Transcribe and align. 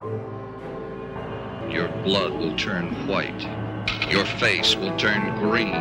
Your 0.00 1.88
blood 2.04 2.32
will 2.32 2.56
turn 2.56 3.08
white. 3.08 3.40
Your 4.08 4.24
face 4.24 4.76
will 4.76 4.96
turn 4.96 5.36
green. 5.40 5.72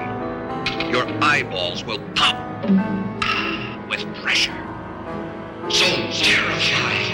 Your 0.91 1.05
eyeballs 1.23 1.83
will 1.83 1.99
pop 2.15 2.35
with 3.87 4.03
pressure. 4.15 4.57
So 5.69 5.85
terrifying. 6.11 7.13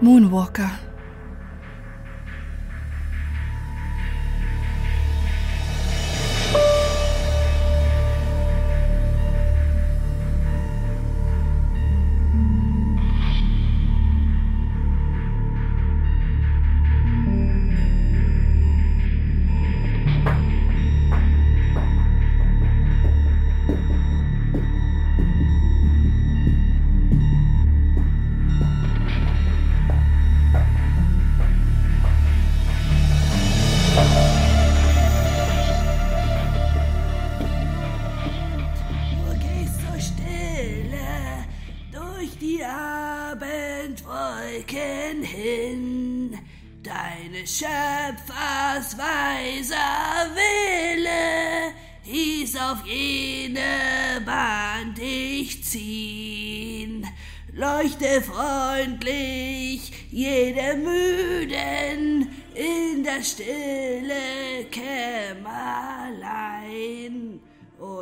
Moonwalker. 0.00 0.78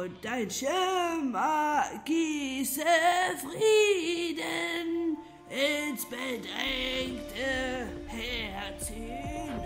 Und 0.03 0.17
dein 0.20 0.50
Schimmer 0.50 1.84
gieße 2.05 2.81
Frieden 3.39 5.17
ins 5.48 6.05
bedrängte 6.06 7.86
Herz 8.08 8.89
hinein. 8.89 9.61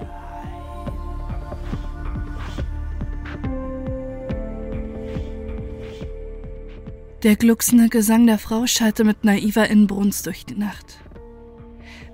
Der 7.23 7.37
glucksende 7.37 7.89
Gesang 7.89 8.27
der 8.27 8.39
Frau 8.39 8.67
schallte 8.67 9.05
mit 9.05 9.25
naiver 9.25 9.71
Inbrunst 9.71 10.27
durch 10.27 10.45
die 10.45 10.57
Nacht. 10.57 10.99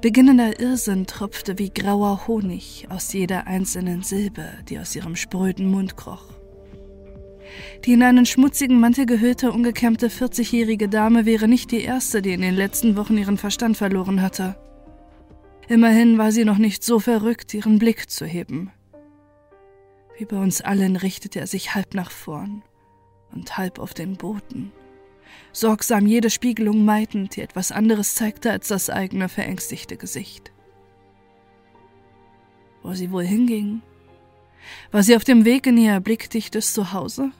Beginnender 0.00 0.60
Irrsinn 0.60 1.08
tropfte 1.08 1.58
wie 1.58 1.70
grauer 1.70 2.28
Honig 2.28 2.86
aus 2.88 3.12
jeder 3.12 3.48
einzelnen 3.48 4.04
Silbe, 4.04 4.48
die 4.68 4.78
aus 4.78 4.94
ihrem 4.94 5.16
spröden 5.16 5.68
Mund 5.68 5.96
kroch. 5.96 6.41
Die 7.84 7.92
in 7.92 8.02
einen 8.02 8.26
schmutzigen 8.26 8.80
Mantel 8.80 9.06
gehüllte, 9.06 9.52
ungekämmte 9.52 10.08
40-jährige 10.08 10.88
Dame 10.88 11.26
wäre 11.26 11.48
nicht 11.48 11.70
die 11.70 11.82
erste, 11.82 12.22
die 12.22 12.32
in 12.32 12.42
den 12.42 12.54
letzten 12.54 12.96
Wochen 12.96 13.18
ihren 13.18 13.38
Verstand 13.38 13.76
verloren 13.76 14.22
hatte. 14.22 14.56
Immerhin 15.68 16.18
war 16.18 16.32
sie 16.32 16.44
noch 16.44 16.58
nicht 16.58 16.84
so 16.84 16.98
verrückt, 16.98 17.54
ihren 17.54 17.78
Blick 17.78 18.10
zu 18.10 18.26
heben. 18.26 18.70
Wie 20.18 20.24
bei 20.24 20.36
uns 20.36 20.60
allen 20.60 20.96
richtete 20.96 21.40
er 21.40 21.46
sich 21.46 21.74
halb 21.74 21.94
nach 21.94 22.10
vorn 22.10 22.62
und 23.32 23.56
halb 23.56 23.78
auf 23.78 23.94
den 23.94 24.16
Boden 24.16 24.72
sorgsam 25.52 26.06
jede 26.06 26.30
Spiegelung 26.30 26.84
meidend, 26.84 27.36
die 27.36 27.42
etwas 27.42 27.72
anderes 27.72 28.14
zeigte 28.14 28.50
als 28.50 28.68
das 28.68 28.90
eigene 28.90 29.28
verängstigte 29.28 29.96
Gesicht. 29.96 30.52
Wo 32.82 32.94
sie 32.94 33.12
wohl 33.12 33.24
hinging? 33.24 33.82
War 34.90 35.02
sie 35.02 35.14
auf 35.14 35.24
dem 35.24 35.44
Weg 35.44 35.66
in 35.66 35.76
ihr 35.76 36.00
blickdichtes 36.00 36.72
Zuhause? 36.72 37.30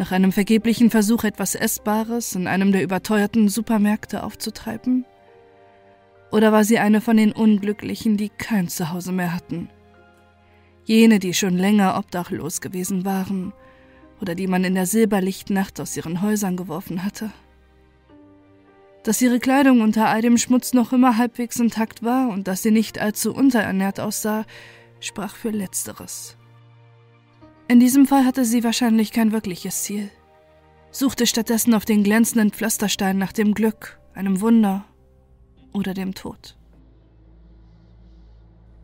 Nach 0.00 0.12
einem 0.12 0.32
vergeblichen 0.32 0.88
Versuch, 0.88 1.24
etwas 1.24 1.54
Essbares 1.54 2.34
in 2.34 2.46
einem 2.46 2.72
der 2.72 2.82
überteuerten 2.82 3.50
Supermärkte 3.50 4.22
aufzutreiben? 4.22 5.04
Oder 6.32 6.52
war 6.52 6.64
sie 6.64 6.78
eine 6.78 7.02
von 7.02 7.18
den 7.18 7.32
Unglücklichen, 7.32 8.16
die 8.16 8.30
kein 8.30 8.68
Zuhause 8.68 9.12
mehr 9.12 9.34
hatten? 9.34 9.68
Jene, 10.86 11.18
die 11.18 11.34
schon 11.34 11.58
länger 11.58 11.98
obdachlos 11.98 12.62
gewesen 12.62 13.04
waren 13.04 13.52
oder 14.22 14.34
die 14.34 14.46
man 14.46 14.64
in 14.64 14.74
der 14.74 14.86
Silberlichtnacht 14.86 15.78
aus 15.82 15.94
ihren 15.98 16.22
Häusern 16.22 16.56
geworfen 16.56 17.04
hatte. 17.04 17.30
Dass 19.02 19.20
ihre 19.20 19.38
Kleidung 19.38 19.82
unter 19.82 20.08
all 20.08 20.22
dem 20.22 20.38
Schmutz 20.38 20.72
noch 20.72 20.94
immer 20.94 21.18
halbwegs 21.18 21.60
intakt 21.60 22.02
war 22.02 22.30
und 22.30 22.48
dass 22.48 22.62
sie 22.62 22.70
nicht 22.70 22.98
allzu 22.98 23.34
unterernährt 23.34 24.00
aussah, 24.00 24.46
sprach 24.98 25.36
für 25.36 25.50
Letzteres. 25.50 26.38
In 27.70 27.78
diesem 27.78 28.04
Fall 28.04 28.24
hatte 28.24 28.44
sie 28.44 28.64
wahrscheinlich 28.64 29.12
kein 29.12 29.30
wirkliches 29.30 29.84
Ziel, 29.84 30.10
suchte 30.90 31.28
stattdessen 31.28 31.72
auf 31.72 31.84
den 31.84 32.02
glänzenden 32.02 32.50
Pflasterstein 32.50 33.16
nach 33.16 33.30
dem 33.30 33.54
Glück, 33.54 34.00
einem 34.12 34.40
Wunder 34.40 34.84
oder 35.72 35.94
dem 35.94 36.12
Tod. 36.14 36.56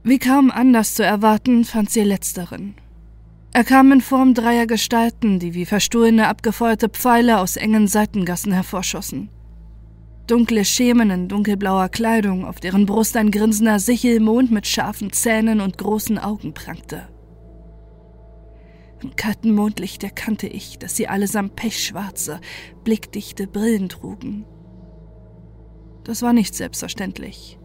Wie 0.05 0.21
kaum 0.21 0.53
anders 0.53 0.95
zu 0.95 1.03
erwarten, 1.03 1.65
fand 1.65 1.91
sie 1.91 2.03
Letzteren 2.03 2.77
er 3.57 3.65
kam 3.65 3.91
in 3.91 4.03
Form 4.03 4.35
dreier 4.35 4.67
Gestalten, 4.67 5.39
die 5.39 5.55
wie 5.55 5.65
verstohlene, 5.65 6.29
abgefeuerte 6.29 6.91
Pfeile 6.91 7.39
aus 7.39 7.57
engen 7.57 7.89
Seitengassen 7.89 8.53
hervorschossen. 8.53 9.31
Dunkle 10.27 10.63
Schemen 10.63 11.09
in 11.09 11.29
dunkelblauer 11.29 11.89
Kleidung, 11.89 12.45
auf 12.45 12.61
deren 12.61 12.85
Brust 12.85 13.17
ein 13.17 13.31
grinsender 13.31 13.79
Sichelmond 13.79 14.51
mit 14.51 14.67
scharfen 14.67 15.11
Zähnen 15.11 15.63
und 15.63 15.79
großen 15.79 16.19
Augen 16.19 16.53
prangte. 16.53 17.09
Im 19.07 19.15
kalten 19.15 19.55
Mondlicht 19.55 20.03
erkannte 20.03 20.49
ich, 20.49 20.81
dass 20.81 20.97
sie 20.97 21.07
allesamt 21.07 21.55
pechschwarze, 21.55 22.41
blickdichte 22.83 23.47
Brillen 23.47 23.89
trugen. 23.89 24.45
Das 26.03 26.23
war 26.23 26.33
nicht 26.33 26.57
selbstverständlich. 26.57 27.57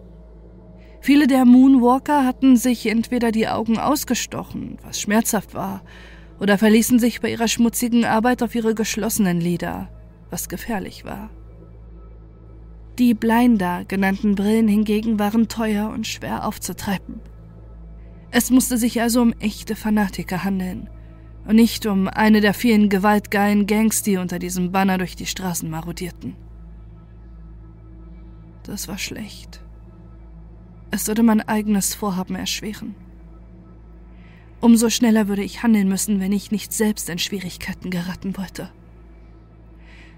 Viele 0.99 1.25
der 1.25 1.45
Moonwalker 1.45 2.25
hatten 2.25 2.57
sich 2.57 2.85
entweder 2.85 3.31
die 3.31 3.47
Augen 3.47 3.79
ausgestochen, 3.79 4.77
was 4.83 5.01
schmerzhaft 5.01 5.55
war, 5.55 5.81
oder 6.39 6.59
verließen 6.59 6.99
sich 6.99 7.21
bei 7.21 7.31
ihrer 7.31 7.47
schmutzigen 7.47 8.05
Arbeit 8.05 8.43
auf 8.43 8.53
ihre 8.53 8.75
geschlossenen 8.75 9.41
Lider, 9.41 9.89
was 10.29 10.47
gefährlich 10.47 11.05
war. 11.05 11.31
Die 12.99 13.15
Blinder 13.15 13.83
genannten 13.85 14.35
Brillen 14.35 14.67
hingegen 14.67 15.17
waren 15.17 15.47
teuer 15.47 15.89
und 15.89 16.05
schwer 16.05 16.45
aufzutreiben. 16.45 17.19
Es 18.29 18.51
musste 18.51 18.77
sich 18.77 19.01
also 19.01 19.23
um 19.23 19.33
echte 19.39 19.75
Fanatiker 19.75 20.43
handeln 20.43 20.87
und 21.45 21.55
nicht 21.55 21.85
um 21.85 22.07
eine 22.07 22.41
der 22.41 22.53
vielen 22.53 22.89
gewaltgeilen 22.89 23.67
Gangs, 23.67 24.03
die 24.03 24.17
unter 24.17 24.39
diesem 24.39 24.71
Banner 24.71 24.97
durch 24.97 25.15
die 25.15 25.25
Straßen 25.25 25.69
marodierten. 25.69 26.35
Das 28.63 28.87
war 28.87 28.97
schlecht. 28.97 29.61
Es 30.91 31.07
würde 31.07 31.23
mein 31.23 31.41
eigenes 31.41 31.95
Vorhaben 31.95 32.35
erschweren. 32.35 32.95
Umso 34.59 34.89
schneller 34.89 35.27
würde 35.27 35.43
ich 35.43 35.63
handeln 35.63 35.87
müssen, 35.87 36.19
wenn 36.19 36.31
ich 36.31 36.51
nicht 36.51 36.71
selbst 36.71 37.09
in 37.09 37.17
Schwierigkeiten 37.17 37.89
geraten 37.89 38.37
wollte. 38.37 38.69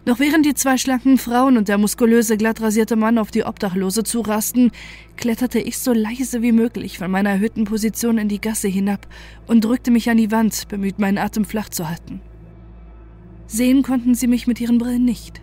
Noch 0.05 0.19
während 0.19 0.45
die 0.45 0.53
zwei 0.53 0.77
schlanken 0.77 1.17
Frauen 1.17 1.57
und 1.57 1.69
der 1.69 1.77
muskulöse, 1.77 2.35
glattrasierte 2.35 2.97
Mann 2.97 3.17
auf 3.17 3.31
die 3.31 3.45
Obdachlose 3.45 4.03
zurasten, 4.03 4.71
kletterte 5.15 5.59
ich 5.59 5.77
so 5.77 5.93
leise 5.93 6.41
wie 6.41 6.51
möglich 6.51 6.97
von 6.97 7.09
meiner 7.09 7.29
erhöhten 7.29 7.63
Position 7.63 8.17
in 8.17 8.27
die 8.27 8.41
Gasse 8.41 8.67
hinab 8.67 9.07
und 9.47 9.63
drückte 9.63 9.91
mich 9.91 10.09
an 10.09 10.17
die 10.17 10.31
Wand, 10.31 10.67
bemüht, 10.67 10.99
meinen 10.99 11.17
Atem 11.17 11.45
flach 11.45 11.69
zu 11.69 11.87
halten. 11.89 12.19
Sehen 13.47 13.81
konnten 13.81 14.13
sie 14.13 14.27
mich 14.27 14.45
mit 14.45 14.59
ihren 14.59 14.77
Brillen 14.77 15.05
nicht, 15.05 15.41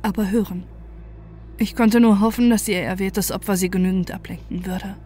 aber 0.00 0.30
hören. 0.30 0.64
Ich 1.58 1.76
konnte 1.76 2.00
nur 2.00 2.20
hoffen, 2.20 2.48
dass 2.48 2.68
ihr 2.68 2.80
erwähltes 2.80 3.32
Opfer 3.32 3.56
sie 3.56 3.68
genügend 3.68 4.12
ablenken 4.12 4.64
würde. 4.64 4.96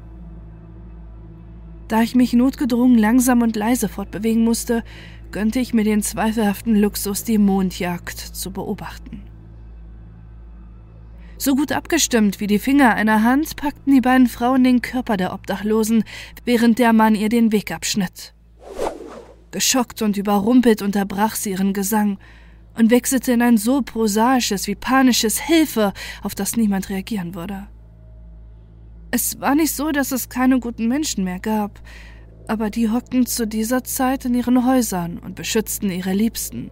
Da 1.88 2.02
ich 2.02 2.14
mich 2.14 2.32
notgedrungen 2.32 2.96
langsam 2.96 3.42
und 3.42 3.56
leise 3.56 3.88
fortbewegen 3.88 4.44
musste, 4.44 4.84
gönnte 5.32 5.58
ich 5.58 5.74
mir 5.74 5.84
den 5.84 6.02
zweifelhaften 6.02 6.76
Luxus, 6.76 7.24
die 7.24 7.38
Mondjagd 7.38 8.18
zu 8.18 8.52
beobachten. 8.52 9.22
So 11.38 11.56
gut 11.56 11.72
abgestimmt 11.72 12.38
wie 12.38 12.46
die 12.46 12.60
Finger 12.60 12.94
einer 12.94 13.24
Hand 13.24 13.56
packten 13.56 13.92
die 13.92 14.00
beiden 14.00 14.28
Frauen 14.28 14.62
den 14.62 14.80
Körper 14.80 15.16
der 15.16 15.32
Obdachlosen, 15.32 16.04
während 16.44 16.78
der 16.78 16.92
Mann 16.92 17.16
ihr 17.16 17.28
den 17.28 17.50
Weg 17.50 17.72
abschnitt. 17.72 18.32
Geschockt 19.50 20.02
und 20.02 20.16
überrumpelt 20.16 20.82
unterbrach 20.82 21.34
sie 21.34 21.50
ihren 21.50 21.72
Gesang 21.72 22.18
und 22.78 22.90
wechselte 22.90 23.32
in 23.32 23.42
ein 23.42 23.58
so 23.58 23.82
prosaisches 23.82 24.68
wie 24.68 24.76
panisches 24.76 25.40
Hilfe, 25.40 25.92
auf 26.22 26.36
das 26.36 26.56
niemand 26.56 26.90
reagieren 26.90 27.34
würde. 27.34 27.66
Es 29.10 29.40
war 29.40 29.54
nicht 29.54 29.72
so, 29.72 29.90
dass 29.90 30.12
es 30.12 30.28
keine 30.28 30.60
guten 30.60 30.86
Menschen 30.86 31.24
mehr 31.24 31.40
gab, 31.40 31.82
aber 32.52 32.68
die 32.68 32.90
hockten 32.90 33.24
zu 33.24 33.46
dieser 33.46 33.82
Zeit 33.82 34.26
in 34.26 34.34
ihren 34.34 34.66
Häusern 34.66 35.16
und 35.16 35.36
beschützten 35.36 35.90
ihre 35.90 36.12
Liebsten 36.12 36.70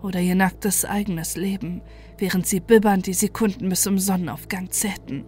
oder 0.00 0.18
ihr 0.18 0.34
nacktes 0.34 0.86
eigenes 0.86 1.36
Leben, 1.36 1.82
während 2.16 2.46
sie 2.46 2.60
bibbernd 2.60 3.06
die 3.06 3.12
Sekunden 3.12 3.68
bis 3.68 3.82
zum 3.82 3.98
Sonnenaufgang 3.98 4.70
zählten. 4.70 5.26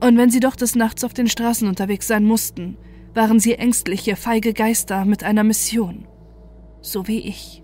Und 0.00 0.16
wenn 0.16 0.30
sie 0.30 0.40
doch 0.40 0.56
des 0.56 0.76
Nachts 0.76 1.04
auf 1.04 1.12
den 1.12 1.28
Straßen 1.28 1.68
unterwegs 1.68 2.06
sein 2.06 2.24
mussten, 2.24 2.78
waren 3.12 3.38
sie 3.38 3.56
ängstliche, 3.56 4.16
feige 4.16 4.54
Geister 4.54 5.04
mit 5.04 5.22
einer 5.22 5.44
Mission. 5.44 6.08
So 6.80 7.06
wie 7.06 7.18
ich. 7.18 7.62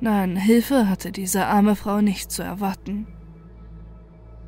Nein, 0.00 0.36
Hilfe 0.36 0.88
hatte 0.88 1.12
diese 1.12 1.44
arme 1.44 1.76
Frau 1.76 2.00
nicht 2.00 2.32
zu 2.32 2.42
erwarten. 2.42 3.08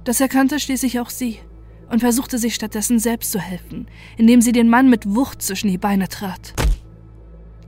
Das 0.04 0.22
erkannte 0.22 0.58
schließlich 0.58 1.00
auch 1.00 1.10
sie 1.10 1.38
und 1.90 2.00
versuchte 2.00 2.38
sich 2.38 2.54
stattdessen 2.54 2.98
selbst 2.98 3.32
zu 3.32 3.38
helfen, 3.38 3.86
indem 4.16 4.40
sie 4.40 4.52
den 4.52 4.68
Mann 4.68 4.90
mit 4.90 5.14
Wucht 5.14 5.42
zwischen 5.42 5.68
die 5.68 5.78
Beine 5.78 6.08
trat. 6.08 6.54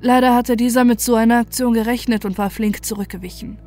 Leider 0.01 0.35
hatte 0.35 0.57
dieser 0.57 0.85
mit 0.85 1.01
so 1.01 1.15
einer 1.15 1.39
Aktion 1.39 1.75
gerechnet 1.75 2.25
und 2.25 2.39
war 2.39 2.51
flink 2.51 2.85
zurückgewichen. 2.85 3.59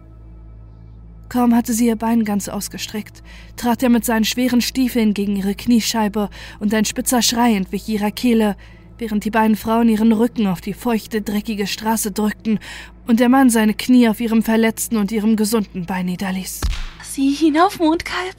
Kaum 1.31 1.55
hatte 1.55 1.73
sie 1.73 1.87
ihr 1.87 1.95
Bein 1.95 2.25
ganz 2.25 2.49
ausgestreckt, 2.49 3.23
trat 3.55 3.81
er 3.83 3.89
mit 3.89 4.03
seinen 4.03 4.25
schweren 4.25 4.59
Stiefeln 4.61 5.13
gegen 5.13 5.37
ihre 5.37 5.55
Kniescheibe 5.55 6.29
und 6.59 6.73
ein 6.73 6.83
spitzer 6.85 7.21
Schrei 7.21 7.55
entwich 7.55 7.87
ihrer 7.87 8.11
Kehle, 8.11 8.57
während 8.97 9.25
die 9.25 9.31
beiden 9.31 9.55
Frauen 9.55 9.87
ihren 9.87 10.11
Rücken 10.11 10.47
auf 10.47 10.61
die 10.61 10.73
feuchte, 10.73 11.21
dreckige 11.21 11.67
Straße 11.67 12.11
drückten 12.11 12.59
und 13.07 13.19
der 13.19 13.29
Mann 13.29 13.49
seine 13.49 13.73
Knie 13.73 14.09
auf 14.09 14.19
ihrem 14.19 14.43
verletzten 14.43 14.97
und 14.97 15.11
ihrem 15.11 15.37
gesunden 15.37 15.85
Bein 15.85 16.05
niederließ. 16.05 16.61
Sieh 17.01 17.33
hinauf, 17.33 17.79
Mondkalb, 17.79 18.35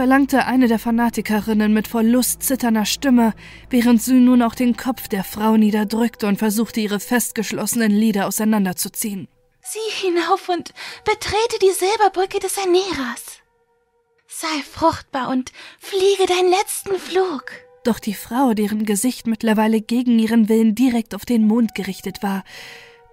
verlangte 0.00 0.46
eine 0.46 0.66
der 0.66 0.78
Fanatikerinnen 0.78 1.74
mit 1.74 1.86
vor 1.86 2.02
Lust 2.02 2.42
zitternder 2.42 2.86
Stimme, 2.86 3.34
während 3.68 4.00
sie 4.00 4.14
nun 4.14 4.40
auch 4.40 4.54
den 4.54 4.74
Kopf 4.74 5.08
der 5.08 5.24
Frau 5.24 5.58
niederdrückte 5.58 6.26
und 6.26 6.38
versuchte, 6.38 6.80
ihre 6.80 7.00
festgeschlossenen 7.00 7.90
Lider 7.90 8.26
auseinanderzuziehen. 8.26 9.28
Sieh 9.60 10.06
hinauf 10.06 10.48
und 10.48 10.72
betrete 11.04 11.58
die 11.60 11.72
Silberbrücke 11.72 12.38
des 12.38 12.56
Ernährers. 12.56 13.42
Sei 14.26 14.62
fruchtbar 14.72 15.28
und 15.28 15.52
fliege 15.78 16.24
deinen 16.26 16.48
letzten 16.48 16.98
Flug. 16.98 17.52
Doch 17.84 17.98
die 17.98 18.14
Frau, 18.14 18.54
deren 18.54 18.86
Gesicht 18.86 19.26
mittlerweile 19.26 19.82
gegen 19.82 20.18
ihren 20.18 20.48
Willen 20.48 20.74
direkt 20.74 21.14
auf 21.14 21.26
den 21.26 21.46
Mond 21.46 21.74
gerichtet 21.74 22.22
war, 22.22 22.44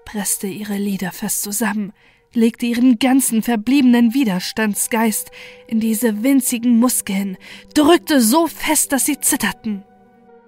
presste 0.06 0.48
ihre 0.48 0.78
Lider 0.78 1.12
fest 1.12 1.42
zusammen, 1.42 1.92
legte 2.34 2.66
ihren 2.66 3.00
ganzen 3.00 3.42
verbliebenen 3.42 4.14
Widerstandsgeist 4.14 5.32
in 5.68 5.80
diese 5.80 6.24
winzigen 6.24 6.80
Muskeln, 6.80 7.38
drückte 7.74 8.22
so 8.22 8.48
fest, 8.48 8.92
dass 8.92 9.06
sie 9.06 9.20
zitterten. 9.20 9.84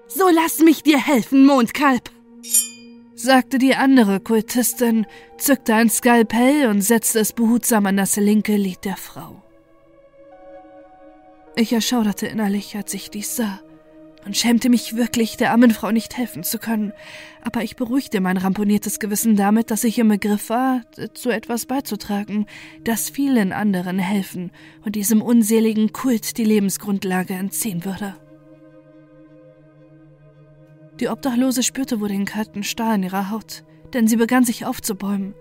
So 0.07 0.29
lass 0.29 0.59
mich 0.59 0.83
dir 0.83 0.99
helfen, 0.99 1.45
Mondkalb, 1.45 2.09
sagte 3.15 3.57
die 3.57 3.75
andere 3.75 4.19
Kultistin, 4.19 5.05
zückte 5.37 5.75
ein 5.75 5.89
Skalpell 5.89 6.67
und 6.67 6.81
setzte 6.81 7.19
es 7.19 7.33
behutsam 7.33 7.85
an 7.85 7.97
das 7.97 8.15
linke 8.15 8.55
Lid 8.55 8.85
der 8.85 8.97
Frau. 8.97 9.41
Ich 11.55 11.73
erschauderte 11.73 12.27
innerlich, 12.27 12.75
als 12.75 12.93
ich 12.93 13.09
dies 13.09 13.35
sah 13.35 13.59
und 14.25 14.35
schämte 14.35 14.69
mich 14.69 14.95
wirklich, 14.95 15.37
der 15.37 15.51
armen 15.51 15.71
Frau 15.71 15.91
nicht 15.91 16.17
helfen 16.17 16.43
zu 16.43 16.59
können, 16.59 16.93
aber 17.41 17.63
ich 17.63 17.75
beruhigte 17.75 18.19
mein 18.21 18.37
ramponiertes 18.37 18.99
Gewissen 18.99 19.35
damit, 19.35 19.71
dass 19.71 19.83
ich 19.83 19.97
im 19.97 20.09
Begriff 20.09 20.49
war, 20.49 20.81
zu 21.13 21.29
etwas 21.29 21.65
beizutragen, 21.65 22.45
das 22.83 23.09
vielen 23.09 23.53
anderen 23.53 23.97
helfen 23.99 24.51
und 24.85 24.95
diesem 24.95 25.21
unseligen 25.21 25.93
Kult 25.93 26.37
die 26.37 26.43
Lebensgrundlage 26.43 27.33
entziehen 27.33 27.85
würde. 27.85 28.15
Die 30.99 31.07
Obdachlose 31.07 31.63
spürte 31.63 32.01
wohl 32.01 32.09
den 32.09 32.25
kalten 32.25 32.63
Stahl 32.63 32.95
in 32.95 33.03
ihrer 33.03 33.29
Haut, 33.29 33.63
denn 33.93 34.07
sie 34.07 34.17
begann 34.17 34.43
sich 34.43 34.65
aufzubäumen. 34.65 35.33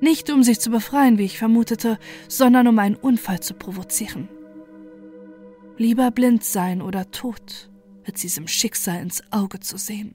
Nicht 0.00 0.30
um 0.30 0.42
sich 0.42 0.58
zu 0.58 0.70
befreien, 0.70 1.18
wie 1.18 1.24
ich 1.24 1.38
vermutete, 1.38 1.98
sondern 2.28 2.66
um 2.66 2.78
einen 2.78 2.96
Unfall 2.96 3.40
zu 3.40 3.54
provozieren. 3.54 4.28
Lieber 5.76 6.10
blind 6.10 6.44
sein 6.44 6.80
oder 6.80 7.10
tot, 7.10 7.70
als 8.06 8.20
diesem 8.20 8.46
Schicksal 8.46 9.00
ins 9.00 9.22
Auge 9.32 9.60
zu 9.60 9.76
sehen. 9.76 10.14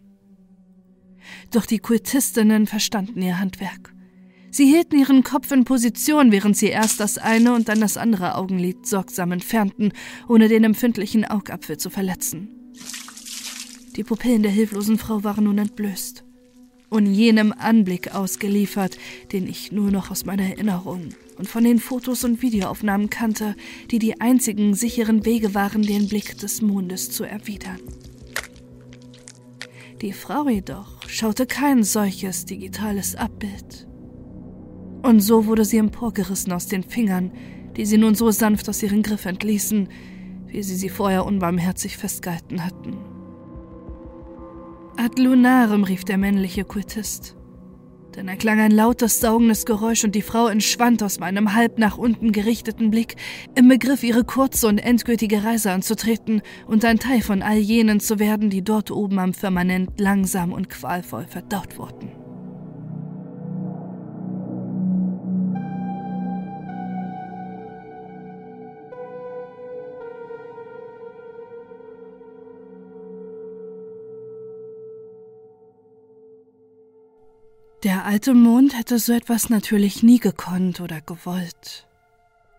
Doch 1.51 1.65
die 1.65 1.79
Kultistinnen 1.79 2.67
verstanden 2.67 3.21
ihr 3.21 3.39
Handwerk. 3.39 3.93
Sie 4.51 4.65
hielten 4.65 4.97
ihren 4.97 5.23
Kopf 5.23 5.51
in 5.51 5.63
Position, 5.63 6.31
während 6.31 6.57
sie 6.57 6.67
erst 6.67 6.99
das 6.99 7.17
eine 7.17 7.53
und 7.53 7.69
dann 7.69 7.81
das 7.81 7.97
andere 7.97 8.35
Augenlid 8.35 8.87
sorgsam 8.87 9.31
entfernten, 9.31 9.93
ohne 10.27 10.47
den 10.47 10.63
empfindlichen 10.63 11.25
Augapfel 11.25 11.77
zu 11.77 11.89
verletzen. 11.89 12.49
Die 13.95 14.03
Pupillen 14.03 14.41
der 14.41 14.51
hilflosen 14.51 14.97
Frau 14.97 15.23
waren 15.23 15.43
nun 15.43 15.57
entblößt 15.59 16.23
und 16.89 17.05
jenem 17.05 17.53
Anblick 17.57 18.13
ausgeliefert, 18.13 18.97
den 19.31 19.47
ich 19.47 19.71
nur 19.71 19.91
noch 19.91 20.11
aus 20.11 20.25
meiner 20.25 20.43
Erinnerung 20.43 21.09
und 21.37 21.47
von 21.47 21.63
den 21.63 21.79
Fotos 21.79 22.23
und 22.23 22.41
Videoaufnahmen 22.41 23.09
kannte, 23.09 23.55
die 23.91 23.99
die 23.99 24.19
einzigen 24.19 24.73
sicheren 24.73 25.25
Wege 25.25 25.53
waren, 25.53 25.83
den 25.83 26.07
Blick 26.07 26.37
des 26.37 26.61
Mondes 26.61 27.11
zu 27.11 27.23
erwidern. 27.23 27.79
Die 30.01 30.13
Frau 30.13 30.47
jedoch 30.47 31.07
schaute 31.07 31.45
kein 31.45 31.83
solches 31.83 32.45
digitales 32.45 33.15
Abbild. 33.15 33.87
Und 35.01 35.19
so 35.21 35.45
wurde 35.45 35.65
sie 35.65 35.77
emporgerissen 35.77 36.53
aus 36.53 36.67
den 36.67 36.83
Fingern, 36.83 37.31
die 37.75 37.85
sie 37.85 37.97
nun 37.97 38.15
so 38.15 38.31
sanft 38.31 38.67
aus 38.69 38.83
ihren 38.83 39.03
Griff 39.03 39.25
entließen, 39.25 39.89
wie 40.47 40.63
sie 40.63 40.75
sie 40.75 40.89
vorher 40.89 41.25
unbarmherzig 41.25 41.97
festgehalten 41.97 42.65
hatten. 42.65 43.08
Ad 45.01 45.17
lunarem, 45.17 45.85
rief 45.85 46.03
der 46.03 46.17
männliche 46.17 46.65
Kultist. 46.65 47.37
Dann 48.11 48.27
erklang 48.27 48.59
ein 48.59 48.71
lautes, 48.71 49.21
saugendes 49.21 49.65
Geräusch 49.65 50.03
und 50.03 50.13
die 50.13 50.21
Frau 50.21 50.47
entschwand 50.47 51.01
aus 51.03 51.21
meinem 51.21 51.55
halb 51.55 51.79
nach 51.79 51.97
unten 51.97 52.33
gerichteten 52.33 52.91
Blick, 52.91 53.15
im 53.55 53.69
Begriff, 53.69 54.03
ihre 54.03 54.25
kurze 54.25 54.67
und 54.67 54.77
endgültige 54.77 55.45
Reise 55.45 55.71
anzutreten 55.71 56.41
und 56.67 56.83
ein 56.83 56.99
Teil 56.99 57.21
von 57.21 57.41
all 57.41 57.59
jenen 57.59 58.01
zu 58.01 58.19
werden, 58.19 58.49
die 58.49 58.61
dort 58.61 58.91
oben 58.91 59.19
am 59.19 59.33
Firmament 59.33 59.97
langsam 60.01 60.51
und 60.51 60.67
qualvoll 60.67 61.27
verdaut 61.27 61.77
wurden. 61.77 62.18
Der 77.83 78.03
alte 78.03 78.33
Mond 78.33 78.77
hätte 78.77 78.99
so 78.99 79.13
etwas 79.13 79.49
natürlich 79.49 80.03
nie 80.03 80.19
gekonnt 80.19 80.81
oder 80.81 80.99
gewollt. 80.99 81.87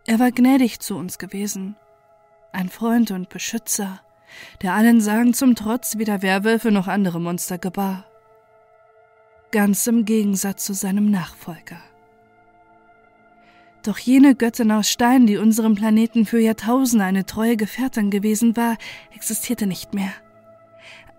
Er 0.07 0.19
war 0.19 0.33
gnädig 0.33 0.81
zu 0.81 0.97
uns 0.97 1.19
gewesen, 1.19 1.77
ein 2.53 2.71
Freund 2.71 3.11
und 3.11 3.29
Beschützer, 3.29 4.01
der 4.63 4.73
allen 4.73 5.03
Sagen 5.03 5.35
zum 5.35 5.57
Trotz 5.57 5.99
weder 5.99 6.23
Werwölfe 6.23 6.71
noch 6.71 6.89
andere 6.89 7.21
Monster 7.21 7.59
gebar. 7.59 8.07
Ganz 9.51 9.87
im 9.87 10.07
Gegensatz 10.07 10.65
zu 10.65 10.73
seinem 10.73 11.11
Nachfolger. 11.11 11.83
Doch 13.83 13.99
jene 13.99 14.35
Göttin 14.35 14.73
aus 14.73 14.89
Stein, 14.89 15.27
die 15.27 15.37
unserem 15.37 15.75
Planeten 15.75 16.25
für 16.25 16.39
Jahrtausende 16.39 17.05
eine 17.05 17.27
treue 17.27 17.59
Gefährtin 17.59 18.11
gewesen 18.11 18.57
war, 18.57 18.79
existierte 19.15 19.67
nicht 19.67 19.93
mehr. 19.93 20.13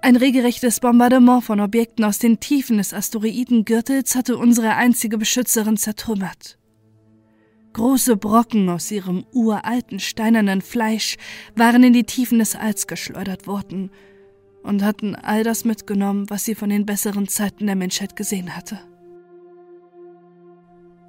Ein 0.04 0.16
regelrechtes 0.16 0.80
Bombardement 0.80 1.44
von 1.44 1.60
Objekten 1.60 2.04
aus 2.04 2.18
den 2.18 2.40
Tiefen 2.40 2.78
des 2.78 2.92
Asteroidengürtels 2.92 4.16
hatte 4.16 4.36
unsere 4.36 4.76
einzige 4.76 5.20
Beschützerin 5.20 5.78
zertrümmert. 5.78 6.58
Große 7.74 8.18
Brocken 8.18 8.68
aus 8.70 8.90
ihrem 8.90 9.26
uralten 9.32 10.00
steinernen 10.00 10.62
Fleisch 10.62 11.18
waren 11.56 11.84
in 11.84 11.94
die 11.94 12.04
Tiefen 12.04 12.40
des 12.40 12.56
Alls 12.56 12.88
geschleudert 12.88 13.46
worden 13.46 13.92
und 14.64 14.84
hatten 14.84 15.16
all 15.16 15.44
das 15.44 15.66
mitgenommen, 15.66 16.30
was 16.32 16.46
sie 16.46 16.56
von 16.56 16.70
den 16.70 16.88
besseren 16.88 17.28
Zeiten 17.28 17.68
der 17.68 17.76
Menschheit 17.76 18.16
gesehen 18.16 18.56
hatte. 18.56 18.80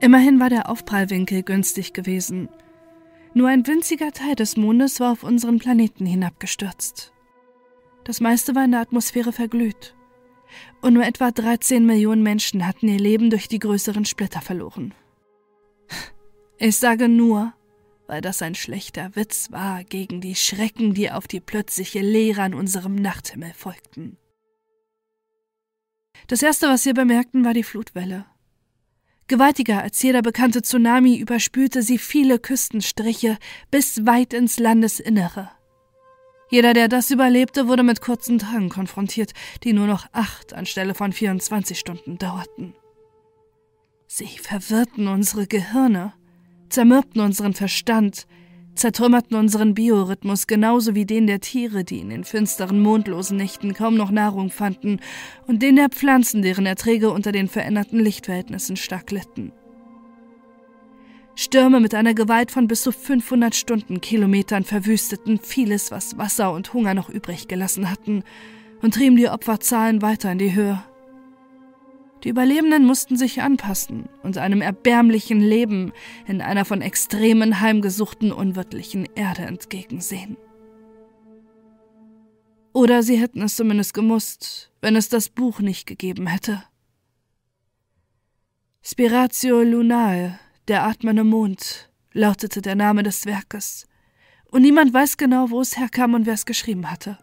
Immerhin 0.01 0.39
war 0.39 0.51
der 0.51 0.69
Aufprallwinkel 0.69 1.43
günstig 1.43 1.95
gewesen. 1.95 2.51
Nur 3.33 3.49
ein 3.49 3.67
winziger 3.67 4.13
Teil 4.13 4.35
des 4.35 4.59
Mondes 4.59 5.01
war 5.01 5.13
auf 5.13 5.23
unseren 5.23 5.59
Planeten 5.59 6.05
hinabgestürzt. 6.05 7.12
Das 8.05 8.21
meiste 8.21 8.55
war 8.55 8.65
in 8.65 8.73
der 8.73 8.81
Atmosphäre 8.81 9.33
verglüht. 9.33 9.95
Und 10.81 10.95
nur 10.95 11.05
etwa 11.05 11.31
13 11.31 11.87
Millionen 11.87 12.23
Menschen 12.23 12.67
hatten 12.67 12.89
ihr 12.89 12.99
Leben 12.99 13.31
durch 13.31 13.49
die 13.49 13.59
größeren 13.59 14.05
Splitter 14.05 14.41
verloren. 14.41 14.95
Ich 16.59 16.77
sage 16.77 17.09
nur, 17.09 17.53
weil 18.07 18.21
das 18.21 18.43
ein 18.43 18.55
schlechter 18.55 19.15
Witz 19.15 19.51
war 19.51 19.85
gegen 19.85 20.21
die 20.21 20.35
Schrecken, 20.35 20.95
die 20.95 21.11
auf 21.11 21.27
die 21.27 21.41
plötzliche 21.41 22.01
Leere 22.01 22.43
an 22.43 22.55
unserem 22.55 22.95
Nachthimmel 22.95 23.53
folgten. 23.55 24.19
Das 26.27 26.43
erste, 26.43 26.69
was 26.69 26.85
wir 26.85 26.95
bemerkten, 26.95 27.45
war 27.45 27.55
die 27.55 27.65
Flutwelle. 27.65 28.27
Gewaltiger 29.29 29.83
als 29.83 30.03
jeder 30.03 30.23
bekannte 30.23 30.63
Tsunami 30.63 31.17
überspülte 31.17 31.83
sie 31.83 31.99
viele 31.99 32.39
Küstenstriche 32.39 33.39
bis 33.71 34.05
weit 34.05 34.35
ins 34.35 34.59
Landesinnere. 34.59 35.51
Jeder, 36.53 36.75
der 36.75 36.89
das 36.89 37.11
überlebte, 37.11 37.67
wurde 37.67 37.83
mit 37.83 38.03
kurzen 38.03 38.39
Tagen 38.39 38.69
konfrontiert, 38.69 39.33
die 39.65 39.73
nur 39.73 39.87
noch 39.87 40.05
acht 40.13 40.53
anstelle 40.53 40.93
von 40.93 41.11
24 41.11 41.79
Stunden 41.79 42.19
dauerten. 42.19 42.75
Sie 44.07 44.29
verwirrten 44.39 45.09
unsere 45.09 45.47
Gehirne, 45.47 46.13
zermürbten 46.69 47.23
unseren 47.23 47.55
Verstand, 47.55 48.27
zertrümmerten 48.75 49.35
unseren 49.35 49.73
Biorhythmus 49.73 50.47
genauso 50.47 50.95
wie 50.95 51.07
den 51.07 51.27
der 51.27 51.41
Tiere, 51.41 51.85
die 51.85 52.01
in 52.01 52.11
den 52.11 52.23
finsteren, 52.23 52.83
mondlosen 52.83 53.39
Nächten 53.39 53.73
kaum 53.73 53.97
noch 53.97 54.11
Nahrung 54.11 54.51
fanden, 54.51 55.01
und 55.47 55.63
den 55.63 55.77
der 55.77 55.89
Pflanzen, 55.89 56.43
deren 56.43 56.67
Erträge 56.67 57.13
unter 57.13 57.33
den 57.33 57.49
veränderten 57.49 57.99
Lichtverhältnissen 57.99 58.77
stark 58.77 59.11
litten. 59.11 59.53
Stürme 61.35 61.81
mit 61.81 61.95
einer 61.95 62.15
Gewalt 62.15 62.51
von 62.51 62.69
bis 62.69 62.83
zu 62.83 62.93
500 62.93 63.55
Stundenkilometern 63.55 64.65
verwüsteten 64.65 65.39
vieles, 65.39 65.91
was 65.91 66.19
Wasser 66.19 66.53
und 66.53 66.75
Hunger 66.75 66.95
noch 66.95 67.09
übrig 67.09 67.49
gelassen 67.49 67.91
hatten, 67.91 68.23
und 68.83 68.95
trieben 68.95 69.17
die 69.17 69.29
Opferzahlen 69.29 70.03
weiter 70.03 70.33
in 70.33 70.39
die 70.39 70.55
Höhe. 70.55 70.83
Die 72.25 72.29
Überlebenden 72.29 72.85
mussten 72.85 73.17
sich 73.17 73.43
anpassen 73.43 74.09
und 74.23 74.39
einem 74.39 74.61
erbärmlichen 74.61 75.41
Leben 75.41 75.93
in 76.27 76.41
einer 76.41 76.65
von 76.65 76.83
Extremen 76.83 77.61
heimgesuchten 77.61 78.33
unwirtlichen 78.33 79.09
Erde 79.15 79.43
entgegensehen. 79.43 80.37
Oder 82.73 83.03
sie 83.03 83.17
hätten 83.17 83.43
es 83.43 83.57
zumindest 83.57 83.93
gemusst, 83.93 84.73
wenn 84.81 84.97
es 84.97 85.09
das 85.09 85.29
Buch 85.29 85.61
nicht 85.61 85.87
gegeben 85.87 86.27
hätte. 86.27 86.63
Spiratio 88.83 89.63
Lunae, 89.63 90.39
der 90.69 90.85
atmende 90.85 91.25
Mond, 91.25 91.91
lautete 92.13 92.63
der 92.63 92.75
Name 92.75 93.03
des 93.03 93.27
Werkes, 93.27 93.87
und 94.51 94.63
niemand 94.63 94.93
weiß 94.93 95.17
genau, 95.17 95.51
wo 95.51 95.61
es 95.61 95.79
herkam 95.79 96.15
und 96.15 96.27
wer 96.27 96.35
es 96.35 96.45
geschrieben 96.47 96.91
hatte. 96.91 97.19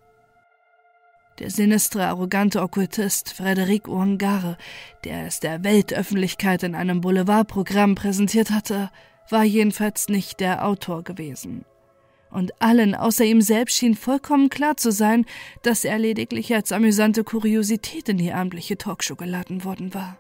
Der 1.38 1.52
sinistre, 1.52 2.06
arrogante 2.08 2.62
Okkultist 2.62 3.32
Frederic 3.32 3.88
Ouangare, 3.88 4.58
der 5.06 5.28
es 5.28 5.40
der 5.40 5.64
Weltöffentlichkeit 5.64 6.64
in 6.64 6.76
einem 6.76 7.02
Boulevardprogramm 7.02 7.96
präsentiert 7.96 8.50
hatte, 8.50 8.90
war 9.30 9.44
jedenfalls 9.44 10.10
nicht 10.10 10.40
der 10.40 10.66
Autor 10.66 11.04
gewesen. 11.04 11.66
Und 12.32 12.62
allen 12.62 12.94
außer 12.94 13.24
ihm 13.24 13.42
selbst 13.42 13.78
schien 13.78 13.96
vollkommen 13.96 14.50
klar 14.50 14.76
zu 14.76 14.92
sein, 14.92 15.26
dass 15.62 15.86
er 15.86 15.98
lediglich 15.98 16.54
als 16.54 16.72
amüsante 16.72 17.24
Kuriosität 17.24 18.10
in 18.10 18.18
die 18.18 18.34
abendliche 18.34 18.78
Talkshow 18.78 19.16
geladen 19.16 19.64
worden 19.64 19.94
war 19.94 20.18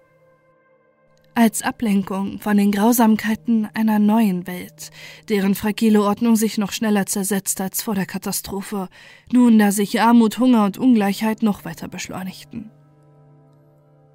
als 1.39 1.61
Ablenkung 1.61 2.39
von 2.39 2.57
den 2.57 2.69
Grausamkeiten 2.69 3.69
einer 3.73 3.97
neuen 3.97 4.45
Welt, 4.45 4.91
deren 5.29 5.55
fragile 5.55 6.03
Ordnung 6.03 6.35
sich 6.35 6.57
noch 6.57 6.73
schneller 6.73 7.05
zersetzt 7.05 7.61
als 7.61 7.81
vor 7.81 7.95
der 7.95 8.05
Katastrophe, 8.05 8.89
nun 9.31 9.57
da 9.57 9.71
sich 9.71 10.01
Armut, 10.01 10.37
Hunger 10.37 10.65
und 10.65 10.77
Ungleichheit 10.77 11.41
noch 11.41 11.63
weiter 11.63 11.87
beschleunigten. 11.87 12.71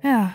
Ja, 0.03 0.35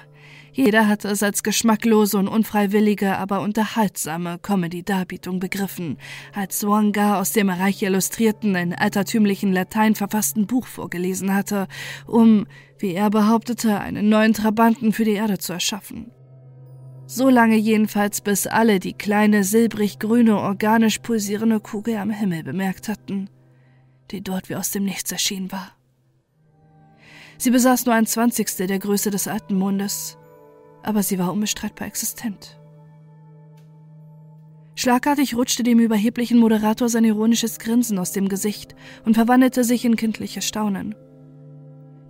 jeder 0.51 0.87
hatte 0.87 1.09
es 1.09 1.21
als 1.21 1.43
geschmacklose 1.43 2.17
und 2.17 2.27
unfreiwillige, 2.27 3.19
aber 3.19 3.41
unterhaltsame 3.41 4.39
Comedy-Darbietung 4.39 5.39
begriffen, 5.39 5.99
als 6.33 6.65
Wanga 6.65 7.19
aus 7.19 7.33
dem 7.33 7.51
reich 7.51 7.83
illustrierten, 7.83 8.55
in 8.55 8.73
altertümlichen 8.73 9.53
Latein 9.53 9.93
verfassten 9.93 10.47
Buch 10.47 10.65
vorgelesen 10.65 11.35
hatte, 11.35 11.67
um, 12.07 12.47
wie 12.79 12.95
er 12.95 13.11
behauptete, 13.11 13.79
einen 13.79 14.09
neuen 14.09 14.33
Trabanten 14.33 14.91
für 14.91 15.03
die 15.03 15.11
Erde 15.11 15.37
zu 15.37 15.53
erschaffen. 15.53 16.11
So 17.11 17.27
lange 17.27 17.55
jedenfalls, 17.55 18.21
bis 18.21 18.45
alle 18.45 18.79
die 18.79 18.93
kleine, 18.93 19.43
silbrig-grüne, 19.43 20.37
organisch 20.37 20.99
pulsierende 20.99 21.59
Kugel 21.59 21.97
am 21.97 22.11
Himmel 22.11 22.43
bemerkt 22.43 22.87
hatten, 22.87 23.31
die 24.11 24.21
dort 24.21 24.47
wie 24.47 24.55
aus 24.55 24.69
dem 24.69 24.83
Nichts 24.83 25.11
erschienen 25.11 25.51
war. 25.51 25.71
Sie 27.39 27.49
besaß 27.49 27.87
nur 27.87 27.95
ein 27.95 28.05
Zwanzigstel 28.05 28.67
der 28.67 28.77
Größe 28.77 29.09
des 29.09 29.27
alten 29.27 29.55
Mondes, 29.55 30.19
aber 30.83 31.01
sie 31.01 31.17
war 31.17 31.33
unbestreitbar 31.33 31.87
existent. 31.87 32.59
Schlagartig 34.75 35.35
rutschte 35.35 35.63
dem 35.63 35.79
überheblichen 35.79 36.37
Moderator 36.37 36.89
sein 36.89 37.05
ironisches 37.05 37.57
Grinsen 37.57 37.97
aus 37.97 38.11
dem 38.11 38.29
Gesicht 38.29 38.75
und 39.03 39.15
verwandelte 39.15 39.63
sich 39.63 39.83
in 39.83 39.95
kindliches 39.95 40.45
Staunen. 40.45 40.93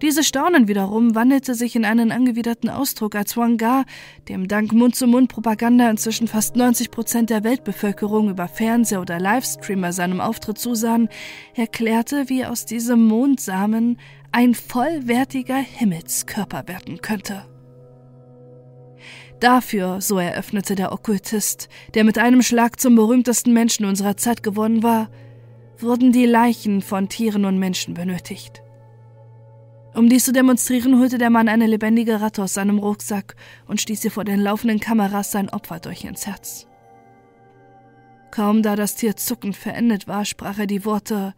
Dieses 0.01 0.29
Staunen 0.29 0.69
wiederum 0.69 1.13
wandelte 1.13 1.55
sich 1.55 1.75
in 1.75 1.83
einen 1.83 2.13
angewiderten 2.13 2.69
Ausdruck, 2.69 3.15
als 3.15 3.35
Wang 3.35 3.57
Ga, 3.57 3.83
dem 4.29 4.47
dank 4.47 4.71
Mund-zu-Mund-Propaganda 4.71 5.89
inzwischen 5.89 6.29
fast 6.29 6.55
90 6.55 6.89
Prozent 6.89 7.29
der 7.29 7.43
Weltbevölkerung 7.43 8.29
über 8.29 8.47
Fernseher 8.47 9.01
oder 9.01 9.19
Livestream 9.19 9.81
bei 9.81 9.91
seinem 9.91 10.21
Auftritt 10.21 10.57
zusahen, 10.57 11.09
erklärte, 11.53 12.29
wie 12.29 12.45
aus 12.45 12.65
diesem 12.65 13.05
Mondsamen 13.07 13.99
ein 14.31 14.55
vollwertiger 14.55 15.57
Himmelskörper 15.57 16.69
werden 16.69 17.01
könnte. 17.01 17.45
Dafür, 19.41 19.99
so 19.99 20.17
eröffnete 20.17 20.75
der 20.75 20.93
Okkultist, 20.93 21.67
der 21.93 22.05
mit 22.05 22.17
einem 22.17 22.41
Schlag 22.41 22.79
zum 22.79 22.95
berühmtesten 22.95 23.51
Menschen 23.51 23.85
unserer 23.85 24.15
Zeit 24.15 24.43
geworden 24.43 24.81
war, 24.81 25.09
wurden 25.77 26.13
die 26.13 26.25
Leichen 26.25 26.81
von 26.81 27.09
Tieren 27.09 27.43
und 27.43 27.57
Menschen 27.57 27.95
benötigt. 27.95 28.61
Um 29.99 30.07
dies 30.07 30.23
zu 30.23 30.31
demonstrieren, 30.31 30.97
holte 30.97 31.17
der 31.17 31.29
Mann 31.29 31.49
eine 31.49 31.67
lebendige 31.67 32.21
Ratte 32.21 32.41
aus 32.41 32.53
seinem 32.53 32.79
Rucksack 32.79 33.35
und 33.67 33.81
stieß 33.81 34.05
ihr 34.05 34.11
vor 34.11 34.23
den 34.23 34.39
laufenden 34.39 34.79
Kameras 34.79 35.33
sein 35.33 35.49
Opfer 35.49 35.81
durch 35.81 36.05
ins 36.05 36.25
Herz. 36.25 36.67
Kaum 38.31 38.63
da 38.63 38.77
das 38.77 38.95
Tier 38.95 39.17
zuckend 39.17 39.57
verendet 39.57 40.07
war, 40.07 40.23
sprach 40.23 40.57
er 40.57 40.67
die 40.67 40.85
Worte 40.85 41.33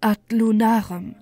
ad 0.00 0.20
lunarem. 0.30 1.16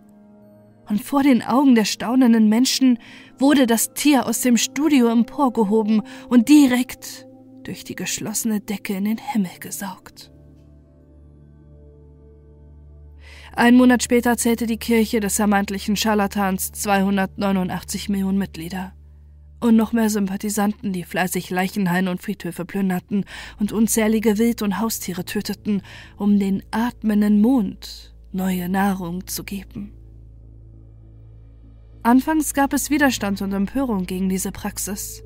Und 0.86 1.02
vor 1.02 1.22
den 1.22 1.40
Augen 1.40 1.74
der 1.74 1.86
staunenden 1.86 2.50
Menschen 2.50 2.98
wurde 3.38 3.66
das 3.66 3.94
Tier 3.94 4.26
aus 4.26 4.42
dem 4.42 4.58
Studio 4.58 5.06
emporgehoben 5.08 6.02
und 6.28 6.50
direkt 6.50 7.26
durch 7.62 7.84
die 7.84 7.96
geschlossene 7.96 8.60
Decke 8.60 8.92
in 8.92 9.06
den 9.06 9.16
Himmel 9.16 9.58
gesaugt. 9.58 10.33
Ein 13.56 13.76
Monat 13.76 14.02
später 14.02 14.36
zählte 14.36 14.66
die 14.66 14.78
Kirche 14.78 15.20
des 15.20 15.36
vermeintlichen 15.36 15.94
Scharlatans 15.94 16.72
289 16.72 18.08
Millionen 18.08 18.36
Mitglieder. 18.36 18.92
Und 19.60 19.76
noch 19.76 19.92
mehr 19.92 20.10
Sympathisanten, 20.10 20.92
die 20.92 21.04
fleißig 21.04 21.50
Leichenhaine 21.50 22.10
und 22.10 22.20
Friedhöfe 22.20 22.64
plünderten 22.64 23.24
und 23.60 23.70
unzählige 23.70 24.38
Wild- 24.38 24.62
und 24.62 24.80
Haustiere 24.80 25.24
töteten, 25.24 25.82
um 26.16 26.40
den 26.40 26.64
atmenden 26.72 27.40
Mond 27.40 28.12
neue 28.32 28.68
Nahrung 28.68 29.28
zu 29.28 29.44
geben. 29.44 29.92
Anfangs 32.02 32.54
gab 32.54 32.72
es 32.72 32.90
Widerstand 32.90 33.40
und 33.40 33.52
Empörung 33.52 34.04
gegen 34.06 34.28
diese 34.28 34.50
Praxis. 34.50 35.22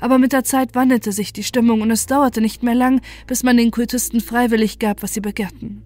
Aber 0.00 0.18
mit 0.18 0.32
der 0.32 0.44
Zeit 0.44 0.76
wandelte 0.76 1.10
sich 1.10 1.32
die 1.32 1.42
Stimmung 1.42 1.80
und 1.80 1.90
es 1.90 2.06
dauerte 2.06 2.40
nicht 2.40 2.62
mehr 2.62 2.76
lang, 2.76 3.00
bis 3.26 3.42
man 3.42 3.56
den 3.56 3.72
Kultisten 3.72 4.20
freiwillig 4.20 4.78
gab, 4.78 5.02
was 5.02 5.12
sie 5.12 5.20
begehrten. 5.20 5.82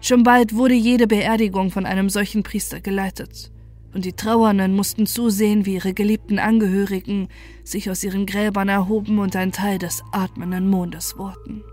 Schon 0.00 0.22
bald 0.22 0.54
wurde 0.54 0.74
jede 0.74 1.06
Beerdigung 1.06 1.70
von 1.70 1.86
einem 1.86 2.10
solchen 2.10 2.42
Priester 2.42 2.80
geleitet, 2.80 3.50
und 3.94 4.04
die 4.04 4.12
Trauernden 4.12 4.74
mussten 4.76 5.06
zusehen, 5.06 5.66
wie 5.66 5.74
ihre 5.74 5.94
geliebten 5.94 6.38
Angehörigen 6.38 7.28
sich 7.64 7.90
aus 7.90 8.04
ihren 8.04 8.26
Gräbern 8.26 8.68
erhoben 8.68 9.18
und 9.18 9.34
ein 9.36 9.52
Teil 9.52 9.78
des 9.78 10.02
atmenden 10.12 10.68
Mondes 10.68 11.16
wurden. 11.16 11.64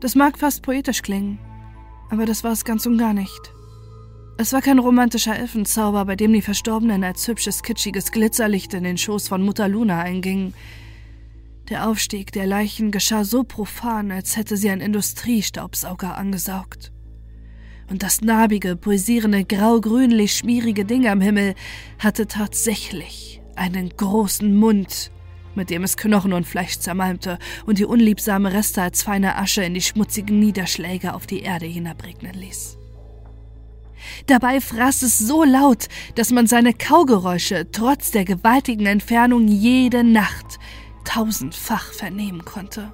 Das 0.00 0.14
mag 0.14 0.38
fast 0.38 0.62
poetisch 0.62 1.02
klingen, 1.02 1.38
aber 2.10 2.26
das 2.26 2.44
war 2.44 2.52
es 2.52 2.64
ganz 2.64 2.86
und 2.86 2.98
gar 2.98 3.14
nicht. 3.14 3.52
Es 4.38 4.52
war 4.52 4.60
kein 4.60 4.78
romantischer 4.78 5.34
Elfenzauber, 5.34 6.04
bei 6.04 6.14
dem 6.14 6.32
die 6.32 6.42
Verstorbenen 6.42 7.02
als 7.02 7.26
hübsches, 7.26 7.62
kitschiges 7.62 8.12
Glitzerlicht 8.12 8.74
in 8.74 8.84
den 8.84 8.98
Schoß 8.98 9.28
von 9.28 9.42
Mutter 9.42 9.66
Luna 9.66 10.00
eingingen, 10.00 10.52
der 11.70 11.88
Aufstieg 11.88 12.32
der 12.32 12.46
Leichen 12.46 12.90
geschah 12.90 13.24
so 13.24 13.44
profan, 13.44 14.10
als 14.10 14.36
hätte 14.36 14.56
sie 14.56 14.70
ein 14.70 14.80
Industriestaubsauger 14.80 16.16
angesaugt. 16.16 16.92
Und 17.88 18.02
das 18.02 18.20
narbige, 18.20 18.76
pulsierende, 18.76 19.44
grau-grünlich-schmierige 19.44 20.84
Ding 20.84 21.06
am 21.06 21.20
Himmel 21.20 21.54
hatte 21.98 22.26
tatsächlich 22.26 23.40
einen 23.54 23.90
großen 23.90 24.54
Mund, 24.54 25.10
mit 25.54 25.70
dem 25.70 25.84
es 25.84 25.96
Knochen 25.96 26.32
und 26.32 26.46
Fleisch 26.46 26.78
zermalmte 26.78 27.38
und 27.64 27.78
die 27.78 27.84
unliebsame 27.84 28.52
Reste 28.52 28.82
als 28.82 29.02
feine 29.02 29.36
Asche 29.36 29.62
in 29.62 29.74
die 29.74 29.82
schmutzigen 29.82 30.38
Niederschläge 30.38 31.14
auf 31.14 31.26
die 31.26 31.40
Erde 31.40 31.66
hinabregnen 31.66 32.34
ließ. 32.34 32.78
Dabei 34.26 34.60
fraß 34.60 35.02
es 35.02 35.18
so 35.18 35.44
laut, 35.44 35.86
dass 36.14 36.30
man 36.30 36.46
seine 36.46 36.74
Kaugeräusche 36.74 37.70
trotz 37.72 38.10
der 38.10 38.24
gewaltigen 38.24 38.86
Entfernung 38.86 39.48
jede 39.48 40.04
Nacht 40.04 40.58
tausendfach 41.06 41.92
vernehmen 41.92 42.44
konnte. 42.44 42.92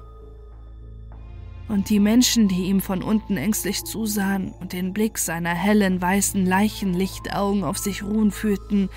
Und 1.67 1.89
die 1.89 1.99
Menschen, 1.99 2.47
die 2.47 2.65
ihm 2.65 2.81
von 2.81 3.01
unten 3.01 3.37
ängstlich 3.37 3.83
zusahen 3.83 4.53
und 4.59 4.73
den 4.73 4.93
Blick 4.93 5.17
seiner 5.17 5.53
hellen, 5.53 6.01
weißen 6.01 6.45
Leichenlichtaugen 6.45 7.63
auf 7.63 7.77
sich 7.77 8.03
ruhen 8.03 8.31
fühlten, 8.31 8.89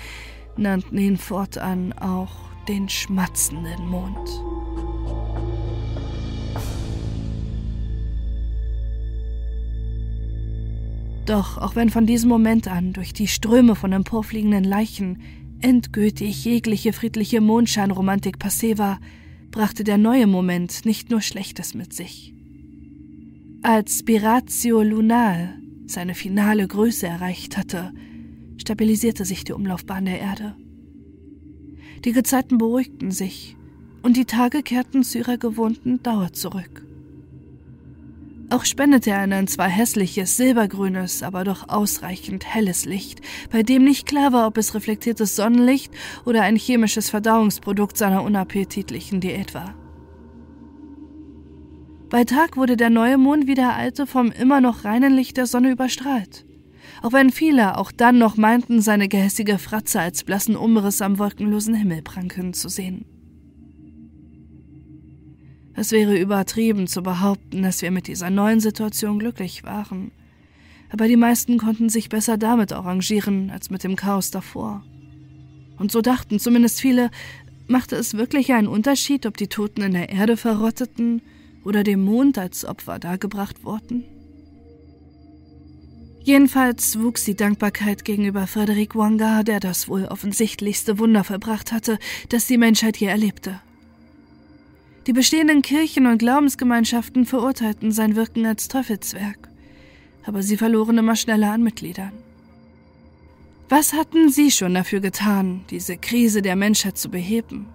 nannten 0.57 0.97
ihn 0.97 1.17
fortan 1.17 1.93
auch 1.93 2.31
den 2.67 2.89
schmatzenden 2.89 3.87
Mond. 3.87 4.29
Doch 11.25 11.57
auch 11.57 11.75
wenn 11.75 11.89
von 11.89 12.05
diesem 12.05 12.29
Moment 12.29 12.69
an 12.69 12.93
durch 12.93 13.11
die 13.11 13.27
Ströme 13.27 13.75
von 13.75 13.91
emporfliegenden 13.91 14.63
Leichen 14.63 15.21
endgültig 15.61 16.43
jegliche 16.45 16.93
friedliche 16.93 17.41
Mondscheinromantik 17.41 18.37
passé 18.37 18.77
war, 18.77 18.99
brachte 19.51 19.83
der 19.83 19.97
neue 19.97 20.27
Moment 20.27 20.85
nicht 20.85 21.09
nur 21.09 21.21
Schlechtes 21.21 21.73
mit 21.73 21.93
sich. 21.93 22.33
Als 23.61 23.99
Spiratio 23.99 24.81
Lunar 24.81 25.53
seine 25.85 26.15
finale 26.15 26.67
Größe 26.67 27.07
erreicht 27.07 27.57
hatte, 27.57 27.93
stabilisierte 28.57 29.25
sich 29.25 29.43
die 29.43 29.53
Umlaufbahn 29.53 30.05
der 30.05 30.19
Erde. 30.19 30.55
Die 32.05 32.11
Gezeiten 32.11 32.57
beruhigten 32.57 33.11
sich 33.11 33.55
und 34.03 34.17
die 34.17 34.25
Tage 34.25 34.63
kehrten 34.63 35.03
zu 35.03 35.17
ihrer 35.17 35.37
gewohnten 35.37 36.01
Dauer 36.03 36.31
zurück. 36.33 36.86
Auch 38.49 38.63
spendete 38.63 39.09
er 39.09 39.19
ein 39.19 39.47
zwar 39.47 39.67
hässliches, 39.67 40.37
silbergrünes, 40.37 41.21
aber 41.21 41.43
doch 41.43 41.67
ausreichend 41.67 42.45
helles 42.45 42.85
Licht, 42.85 43.19
bei 43.51 43.61
dem 43.61 43.83
nicht 43.83 44.07
klar 44.07 44.31
war, 44.31 44.47
ob 44.47 44.57
es 44.57 44.73
reflektiertes 44.73 45.35
Sonnenlicht 45.35 45.93
oder 46.23 46.43
ein 46.43 46.55
chemisches 46.55 47.09
Verdauungsprodukt 47.09 47.97
seiner 47.97 48.23
unappetitlichen 48.23 49.19
Diät 49.19 49.53
war. 49.53 49.75
Bei 52.09 52.23
Tag 52.23 52.55
wurde 52.55 52.77
der 52.77 52.89
neue 52.89 53.17
Mond 53.17 53.47
wie 53.47 53.55
der 53.55 53.75
alte 53.75 54.07
vom 54.07 54.31
immer 54.31 54.61
noch 54.61 54.85
reinen 54.85 55.13
Licht 55.13 55.35
der 55.35 55.45
Sonne 55.45 55.71
überstrahlt. 55.71 56.45
Auch 57.01 57.11
wenn 57.11 57.31
viele 57.31 57.77
auch 57.77 57.91
dann 57.91 58.17
noch 58.17 58.37
meinten, 58.37 58.81
seine 58.81 59.09
gehässige 59.09 59.57
Fratze 59.57 59.99
als 59.99 60.23
blassen 60.23 60.55
Umriss 60.55 61.01
am 61.01 61.19
wolkenlosen 61.19 61.75
Himmel 61.75 62.01
pranken 62.01 62.53
zu 62.53 62.69
sehen. 62.69 63.05
Es 65.77 65.91
wäre 65.91 66.17
übertrieben 66.17 66.87
zu 66.87 67.03
behaupten, 67.03 67.61
dass 67.61 67.83
wir 67.83 67.91
mit 67.91 68.07
dieser 68.07 68.31
neuen 68.31 68.59
Situation 68.59 69.19
glücklich 69.19 69.63
waren. 69.63 70.11
Aber 70.89 71.07
die 71.07 71.15
meisten 71.15 71.59
konnten 71.59 71.89
sich 71.89 72.09
besser 72.09 72.35
damit 72.35 72.73
arrangieren 72.73 73.51
als 73.51 73.69
mit 73.69 73.83
dem 73.83 73.95
Chaos 73.95 74.31
davor. 74.31 74.83
Und 75.77 75.91
so 75.91 76.01
dachten 76.01 76.39
zumindest 76.39 76.81
viele, 76.81 77.11
machte 77.67 77.95
es 77.95 78.15
wirklich 78.15 78.53
einen 78.53 78.67
Unterschied, 78.67 79.27
ob 79.27 79.37
die 79.37 79.49
Toten 79.49 79.83
in 79.83 79.93
der 79.93 80.09
Erde 80.09 80.35
verrotteten 80.35 81.21
oder 81.63 81.83
dem 81.83 82.03
Mond 82.03 82.39
als 82.39 82.65
Opfer 82.65 82.97
dargebracht 82.97 83.63
wurden? 83.63 84.03
Jedenfalls 86.23 86.99
wuchs 86.99 87.23
die 87.23 87.35
Dankbarkeit 87.35 88.03
gegenüber 88.03 88.47
Frederic 88.47 88.95
Wanga, 88.95 89.43
der 89.43 89.59
das 89.59 89.87
wohl 89.87 90.05
offensichtlichste 90.05 90.97
Wunder 90.97 91.23
verbracht 91.23 91.71
hatte, 91.71 91.99
das 92.29 92.47
die 92.47 92.57
Menschheit 92.57 92.97
je 92.97 93.07
erlebte. 93.07 93.61
Die 95.07 95.13
bestehenden 95.13 95.61
Kirchen 95.61 96.05
und 96.05 96.17
Glaubensgemeinschaften 96.17 97.25
verurteilten 97.25 97.93
sein 97.93 98.17
Wirken 98.17 98.45
als 98.45 98.67
Teufelswerk, 98.67 99.47
aber 100.25 100.43
sie 100.43 100.57
verloren 100.57 100.97
immer 100.97 101.15
schneller 101.15 101.53
an 101.53 101.63
Mitgliedern. 101.63 102.11
Was 103.69 103.93
hatten 103.93 104.29
sie 104.29 104.51
schon 104.51 104.73
dafür 104.73 104.99
getan, 104.99 105.63
diese 105.69 105.95
Krise 105.95 106.41
der 106.41 106.57
Menschheit 106.57 106.97
zu 106.97 107.07
beheben? 107.07 107.67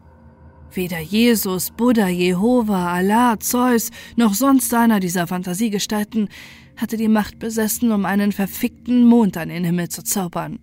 Weder 0.75 1.01
Jesus, 1.01 1.71
Buddha, 1.71 2.09
Jehova, 2.09 2.93
Allah, 2.93 3.41
Zeus 3.41 3.91
noch 4.17 4.35
sonst 4.35 4.75
einer 4.75 5.01
dieser 5.01 5.27
Fantasiegestalten 5.27 6.29
hatte 6.77 6.99
die 6.99 7.09
Macht 7.09 7.39
besessen, 7.39 7.93
um 7.93 8.05
einen 8.05 8.33
verfickten 8.33 9.07
Mond 9.07 9.39
an 9.39 9.49
den 9.49 9.65
Himmel 9.65 9.89
zu 9.89 10.05
zaubern. 10.05 10.59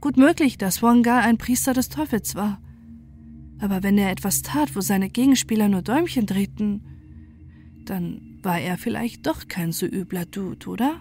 Gut 0.00 0.16
möglich, 0.16 0.58
dass 0.58 0.82
Wanga 0.82 1.20
ein 1.20 1.38
Priester 1.38 1.74
des 1.74 1.90
Teufels 1.90 2.34
war– 2.34 2.60
aber 3.62 3.84
wenn 3.84 3.96
er 3.96 4.10
etwas 4.10 4.42
tat, 4.42 4.74
wo 4.74 4.80
seine 4.80 5.08
Gegenspieler 5.08 5.68
nur 5.68 5.82
Däumchen 5.82 6.26
drehten, 6.26 6.82
dann 7.84 8.40
war 8.42 8.58
er 8.58 8.76
vielleicht 8.76 9.24
doch 9.26 9.46
kein 9.46 9.70
so 9.70 9.86
übler 9.86 10.26
Dude, 10.26 10.68
oder? 10.68 11.00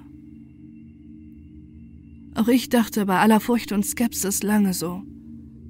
Auch 2.35 2.47
ich 2.47 2.69
dachte 2.69 3.07
bei 3.07 3.17
aller 3.17 3.39
Furcht 3.39 3.71
und 3.71 3.83
Skepsis 3.83 4.43
lange 4.43 4.75
so. 4.75 5.01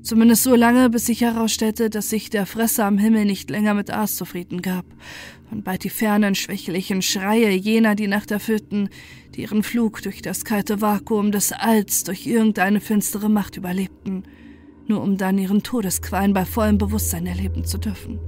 Zumindest 0.03 0.43
so 0.43 0.53
lange, 0.53 0.89
bis 0.89 1.05
sich 1.05 1.21
herausstellte, 1.21 1.89
dass 1.89 2.09
sich 2.09 2.29
der 2.29 2.45
Fresser 2.45 2.85
am 2.85 2.97
Himmel 2.97 3.23
nicht 3.23 3.49
länger 3.49 3.73
mit 3.73 3.89
Aas 3.89 4.17
zufrieden 4.17 4.61
gab 4.61 4.85
und 5.49 5.63
bald 5.63 5.85
die 5.85 5.89
fernen, 5.89 6.35
schwächlichen 6.35 7.01
Schreie 7.01 7.51
jener 7.51 7.95
die 7.95 8.07
Nacht 8.07 8.31
erfüllten, 8.31 8.89
die 9.35 9.43
ihren 9.43 9.63
Flug 9.63 10.01
durch 10.01 10.21
das 10.21 10.43
kalte 10.43 10.81
Vakuum 10.81 11.31
des 11.31 11.53
Alls 11.53 12.03
durch 12.03 12.27
irgendeine 12.27 12.81
finstere 12.81 13.29
Macht 13.29 13.55
überlebten– 13.55 14.23
nur 14.87 15.01
um 15.01 15.17
dann 15.17 15.37
ihren 15.37 15.63
Todesqualen 15.63 16.33
bei 16.33 16.45
vollem 16.45 16.77
Bewusstsein 16.77 17.25
erleben 17.25 17.65
zu 17.65 17.77
dürfen. 17.77 18.19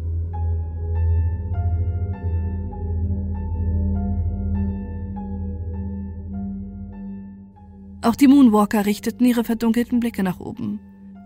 Auch 8.03 8.15
die 8.15 8.27
Moonwalker 8.27 8.85
richteten 8.85 9.25
ihre 9.25 9.45
verdunkelten 9.45 10.01
Blicke 10.01 10.23
nach 10.23 10.41
oben, 10.41 10.81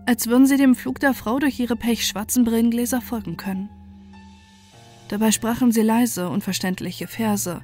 als 0.06 0.28
würden 0.28 0.46
sie 0.46 0.56
dem 0.56 0.76
Flug 0.76 1.00
der 1.00 1.12
Frau 1.12 1.40
durch 1.40 1.58
ihre 1.58 1.74
pechschwarzen 1.74 2.44
Brillengläser 2.44 3.00
folgen 3.00 3.36
können. 3.36 3.68
Dabei 5.08 5.32
sprachen 5.32 5.72
sie 5.72 5.82
leise, 5.82 6.28
unverständliche 6.28 7.08
Verse, 7.08 7.62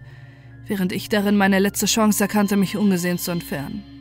während 0.66 0.92
ich 0.92 1.09
darin 1.09 1.37
meine 1.37 1.61
letzte 1.61 1.87
Chance 1.87 2.24
erkannte, 2.24 2.57
mich 2.57 2.77
ungesehen 2.77 3.18
zu 3.18 3.31
entfernen. 3.31 3.93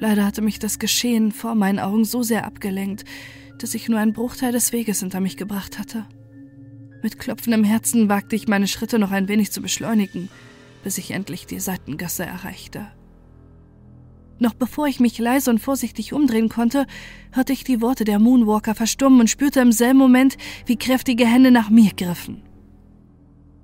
Leider 0.00 0.24
hatte 0.24 0.42
mich 0.42 0.58
das 0.58 0.78
Geschehen 0.78 1.32
vor 1.32 1.54
meinen 1.54 1.80
Augen 1.80 2.04
so 2.04 2.22
sehr 2.22 2.46
abgelenkt, 2.46 3.04
dass 3.58 3.74
ich 3.74 3.88
nur 3.88 3.98
einen 3.98 4.12
Bruchteil 4.12 4.52
des 4.52 4.72
Weges 4.72 5.00
hinter 5.00 5.20
mich 5.20 5.36
gebracht 5.36 5.78
hatte. 5.78 6.06
Mit 7.02 7.18
klopfendem 7.18 7.64
Herzen 7.64 8.08
wagte 8.08 8.36
ich 8.36 8.48
meine 8.48 8.68
Schritte 8.68 8.98
noch 8.98 9.10
ein 9.10 9.28
wenig 9.28 9.50
zu 9.50 9.60
beschleunigen, 9.60 10.28
bis 10.84 10.98
ich 10.98 11.10
endlich 11.10 11.46
die 11.46 11.58
Seitengasse 11.58 12.24
erreichte. 12.24 12.86
Noch 14.40 14.54
bevor 14.54 14.86
ich 14.86 15.00
mich 15.00 15.18
leise 15.18 15.50
und 15.50 15.58
vorsichtig 15.58 16.12
umdrehen 16.12 16.48
konnte, 16.48 16.86
hörte 17.32 17.52
ich 17.52 17.64
die 17.64 17.80
Worte 17.80 18.04
der 18.04 18.20
Moonwalker 18.20 18.76
verstummen 18.76 19.20
und 19.20 19.30
spürte 19.30 19.60
im 19.60 19.72
selben 19.72 19.98
Moment, 19.98 20.36
wie 20.66 20.76
kräftige 20.76 21.26
Hände 21.26 21.50
nach 21.50 21.70
mir 21.70 21.90
griffen. 21.96 22.42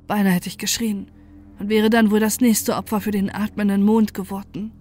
Beinahe 0.08 0.32
hätte 0.32 0.48
ich 0.48 0.58
geschrien 0.58 1.06
und 1.60 1.68
wäre 1.68 1.90
dann 1.90 2.10
wohl 2.10 2.18
das 2.18 2.40
nächste 2.40 2.74
Opfer 2.74 3.00
für 3.00 3.12
den 3.12 3.32
atmenden 3.32 3.84
Mond 3.84 4.14
geworden 4.14 4.72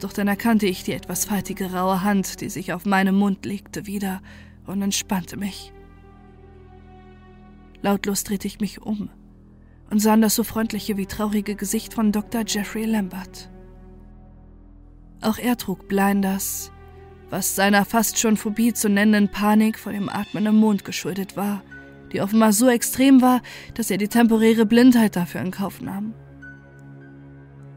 doch 0.00 0.12
dann 0.12 0.28
erkannte 0.28 0.66
ich 0.66 0.82
die 0.82 0.92
etwas 0.92 1.24
faltige 1.24 1.72
raue 1.72 2.02
Hand, 2.02 2.40
die 2.40 2.50
sich 2.50 2.72
auf 2.72 2.86
meinem 2.86 3.14
Mund 3.14 3.44
legte, 3.44 3.86
wieder 3.86 4.20
und 4.66 4.82
entspannte 4.82 5.36
mich. 5.36 5.72
Lautlos 7.82 8.24
drehte 8.24 8.46
ich 8.46 8.60
mich 8.60 8.82
um 8.82 9.10
und 9.90 10.00
sah 10.00 10.16
das 10.16 10.34
so 10.34 10.44
freundliche 10.44 10.96
wie 10.96 11.06
traurige 11.06 11.56
Gesicht 11.56 11.94
von 11.94 12.12
Dr. 12.12 12.44
Jeffrey 12.46 12.84
Lambert. 12.84 13.50
Auch 15.22 15.38
er 15.38 15.56
trug 15.56 15.88
Blinders, 15.88 16.70
was 17.28 17.54
seiner 17.54 17.84
fast 17.84 18.18
schon 18.18 18.36
Phobie 18.36 18.72
zu 18.72 18.88
nennenden 18.88 19.30
Panik 19.30 19.78
vor 19.78 19.92
dem 19.92 20.08
atmenden 20.08 20.56
Mond 20.56 20.84
geschuldet 20.84 21.36
war, 21.36 21.62
die 22.12 22.20
offenbar 22.20 22.52
so 22.52 22.68
extrem 22.68 23.20
war, 23.20 23.42
dass 23.74 23.90
er 23.90 23.98
die 23.98 24.08
temporäre 24.08 24.66
Blindheit 24.66 25.16
dafür 25.16 25.40
in 25.40 25.50
Kauf 25.50 25.80
nahm. 25.80 26.14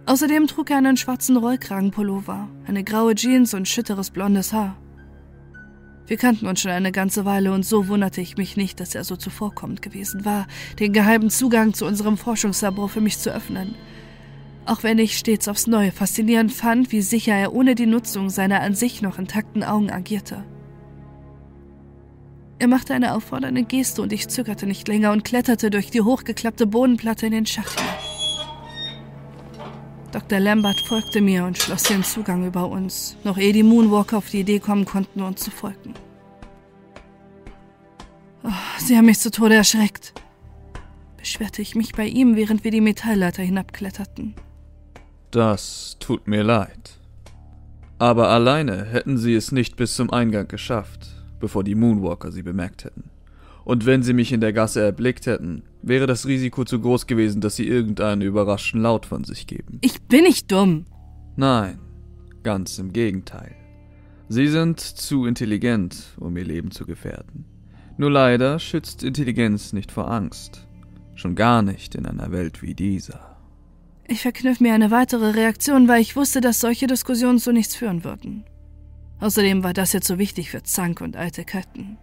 Außerdem 0.05 0.47
trug 0.47 0.69
er 0.69 0.77
einen 0.77 0.97
schwarzen 0.97 1.37
Rollkragenpullover, 1.37 2.49
eine 2.67 2.83
graue 2.83 3.15
Jeans 3.15 3.53
und 3.53 3.67
schütteres 3.67 4.09
blondes 4.09 4.51
Haar. 4.51 4.75
Wir 6.05 6.17
kannten 6.17 6.47
uns 6.47 6.59
schon 6.59 6.71
eine 6.71 6.91
ganze 6.91 7.23
Weile 7.23 7.53
und 7.53 7.65
so 7.65 7.87
wunderte 7.87 8.19
ich 8.19 8.35
mich 8.35 8.57
nicht, 8.57 8.81
dass 8.81 8.95
er 8.95 9.05
so 9.05 9.15
zuvorkommend 9.15 9.81
gewesen 9.81 10.25
war, 10.25 10.47
den 10.79 10.91
geheimen 10.91 11.29
Zugang 11.29 11.73
zu 11.73 11.85
unserem 11.85 12.17
Forschungslabor 12.17 12.89
für 12.89 12.99
mich 12.99 13.17
zu 13.17 13.33
öffnen. 13.33 13.75
Auch 14.65 14.83
wenn 14.83 14.99
ich 14.99 15.17
stets 15.17 15.47
aufs 15.47 15.67
Neue 15.67 15.93
faszinierend 15.93 16.51
fand, 16.51 16.91
wie 16.91 17.01
sicher 17.01 17.33
er 17.33 17.53
ohne 17.53 17.73
die 17.73 17.85
Nutzung 17.85 18.29
seiner 18.29 18.59
an 18.59 18.75
sich 18.75 19.01
noch 19.01 19.17
intakten 19.17 19.63
Augen 19.63 19.89
agierte. 19.89 20.43
Er 22.59 22.67
machte 22.67 22.93
eine 22.93 23.13
auffordernde 23.13 23.63
Geste 23.63 24.01
und 24.01 24.11
ich 24.11 24.27
zögerte 24.27 24.65
nicht 24.65 24.87
länger 24.89 25.11
und 25.13 25.23
kletterte 25.23 25.69
durch 25.69 25.89
die 25.89 26.01
hochgeklappte 26.01 26.67
Bodenplatte 26.67 27.25
in 27.25 27.31
den 27.31 27.45
Schacht. 27.45 27.81
Dr. 30.13 30.39
Lambert 30.39 30.79
folgte 30.79 31.21
mir 31.21 31.43
und 31.43 31.57
schloss 31.57 31.83
den 31.83 32.03
Zugang 32.03 32.45
über 32.45 32.69
uns, 32.69 33.17
noch 33.23 33.39
ehe 33.39 33.51
die 33.51 33.63
Moonwalker 33.63 34.19
auf 34.19 34.29
die 34.29 34.41
Idee 34.41 34.59
kommen 34.59 34.85
konnten, 34.85 35.23
uns 35.23 35.41
zu 35.41 35.49
folgen. 35.49 35.95
Oh, 38.43 38.51
sie 38.77 38.95
haben 38.95 39.07
mich 39.07 39.19
zu 39.19 39.31
Tode 39.31 39.55
erschreckt, 39.55 40.13
beschwerte 41.17 41.63
ich 41.63 41.73
mich 41.73 41.93
bei 41.93 42.05
ihm, 42.05 42.35
während 42.35 42.63
wir 42.63 42.69
die 42.69 42.79
Metallleiter 42.79 43.41
hinabkletterten. 43.41 44.35
Das 45.31 45.97
tut 45.99 46.27
mir 46.27 46.43
leid. 46.43 46.99
Aber 47.97 48.29
alleine 48.29 48.85
hätten 48.85 49.17
sie 49.17 49.33
es 49.33 49.51
nicht 49.51 49.77
bis 49.77 49.95
zum 49.95 50.11
Eingang 50.11 50.47
geschafft, 50.47 51.07
bevor 51.39 51.63
die 51.63 51.73
Moonwalker 51.73 52.31
sie 52.31 52.43
bemerkt 52.43 52.83
hätten. 52.83 53.09
Und 53.65 53.87
wenn 53.87 54.03
sie 54.03 54.13
mich 54.13 54.31
in 54.31 54.41
der 54.41 54.53
Gasse 54.53 54.83
erblickt 54.83 55.25
hätten, 55.25 55.63
wäre 55.83 56.07
das 56.07 56.25
Risiko 56.25 56.65
zu 56.65 56.79
groß 56.79 57.05
gewesen, 57.07 57.41
dass 57.41 57.55
sie 57.55 57.67
irgendeinen 57.67 58.21
überraschten 58.21 58.81
Laut 58.81 59.05
von 59.05 59.23
sich 59.23 59.45
geben. 59.45 59.77
Ich 59.81 60.01
bin 60.01 60.23
nicht 60.23 60.51
dumm. 60.51 60.85
Nein, 61.35 61.79
ganz 62.41 62.79
im 62.79 62.93
Gegenteil. 62.93 63.55
Sie 64.29 64.47
sind 64.47 64.79
zu 64.79 65.25
intelligent, 65.25 66.15
um 66.19 66.35
ihr 66.37 66.45
Leben 66.45 66.71
zu 66.71 66.85
gefährden. 66.85 67.45
Nur 67.97 68.09
leider 68.09 68.57
schützt 68.57 69.03
Intelligenz 69.03 69.73
nicht 69.73 69.91
vor 69.91 70.09
Angst. 70.09 70.67
Schon 71.15 71.35
gar 71.35 71.61
nicht 71.61 71.93
in 71.93 72.05
einer 72.05 72.31
Welt 72.31 72.63
wie 72.63 72.73
dieser. 72.73 73.37
Ich 74.07 74.21
verkniff 74.21 74.59
mir 74.59 74.73
eine 74.73 74.91
weitere 74.91 75.31
Reaktion, 75.31 75.87
weil 75.87 76.01
ich 76.01 76.15
wusste, 76.15 76.41
dass 76.41 76.59
solche 76.59 76.87
Diskussionen 76.87 77.39
zu 77.39 77.51
nichts 77.51 77.75
führen 77.75 78.03
würden. 78.03 78.45
Außerdem 79.19 79.63
war 79.63 79.73
das 79.73 79.93
jetzt 79.93 80.07
so 80.07 80.17
wichtig 80.17 80.49
für 80.49 80.63
Zank 80.63 80.99
und 81.01 81.15
alte 81.15 81.45
Ketten. 81.45 81.97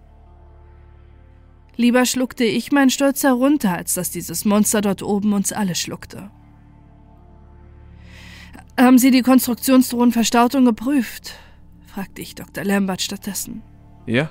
Lieber 1.76 2.04
schluckte 2.04 2.44
ich 2.44 2.72
meinen 2.72 2.90
Stolz 2.90 3.22
herunter, 3.22 3.76
als 3.76 3.94
dass 3.94 4.11
dieses 4.11 4.44
Monster 4.44 4.80
dort 4.80 5.02
oben 5.02 5.33
uns 5.33 5.52
alle 5.52 5.74
schluckte. 5.74 6.30
Haben 8.78 8.98
Sie 8.98 9.11
die 9.11 9.22
Konstruktionsdrohnenverstautung 9.22 10.64
geprüft? 10.64 11.35
fragte 11.87 12.22
ich 12.22 12.35
Dr. 12.35 12.64
Lambert 12.64 13.02
stattdessen. 13.02 13.62
Ja, 14.06 14.30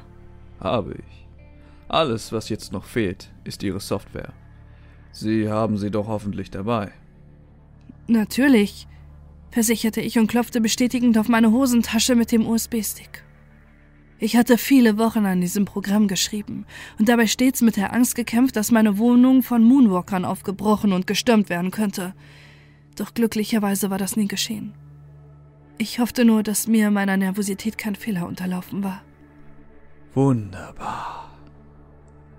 habe 0.60 0.94
ich. 0.94 1.28
Alles, 1.88 2.32
was 2.32 2.50
jetzt 2.50 2.72
noch 2.72 2.86
fehlt, 2.86 3.32
ist 3.44 3.64
Ihre 3.64 3.80
Software. 3.80 4.34
Sie 5.12 5.50
haben 5.50 5.78
sie 5.78 5.92
doch 5.92 6.08
hoffentlich 6.08 6.52
dabei. 6.52 6.92
Natürlich, 8.08 8.88
versicherte 9.52 10.02
ich 10.02 10.18
und 10.18 10.28
klopfte 10.28 10.62
bestätigend 10.62 11.18
auf 11.18 11.28
meine 11.28 11.52
Hosentasche 11.52 12.16
mit 12.16 12.32
dem 12.32 12.48
USB-Stick. 12.48 13.24
Ich 14.22 14.36
hatte 14.36 14.58
viele 14.58 14.98
Wochen 14.98 15.26
an 15.26 15.40
diesem 15.40 15.64
Programm 15.64 16.10
geschrieben 16.10 16.66
und 17.00 17.08
dabei 17.08 17.26
stets 17.26 17.62
mit 17.62 17.78
der 17.78 17.94
Angst 17.94 18.16
gekämpft, 18.16 18.58
dass 18.58 18.70
meine 18.70 18.98
Wohnung 18.98 19.44
von 19.44 19.64
Moonwalkern 19.64 20.26
aufgebrochen 20.26 20.92
und 20.92 21.08
gestürmt 21.08 21.50
werden 21.50 21.72
könnte. 21.72 22.14
Doch 22.98 23.14
glücklicherweise 23.14 23.90
war 23.90 23.98
das 23.98 24.18
nie 24.18 24.28
geschehen. 24.28 24.74
Ich 25.78 26.00
hoffte 26.00 26.26
nur, 26.26 26.44
dass 26.44 26.68
mir 26.68 26.92
meiner 26.92 27.16
Nervosität 27.16 27.78
kein 27.78 27.96
Fehler 27.96 28.28
unterlaufen 28.28 28.84
war. 28.84 29.02
Wunderbar. 30.14 31.32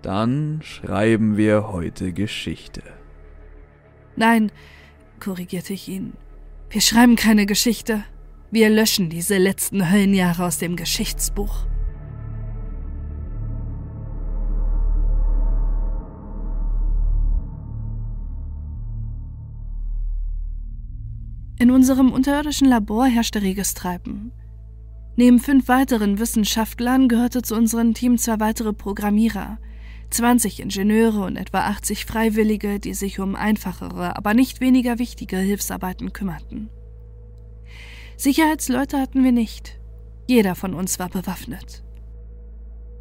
Dann 0.03 0.61
schreiben 0.63 1.39
wir 1.39 1.69
heute 1.69 2.13
Geschichte. 2.13 2.83
Nein, 4.17 4.53
korrigierte 5.19 5.73
ich 5.73 5.89
ihn. 5.89 6.13
Wir 6.69 6.83
schreiben 6.83 7.17
keine 7.17 7.47
Geschichte. 7.47 8.05
Wir 8.53 8.69
löschen 8.69 9.11
diese 9.11 9.39
letzten 9.39 9.93
Höllenjahre 9.93 10.45
aus 10.45 10.59
dem 10.59 10.75
Geschichtsbuch. 10.75 11.67
In 21.61 21.71
unserem 21.71 22.11
unterirdischen 22.11 22.67
Labor 22.67 23.07
herrschte 23.07 23.41
reges 23.41 23.75
Treiben. 23.75 24.33
Neben 25.15 25.39
fünf 25.39 25.69
weiteren 25.69 26.19
Wissenschaftlern 26.19 27.09
gehörte 27.09 27.43
zu 27.43 27.55
unserem 27.55 27.95
Team 27.95 28.19
zwei 28.19 28.41
weitere 28.41 28.73
Programmierer, 28.73 29.59
20 30.11 30.59
Ingenieure 30.59 31.25
und 31.25 31.37
etwa 31.37 31.61
80 31.67 32.05
Freiwillige, 32.05 32.81
die 32.81 32.95
sich 32.95 33.21
um 33.21 33.37
einfachere, 33.37 34.17
aber 34.17 34.35
nicht 34.35 34.61
weniger 34.61 34.99
wichtige 34.99 35.37
Hilfsarbeiten 35.37 36.13
kümmerten. 36.13 36.69
Sicherheitsleute 38.21 39.01
hatten 39.01 39.25
wir 39.25 39.33
nicht. 39.33 39.81
Jeder 40.29 40.55
von 40.55 40.75
uns 40.75 40.99
war 40.99 41.09
bewaffnet. 41.09 41.83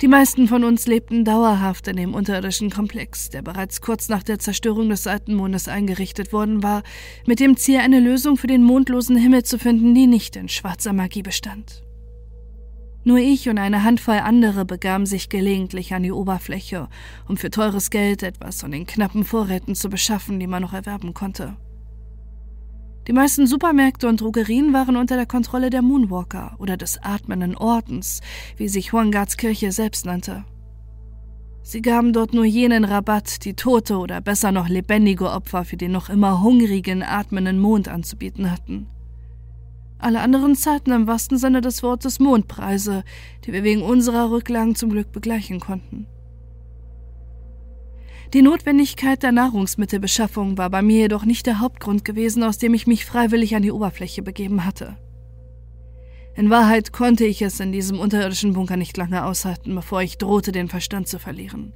Die 0.01 0.07
meisten 0.07 0.47
von 0.47 0.63
uns 0.63 0.87
lebten 0.87 1.25
dauerhaft 1.25 1.89
in 1.89 1.97
dem 1.97 2.13
unterirdischen 2.13 2.69
Komplex, 2.69 3.27
der 3.27 3.41
bereits 3.41 3.81
kurz 3.81 4.07
nach 4.07 4.23
der 4.23 4.39
Zerstörung 4.39 4.87
des 4.87 5.07
alten 5.07 5.35
Mondes 5.35 5.67
eingerichtet 5.67 6.31
worden 6.31 6.63
war, 6.63 6.83
mit 7.27 7.41
dem 7.41 7.57
Ziel, 7.57 7.79
eine 7.79 7.99
Lösung 7.99 8.37
für 8.37 8.47
den 8.47 8.63
mondlosen 8.63 9.17
Himmel 9.17 9.43
zu 9.43 9.59
finden, 9.59 9.93
die 9.93 10.07
nicht 10.07 10.37
in 10.37 10.47
schwarzer 10.47 10.93
Magie 10.93 11.21
bestand. 11.21 11.83
Nur 13.03 13.17
ich 13.17 13.49
und 13.49 13.57
eine 13.57 13.83
Handvoll 13.83 14.19
andere 14.19 14.63
begaben 14.63 15.05
sich 15.05 15.27
gelegentlich 15.27 15.93
an 15.93 16.03
die 16.03 16.13
Oberfläche, 16.13 16.87
um 17.27 17.35
für 17.35 17.49
teures 17.49 17.89
Geld 17.89 18.23
etwas 18.23 18.61
von 18.61 18.71
den 18.71 18.85
knappen 18.85 19.25
Vorräten 19.25 19.75
zu 19.75 19.89
beschaffen, 19.89 20.39
die 20.39 20.47
man 20.47 20.61
noch 20.61 20.71
erwerben 20.71 21.13
konnte. 21.13 21.57
Die 23.09 23.13
meisten 23.13 23.47
Supermärkte 23.47 24.07
und 24.07 24.21
Drogerien 24.21 24.71
waren 24.71 24.95
unter 24.95 25.15
der 25.15 25.25
Kontrolle 25.25 25.71
der 25.71 25.81
Moonwalker 25.81 26.55
oder 26.59 26.77
des 26.77 27.01
atmenden 27.01 27.57
Ordens, 27.57 28.21
wie 28.55 28.69
sich 28.69 28.93
Huangards 28.93 29.35
Kirche 29.35 29.71
selbst 29.71 30.05
nannte. 30.05 30.45
Sie 31.63 31.81
gaben 31.81 32.13
dort 32.13 32.35
nur 32.35 32.45
jenen 32.45 32.85
Rabatt, 32.85 33.45
die 33.45 33.55
tote 33.55 33.97
oder 33.97 34.21
besser 34.21 34.51
noch 34.51 34.69
lebendige 34.69 35.31
Opfer 35.31 35.65
für 35.65 35.75
den 35.75 35.91
noch 35.91 36.11
immer 36.11 36.43
hungrigen, 36.43 37.01
atmenden 37.01 37.57
Mond 37.57 37.87
anzubieten 37.87 38.51
hatten. 38.51 38.85
Alle 39.97 40.19
anderen 40.19 40.53
zahlten 40.53 40.93
im 40.93 41.07
wahrsten 41.07 41.39
Sinne 41.39 41.61
des 41.61 41.81
Wortes 41.81 42.19
Mondpreise, 42.19 43.03
die 43.43 43.53
wir 43.53 43.63
wegen 43.63 43.81
unserer 43.81 44.29
Rücklagen 44.29 44.75
zum 44.75 44.91
Glück 44.91 45.11
begleichen 45.11 45.59
konnten. 45.59 46.05
Die 48.33 48.43
Notwendigkeit 48.43 49.23
der 49.23 49.31
Nahrungsmittelbeschaffung 49.31 50.59
war 50.59 50.69
bei 50.69 50.83
mir 50.83 50.99
jedoch 50.99 51.25
nicht 51.25 51.47
der 51.47 51.59
Hauptgrund 51.59 52.05
gewesen, 52.05 52.43
aus 52.43 52.59
dem 52.59 52.75
ich 52.75 52.85
mich 52.85 53.03
freiwillig 53.03 53.55
an 53.55 53.63
die 53.63 53.71
Oberfläche 53.71 54.21
begeben 54.21 54.65
hatte. 54.65 54.97
In 56.35 56.51
Wahrheit 56.51 56.93
konnte 56.93 57.25
ich 57.25 57.41
es 57.41 57.59
in 57.59 57.71
diesem 57.71 57.99
unterirdischen 57.99 58.53
Bunker 58.53 58.77
nicht 58.77 58.95
lange 58.97 59.25
aushalten, 59.25 59.73
bevor 59.73 60.03
ich 60.03 60.19
drohte, 60.19 60.51
den 60.51 60.67
Verstand 60.67 61.07
zu 61.07 61.17
verlieren. 61.17 61.73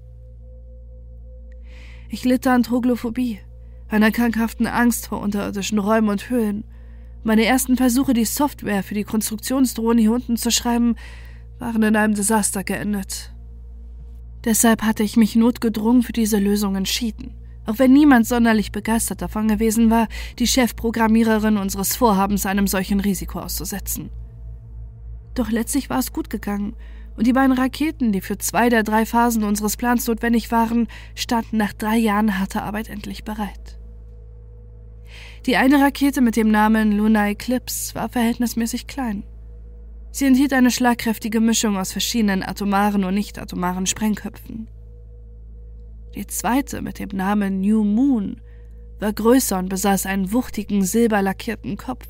Ich 2.07 2.23
litt 2.23 2.45
an 2.45 2.61
Troglophobie, 2.61 3.39
einer 3.89 4.11
krankhaften 4.11 4.67
Angst 4.67 5.07
vor 5.07 5.21
unterirdischen 5.21 5.79
Räumen 5.79 6.09
und 6.09 6.29
Höhlen. 6.29 6.65
Meine 7.23 7.45
ersten 7.45 7.77
Versuche, 7.77 8.13
die 8.13 8.25
Software 8.25 8.83
für 8.83 8.93
die 8.93 9.05
Konstruktionsdrohnen 9.05 9.97
hier 9.97 10.11
unten 10.11 10.37
zu 10.37 10.51
schreiben, 10.51 10.97
waren 11.57 11.81
in 11.81 11.95
einem 11.95 12.13
Desaster 12.13 12.63
geendet. 12.63 13.33
Deshalb 14.45 14.83
hatte 14.83 15.03
ich 15.03 15.15
mich 15.15 15.35
notgedrungen 15.35 16.03
für 16.03 16.11
diese 16.11 16.37
Lösung 16.37 16.75
entschieden. 16.75 17.33
Auch 17.65 17.79
wenn 17.79 17.93
niemand 17.93 18.27
sonderlich 18.27 18.71
begeistert 18.71 19.21
davon 19.21 19.47
gewesen 19.47 19.89
war, 19.89 20.07
die 20.37 20.47
Chefprogrammiererin 20.47 21.57
unseres 21.57 21.95
Vorhabens 21.95 22.45
einem 22.45 22.67
solchen 22.67 22.99
Risiko 22.99 23.39
auszusetzen. 23.39 24.09
Doch 25.33 25.49
letztlich 25.49 25.89
war 25.89 25.99
es 25.99 26.11
gut 26.11 26.29
gegangen, 26.29 26.75
und 27.15 27.27
die 27.27 27.33
beiden 27.33 27.55
Raketen, 27.55 28.11
die 28.11 28.21
für 28.21 28.37
zwei 28.39 28.69
der 28.69 28.83
drei 28.83 29.05
Phasen 29.05 29.43
unseres 29.43 29.77
Plans 29.77 30.07
notwendig 30.07 30.51
waren, 30.51 30.87
standen 31.15 31.57
nach 31.57 31.73
drei 31.73 31.97
Jahren 31.97 32.39
harter 32.39 32.63
Arbeit 32.63 32.89
endlich 32.89 33.23
bereit. 33.23 33.77
Die 35.45 35.57
eine 35.57 35.79
Rakete 35.79 36.21
mit 36.21 36.35
dem 36.35 36.49
Namen 36.49 36.91
Luna 36.91 37.29
Eclipse 37.29 37.93
war 37.95 38.09
verhältnismäßig 38.09 38.87
klein. 38.87 39.23
Sie 40.13 40.25
enthielt 40.25 40.53
eine 40.53 40.69
schlagkräftige 40.69 41.39
Mischung 41.39 41.75
aus 41.75 41.91
verschiedenen 41.91 42.43
atomaren 42.43 43.03
und 43.03 43.15
nicht-atomaren 43.15 43.87
Sprengköpfen. 43.87 44.69
Die 46.13 46.27
zweite 46.27 46.83
mit 46.83 46.99
dem 46.99 47.09
Namen 47.09 47.61
New 47.61 47.83
Moon 47.83 48.39
war 48.99 49.11
größer 49.11 49.57
und 49.57 49.69
besaß 49.69 50.05
einen 50.05 50.31
wuchtigen 50.31 50.83
silberlackierten 50.83 51.77
Kopf, 51.77 52.07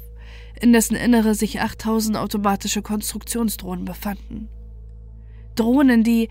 in 0.60 0.74
dessen 0.74 0.98
Innere 0.98 1.34
sich 1.34 1.62
8000 1.62 2.18
automatische 2.18 2.82
Konstruktionsdrohnen 2.82 3.86
befanden. 3.86 4.50
Drohnen, 5.56 6.04
die, 6.04 6.28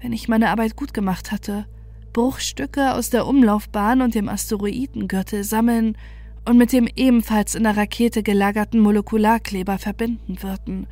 wenn 0.00 0.14
ich 0.14 0.28
meine 0.28 0.48
Arbeit 0.48 0.76
gut 0.76 0.94
gemacht 0.94 1.30
hatte, 1.30 1.66
Bruchstücke 2.14 2.94
aus 2.94 3.10
der 3.10 3.26
Umlaufbahn 3.26 4.00
und 4.00 4.14
dem 4.14 4.30
Asteroidengürtel 4.30 5.44
sammeln 5.44 5.98
und 6.44 6.56
mit 6.56 6.72
dem 6.72 6.88
ebenfalls 6.96 7.54
in 7.54 7.64
der 7.64 7.76
Rakete 7.76 8.22
gelagerten 8.22 8.80
Molekularkleber 8.80 9.78
verbinden 9.78 10.42
würden, 10.42 10.86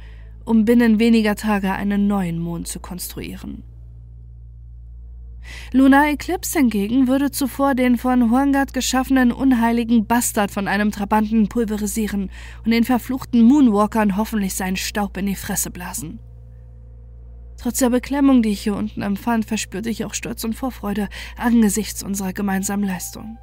um 0.45 0.65
binnen 0.65 0.99
weniger 0.99 1.35
Tage 1.35 1.73
einen 1.73 2.07
neuen 2.07 2.39
Mond 2.39 2.69
zu 2.69 2.81
konstruieren. 2.81 3.65
Lunar 5.73 6.09
Eclipse 6.09 6.59
hingegen 6.59 7.09
würde 7.09 7.31
zuvor 7.31 7.75
den 7.75 7.97
von 7.97 8.31
Huangard 8.31 8.73
geschaffenen 8.73 9.33
unheiligen 9.33 10.07
Bastard 10.07 10.51
von 10.51 10.69
einem 10.69 10.91
Trabanten 10.91 11.49
pulverisieren 11.49 12.31
und 12.65 12.71
den 12.71 12.85
verfluchten 12.85 13.43
Moonwalkern 13.43 14.17
hoffentlich 14.17 14.55
seinen 14.55 14.77
Staub 14.77 15.17
in 15.17 15.27
die 15.27 15.35
Fresse 15.35 15.71
blasen. 15.71 16.21
Trotz 17.57 17.79
der 17.79 17.91
Beklemmung, 17.91 18.43
die 18.43 18.51
ich 18.51 18.63
hier 18.63 18.75
unten 18.75 19.03
empfand, 19.03 19.45
verspürte 19.45 19.91
ich 19.91 20.05
auch 20.05 20.15
Stolz 20.15 20.45
und 20.45 20.55
Vorfreude 20.55 21.09
angesichts 21.37 22.03
unserer 22.03 22.33
gemeinsamen 22.33 22.85
Leistung. 22.85 23.39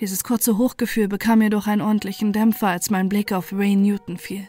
Dieses 0.00 0.22
kurze 0.22 0.58
Hochgefühl 0.58 1.08
bekam 1.08 1.42
jedoch 1.42 1.66
einen 1.66 1.82
ordentlichen 1.82 2.32
Dämpfer, 2.32 2.68
als 2.68 2.90
mein 2.90 3.08
Blick 3.08 3.32
auf 3.32 3.52
Ray 3.52 3.74
Newton 3.74 4.16
fiel. 4.16 4.48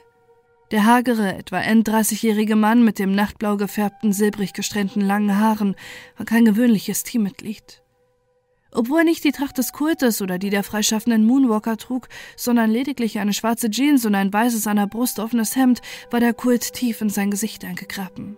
Der 0.72 0.86
hagere, 0.86 1.36
etwa 1.36 1.60
end-30-jährige 1.60 2.56
Mann 2.56 2.86
mit 2.86 3.00
dem 3.00 3.14
nachtblau 3.14 3.58
gefärbten, 3.58 4.14
silbrig 4.14 4.54
gesträhnten 4.54 5.02
langen 5.02 5.40
Haaren 5.40 5.76
war 6.18 6.28
kein 6.28 6.46
gewöhnliches 6.46 7.04
Teammitglied. 7.04 7.82
Obwohl 8.72 9.00
er 9.00 9.06
nicht 9.06 9.24
die 9.24 9.32
Tracht 9.32 9.58
des 9.58 9.74
Kultes 9.74 10.22
oder 10.22 10.38
die 10.38 10.52
der 10.52 10.64
freischaffenden 10.64 11.26
Moonwalker 11.26 11.78
trug, 11.78 12.08
sondern 12.36 12.70
lediglich 12.70 13.18
eine 13.18 13.34
schwarze 13.34 13.72
Jeans 13.72 14.06
und 14.06 14.14
ein 14.14 14.32
weißes 14.32 14.68
an 14.68 14.78
der 14.78 14.86
Brust 14.86 15.18
offenes 15.18 15.56
Hemd, 15.56 15.82
war 16.12 16.20
der 16.20 16.36
Kult 16.36 16.74
tief 16.74 17.02
in 17.02 17.10
sein 17.10 17.32
Gesicht 17.32 17.66
eingegraben. 17.66 18.38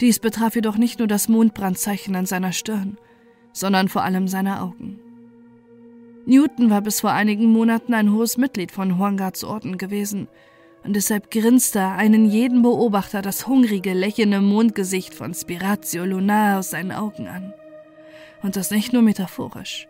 Dies 0.00 0.18
betraf 0.18 0.56
jedoch 0.56 0.78
nicht 0.78 0.98
nur 0.98 1.06
das 1.06 1.28
Mondbrandzeichen 1.28 2.16
an 2.16 2.26
seiner 2.26 2.50
Stirn, 2.50 2.98
sondern 3.52 3.88
vor 3.88 4.02
allem 4.02 4.26
seine 4.26 4.60
Augen. 4.62 4.98
Newton 6.26 6.70
war 6.70 6.82
bis 6.82 7.00
vor 7.00 7.12
einigen 7.12 7.52
Monaten 7.52 7.94
ein 7.94 8.12
hohes 8.12 8.36
Mitglied 8.36 8.72
von 8.72 8.98
Huangards 8.98 9.44
Orden 9.44 9.78
gewesen, 9.78 10.28
und 10.84 10.94
deshalb 10.94 11.30
grinste 11.30 11.82
einen 11.82 12.26
jeden 12.30 12.62
Beobachter 12.62 13.20
das 13.20 13.46
hungrige, 13.46 13.92
lächelnde 13.92 14.40
Mondgesicht 14.40 15.12
von 15.12 15.34
Spiratio 15.34 16.04
Lunar 16.04 16.60
aus 16.60 16.70
seinen 16.70 16.92
Augen 16.92 17.26
an. 17.26 17.52
Und 18.42 18.56
das 18.56 18.70
nicht 18.70 18.92
nur 18.92 19.02
metaphorisch. 19.02 19.88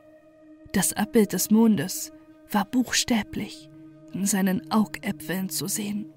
Das 0.73 0.95
Abbild 0.95 1.33
des 1.35 1.51
Mondes 1.51 2.13
war 2.51 2.65
buchstäblich 2.65 3.69
in 4.13 4.25
seinen 4.25 4.71
Augäpfeln 4.71 5.51
zu 5.51 5.69
sehen. 5.69 6.13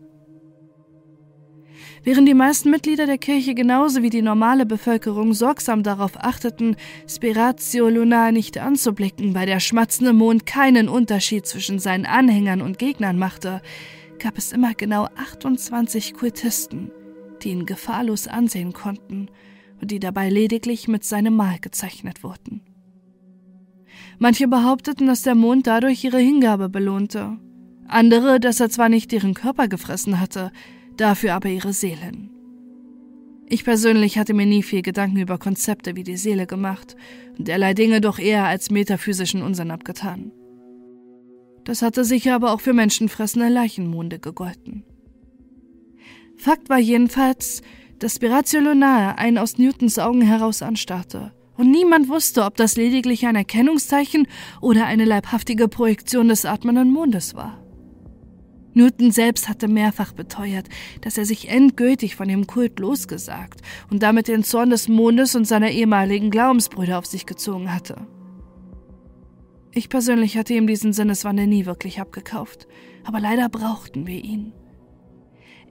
Während 2.03 2.27
die 2.27 2.33
meisten 2.33 2.69
Mitglieder 2.69 3.05
der 3.05 3.17
Kirche 3.17 3.53
genauso 3.53 4.01
wie 4.01 4.09
die 4.09 4.21
normale 4.21 4.65
Bevölkerung 4.65 5.33
sorgsam 5.33 5.83
darauf 5.83 6.17
achteten, 6.17 6.75
Spiratio 7.07 7.89
Lunar 7.89 8.31
nicht 8.31 8.57
anzublicken, 8.57 9.35
weil 9.35 9.45
der 9.45 9.59
schmatzende 9.59 10.13
Mond 10.13 10.45
keinen 10.45 10.89
Unterschied 10.89 11.45
zwischen 11.45 11.79
seinen 11.79 12.05
Anhängern 12.05 12.61
und 12.61 12.79
Gegnern 12.79 13.17
machte, 13.17 13.61
gab 14.19 14.37
es 14.37 14.51
immer 14.51 14.73
genau 14.73 15.07
28 15.15 16.13
Kultisten, 16.13 16.91
die 17.41 17.49
ihn 17.49 17.65
gefahrlos 17.65 18.27
ansehen 18.27 18.73
konnten 18.73 19.27
und 19.81 19.91
die 19.91 19.99
dabei 19.99 20.29
lediglich 20.29 20.87
mit 20.87 21.03
seinem 21.03 21.35
Mal 21.35 21.59
gezeichnet 21.59 22.23
wurden. 22.23 22.61
Manche 24.19 24.47
behaupteten, 24.47 25.07
dass 25.07 25.23
der 25.23 25.35
Mond 25.35 25.67
dadurch 25.67 26.03
ihre 26.03 26.19
Hingabe 26.19 26.69
belohnte, 26.69 27.37
andere, 27.87 28.39
dass 28.39 28.59
er 28.59 28.69
zwar 28.69 28.87
nicht 28.87 29.11
ihren 29.11 29.33
Körper 29.33 29.67
gefressen 29.67 30.19
hatte, 30.19 30.51
dafür 31.01 31.33
aber 31.33 31.49
ihre 31.49 31.73
Seelen. 31.73 32.29
Ich 33.47 33.65
persönlich 33.65 34.17
hatte 34.17 34.33
mir 34.33 34.45
nie 34.45 34.63
viel 34.63 34.81
Gedanken 34.81 35.17
über 35.17 35.37
Konzepte 35.37 35.95
wie 35.95 36.03
die 36.03 36.15
Seele 36.15 36.47
gemacht 36.47 36.95
und 37.37 37.47
derlei 37.47 37.73
Dinge 37.73 37.99
doch 37.99 38.17
eher 38.17 38.45
als 38.45 38.71
metaphysischen 38.71 39.43
Unsinn 39.43 39.71
abgetan. 39.71 40.31
Das 41.65 41.81
hatte 41.81 42.05
sicher 42.05 42.35
aber 42.35 42.53
auch 42.53 42.61
für 42.61 42.73
menschenfressende 42.73 43.49
Leichenmonde 43.49 44.19
gegolten. 44.19 44.83
Fakt 46.37 46.69
war 46.69 46.79
jedenfalls, 46.79 47.61
dass 47.99 48.15
Spiratio 48.15 48.61
Lunae 48.61 49.17
einen 49.17 49.37
aus 49.37 49.57
Newtons 49.57 49.99
Augen 49.99 50.21
heraus 50.21 50.61
anstarrte, 50.61 51.33
und 51.57 51.69
niemand 51.69 52.09
wusste, 52.09 52.45
ob 52.45 52.55
das 52.55 52.75
lediglich 52.75 53.27
ein 53.27 53.35
Erkennungszeichen 53.35 54.27
oder 54.61 54.85
eine 54.85 55.05
leibhaftige 55.05 55.67
Projektion 55.67 56.29
des 56.29 56.45
atmenden 56.45 56.91
Mondes 56.91 57.35
war. 57.35 57.60
Newton 58.73 59.11
selbst 59.11 59.49
hatte 59.49 59.67
mehrfach 59.67 60.13
beteuert, 60.13 60.67
dass 61.01 61.17
er 61.17 61.25
sich 61.25 61.49
endgültig 61.49 62.15
von 62.15 62.27
dem 62.27 62.47
Kult 62.47 62.79
losgesagt 62.79 63.61
und 63.89 64.01
damit 64.01 64.27
den 64.27 64.43
Zorn 64.43 64.69
des 64.69 64.87
Mondes 64.87 65.35
und 65.35 65.45
seiner 65.45 65.71
ehemaligen 65.71 66.29
Glaubensbrüder 66.29 66.97
auf 66.97 67.05
sich 67.05 67.25
gezogen 67.25 67.73
hatte. 67.73 68.07
Ich 69.73 69.89
persönlich 69.89 70.37
hatte 70.37 70.53
ihm 70.53 70.67
diesen 70.67 70.93
Sinneswandel 70.93 71.47
nie 71.47 71.65
wirklich 71.65 71.99
abgekauft, 71.99 72.67
aber 73.03 73.19
leider 73.19 73.49
brauchten 73.49 74.07
wir 74.07 74.23
ihn. 74.23 74.53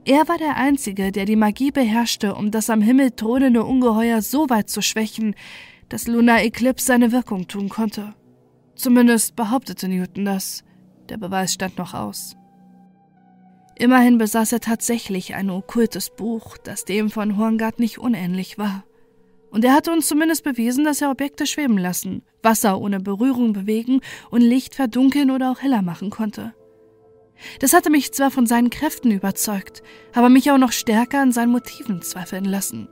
Er 0.05 0.27
war 0.27 0.39
der 0.39 0.57
Einzige, 0.57 1.11
der 1.11 1.25
die 1.25 1.35
Magie 1.35 1.69
beherrschte, 1.69 2.33
um 2.33 2.49
das 2.49 2.71
am 2.71 2.81
Himmel 2.81 3.11
thronende 3.11 3.63
Ungeheuer 3.63 4.23
so 4.23 4.49
weit 4.49 4.69
zu 4.69 4.81
schwächen, 4.81 5.35
dass 5.89 6.07
Lunar 6.07 6.41
Eclipse 6.41 6.87
seine 6.87 7.11
Wirkung 7.11 7.47
tun 7.47 7.69
konnte. 7.69 8.15
Zumindest 8.75 9.35
behauptete 9.35 9.87
Newton 9.87 10.25
das. 10.25 10.63
Der 11.09 11.17
Beweis 11.17 11.53
stand 11.53 11.77
noch 11.77 11.93
aus. 11.93 12.35
Immerhin 13.81 14.19
besaß 14.19 14.51
er 14.51 14.59
tatsächlich 14.59 15.33
ein 15.33 15.49
okkultes 15.49 16.11
Buch, 16.11 16.55
das 16.59 16.85
dem 16.85 17.09
von 17.09 17.35
Horngard 17.35 17.79
nicht 17.79 17.97
unähnlich 17.97 18.59
war. 18.59 18.83
Und 19.49 19.65
er 19.65 19.73
hatte 19.73 19.91
uns 19.91 20.07
zumindest 20.07 20.43
bewiesen, 20.43 20.83
dass 20.83 21.01
er 21.01 21.09
Objekte 21.09 21.47
schweben 21.47 21.79
lassen, 21.79 22.21
Wasser 22.43 22.79
ohne 22.79 22.99
Berührung 22.99 23.53
bewegen 23.53 24.01
und 24.29 24.41
Licht 24.41 24.75
verdunkeln 24.75 25.31
oder 25.31 25.49
auch 25.49 25.63
heller 25.63 25.81
machen 25.81 26.11
konnte. 26.11 26.53
Das 27.57 27.73
hatte 27.73 27.89
mich 27.89 28.11
zwar 28.11 28.29
von 28.29 28.45
seinen 28.45 28.69
Kräften 28.69 29.09
überzeugt, 29.09 29.81
aber 30.13 30.29
mich 30.29 30.51
auch 30.51 30.59
noch 30.59 30.73
stärker 30.73 31.19
an 31.19 31.31
seinen 31.31 31.51
Motiven 31.51 32.03
zweifeln 32.03 32.45
lassen. 32.45 32.87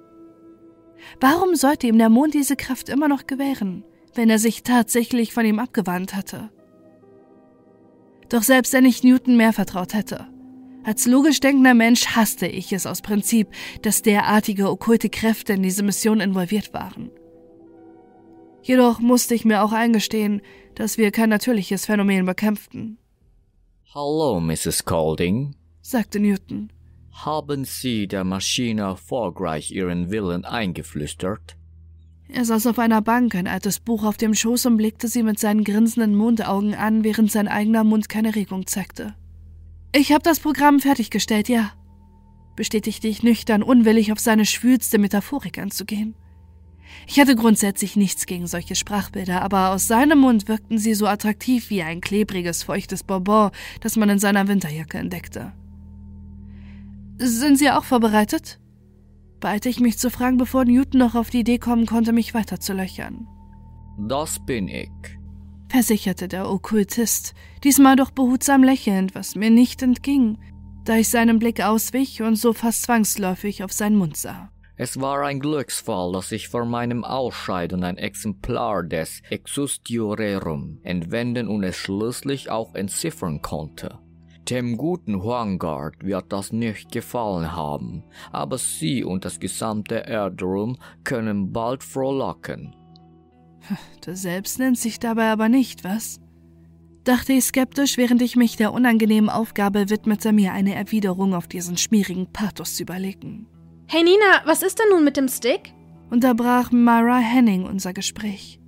Warum 1.21 1.53
sollte 1.53 1.85
ihm 1.85 1.99
der 1.99 2.09
Mond 2.09 2.33
diese 2.33 2.55
Kraft 2.55 2.89
immer 2.89 3.07
noch 3.07 3.27
gewähren, 3.27 3.83
wenn 4.15 4.31
er 4.31 4.39
sich 4.39 4.63
tatsächlich 4.63 5.35
von 5.35 5.45
ihm 5.45 5.59
abgewandt 5.59 6.15
hatte? 6.15 6.49
Doch 8.29 8.41
selbst 8.41 8.73
wenn 8.73 8.85
ich 8.85 9.03
Newton 9.03 9.37
mehr 9.37 9.53
vertraut 9.53 9.93
hätte, 9.93 10.27
als 10.83 11.05
logisch 11.05 11.39
denkender 11.39 11.73
Mensch 11.73 12.07
hasste 12.15 12.47
ich 12.47 12.73
es 12.73 12.85
aus 12.85 13.01
Prinzip, 13.01 13.49
dass 13.81 14.01
derartige 14.01 14.69
okkulte 14.69 15.09
Kräfte 15.09 15.53
in 15.53 15.63
diese 15.63 15.83
Mission 15.83 16.19
involviert 16.19 16.73
waren. 16.73 17.11
Jedoch 18.61 18.99
musste 18.99 19.35
ich 19.35 19.45
mir 19.45 19.63
auch 19.63 19.71
eingestehen, 19.71 20.41
dass 20.75 20.97
wir 20.97 21.11
kein 21.11 21.29
natürliches 21.29 21.85
Phänomen 21.85 22.25
bekämpften. 22.25 22.97
Hallo, 23.93 24.39
Mrs. 24.39 24.85
Colding, 24.85 25.55
sagte 25.81 26.19
Newton. 26.19 26.71
Haben 27.11 27.65
Sie 27.65 28.07
der 28.07 28.23
Maschine 28.23 28.83
erfolgreich 28.83 29.71
Ihren 29.71 30.11
Willen 30.11 30.45
eingeflüstert? 30.45 31.57
Er 32.31 32.45
saß 32.45 32.67
auf 32.67 32.77
einer 32.77 33.01
Bank, 33.01 33.33
ein 33.33 33.47
altes 33.47 33.79
Buch 33.79 34.03
auf 34.03 34.15
dem 34.15 34.35
Schoß 34.35 34.67
und 34.67 34.77
blickte 34.77 35.07
sie 35.07 35.23
mit 35.23 35.39
seinen 35.39 35.63
grinsenden 35.63 36.15
Mundaugen 36.15 36.75
an, 36.75 37.03
während 37.03 37.31
sein 37.31 37.47
eigener 37.47 37.83
Mund 37.83 38.07
keine 38.07 38.35
Regung 38.35 38.67
zeigte. 38.67 39.15
Ich 39.91 40.11
habe 40.11 40.21
das 40.23 40.39
Programm 40.39 40.79
fertiggestellt, 40.79 41.49
ja, 41.49 41.71
bestätigte 42.55 43.07
ich 43.07 43.23
nüchtern, 43.23 43.63
unwillig 43.63 44.11
auf 44.11 44.19
seine 44.19 44.45
schwülste 44.45 44.99
Metaphorik 44.99 45.57
anzugehen. 45.57 46.15
Ich 47.07 47.19
hatte 47.19 47.35
grundsätzlich 47.35 47.95
nichts 47.95 48.25
gegen 48.25 48.47
solche 48.47 48.75
Sprachbilder, 48.75 49.41
aber 49.41 49.71
aus 49.71 49.87
seinem 49.87 50.19
Mund 50.19 50.47
wirkten 50.47 50.77
sie 50.77 50.93
so 50.93 51.07
attraktiv 51.07 51.69
wie 51.69 51.81
ein 51.81 52.01
klebriges, 52.01 52.63
feuchtes 52.63 53.03
Bonbon, 53.03 53.51
das 53.81 53.95
man 53.95 54.09
in 54.09 54.19
seiner 54.19 54.47
Winterjacke 54.47 54.97
entdeckte. 54.97 55.53
Sind 57.17 57.57
Sie 57.57 57.69
auch 57.69 57.83
vorbereitet? 57.83 58.59
Beeilte 59.39 59.69
ich 59.69 59.79
mich 59.79 59.97
zu 59.97 60.09
fragen, 60.09 60.37
bevor 60.37 60.65
Newton 60.65 60.99
noch 60.99 61.15
auf 61.15 61.29
die 61.29 61.39
Idee 61.39 61.57
kommen 61.57 61.85
konnte, 61.85 62.13
mich 62.13 62.33
weiter 62.33 62.59
zu 62.59 62.73
löchern. 62.73 63.27
Das 64.07 64.39
bin 64.45 64.67
ich, 64.67 64.89
versicherte 65.69 66.27
der 66.27 66.49
Okkultist, 66.49 67.33
diesmal 67.63 67.95
doch 67.95 68.11
behutsam 68.11 68.63
lächelnd, 68.63 69.15
was 69.15 69.35
mir 69.35 69.49
nicht 69.49 69.81
entging, 69.81 70.37
da 70.83 70.95
ich 70.95 71.09
seinem 71.09 71.39
Blick 71.39 71.61
auswich 71.61 72.21
und 72.21 72.35
so 72.35 72.53
fast 72.53 72.83
zwangsläufig 72.83 73.63
auf 73.63 73.71
seinen 73.71 73.95
Mund 73.95 74.17
sah. 74.17 74.49
Es 74.81 74.99
war 74.99 75.23
ein 75.23 75.41
Glücksfall, 75.41 76.13
dass 76.13 76.31
ich 76.31 76.47
vor 76.47 76.65
meinem 76.65 77.03
Ausscheiden 77.03 77.83
ein 77.83 77.97
Exemplar 77.97 78.83
des 78.83 79.21
Exustiorerum 79.29 80.79
entwenden 80.83 81.49
und 81.49 81.63
es 81.63 81.75
schließlich 81.75 82.49
auch 82.49 82.75
entziffern 82.75 83.41
konnte. 83.41 83.99
Dem 84.49 84.77
guten 84.77 85.21
Huangard 85.21 86.03
wird 86.03 86.31
das 86.31 86.53
nicht 86.53 86.91
gefallen 86.91 87.51
haben, 87.55 88.03
aber 88.31 88.57
Sie 88.57 89.03
und 89.03 89.25
das 89.25 89.39
gesamte 89.39 89.95
Erdrum 89.95 90.77
können 91.03 91.51
bald 91.51 91.83
frohlocken. 91.83 92.73
Du 94.05 94.15
selbst 94.15 94.59
nennt 94.59 94.77
sich 94.77 94.99
dabei 94.99 95.31
aber 95.31 95.49
nicht, 95.49 95.83
was? 95.83 96.19
dachte 97.09 97.33
ich 97.33 97.45
skeptisch, 97.45 97.97
während 97.97 98.21
ich 98.21 98.35
mich 98.35 98.55
der 98.55 98.71
unangenehmen 98.71 99.31
Aufgabe 99.31 99.89
widmete, 99.89 100.31
mir 100.31 100.53
eine 100.53 100.75
Erwiderung 100.75 101.33
auf 101.33 101.47
diesen 101.47 101.75
schmierigen 101.75 102.31
Pathos 102.31 102.75
zu 102.75 102.83
überlegen. 102.83 103.47
Hey 103.87 104.03
Nina, 104.03 104.43
was 104.45 104.61
ist 104.61 104.77
denn 104.77 104.89
nun 104.91 105.03
mit 105.03 105.17
dem 105.17 105.27
Stick? 105.27 105.73
Unterbrach 106.11 106.71
Mara 106.71 107.17
Henning 107.17 107.65
unser 107.65 107.93
Gespräch. 107.93 108.59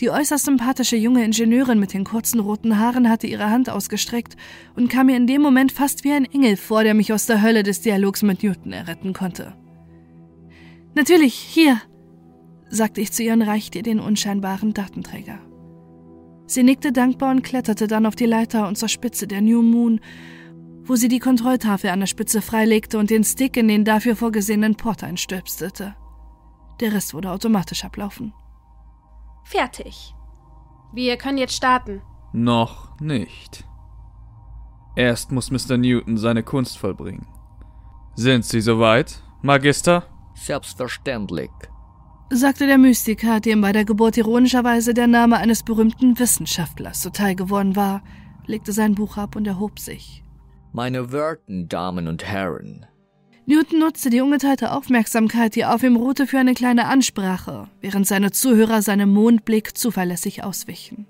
Die 0.00 0.10
äußerst 0.10 0.46
sympathische 0.46 0.96
junge 0.96 1.24
Ingenieurin 1.24 1.78
mit 1.78 1.92
den 1.92 2.04
kurzen 2.04 2.40
roten 2.40 2.78
Haaren 2.78 3.10
hatte 3.10 3.26
ihre 3.26 3.50
Hand 3.50 3.68
ausgestreckt 3.68 4.36
und 4.74 4.88
kam 4.88 5.06
mir 5.06 5.16
in 5.16 5.26
dem 5.26 5.42
Moment 5.42 5.72
fast 5.72 6.04
wie 6.04 6.12
ein 6.12 6.24
Engel 6.24 6.56
vor, 6.56 6.84
der 6.84 6.94
mich 6.94 7.12
aus 7.12 7.26
der 7.26 7.42
Hölle 7.42 7.64
des 7.64 7.82
Dialogs 7.82 8.22
mit 8.22 8.42
Newton 8.42 8.72
erretten 8.72 9.12
konnte. 9.12 9.54
Natürlich, 10.94 11.34
hier, 11.34 11.80
sagte 12.70 13.00
ich 13.00 13.12
zu 13.12 13.22
ihr 13.22 13.32
und 13.32 13.42
reichte 13.42 13.78
ihr 13.78 13.82
den 13.82 14.00
unscheinbaren 14.00 14.74
Datenträger. 14.74 15.38
Sie 16.46 16.62
nickte 16.62 16.92
dankbar 16.92 17.30
und 17.30 17.42
kletterte 17.42 17.86
dann 17.86 18.06
auf 18.06 18.16
die 18.16 18.26
Leiter 18.26 18.68
und 18.68 18.78
zur 18.78 18.88
Spitze 18.88 19.26
der 19.26 19.42
New 19.42 19.62
Moon, 19.62 20.00
wo 20.84 20.96
sie 20.96 21.08
die 21.08 21.18
Kontrolltafel 21.18 21.90
an 21.90 22.00
der 22.00 22.06
Spitze 22.06 22.40
freilegte 22.40 22.98
und 22.98 23.10
den 23.10 23.24
Stick 23.24 23.56
in 23.56 23.68
den 23.68 23.84
dafür 23.84 24.16
vorgesehenen 24.16 24.74
Port 24.74 25.04
einstöpselte. 25.04 25.94
Der 26.80 26.92
Rest 26.92 27.12
wurde 27.12 27.30
automatisch 27.30 27.84
ablaufen. 27.84 28.32
Fertig. 29.44 30.14
Wir 30.92 31.18
können 31.18 31.38
jetzt 31.38 31.54
starten. 31.54 32.00
Noch 32.32 32.98
nicht. 33.00 33.64
Erst 34.96 35.32
muss 35.32 35.50
Mr. 35.50 35.76
Newton 35.76 36.16
seine 36.16 36.42
Kunst 36.42 36.78
vollbringen. 36.78 37.26
Sind 38.14 38.44
Sie 38.44 38.60
soweit, 38.60 39.22
Magister? 39.42 40.04
Selbstverständlich 40.34 41.50
sagte 42.30 42.66
der 42.66 42.78
Mystiker, 42.78 43.40
dem 43.40 43.60
bei 43.60 43.72
der 43.72 43.84
Geburt 43.84 44.16
ironischerweise 44.16 44.94
der 44.94 45.06
Name 45.06 45.38
eines 45.38 45.62
berühmten 45.62 46.18
Wissenschaftlers 46.18 47.00
zuteil 47.00 47.34
geworden 47.34 47.76
war, 47.76 48.02
legte 48.46 48.72
sein 48.72 48.94
Buch 48.94 49.16
ab 49.16 49.36
und 49.36 49.46
erhob 49.46 49.78
sich. 49.78 50.22
Meine 50.72 51.12
werten 51.12 51.68
Damen 51.68 52.06
und 52.08 52.24
Herren, 52.24 52.86
Newton 53.48 53.78
nutzte 53.78 54.10
die 54.10 54.20
ungeteilte 54.20 54.72
Aufmerksamkeit, 54.72 55.56
die 55.56 55.64
auf 55.64 55.82
ihm 55.82 55.96
ruhte, 55.96 56.26
für 56.26 56.38
eine 56.38 56.52
kleine 56.52 56.84
Ansprache, 56.84 57.70
während 57.80 58.06
seine 58.06 58.30
Zuhörer 58.30 58.82
seinem 58.82 59.10
Mondblick 59.10 59.74
zuverlässig 59.74 60.44
auswichen. 60.44 61.06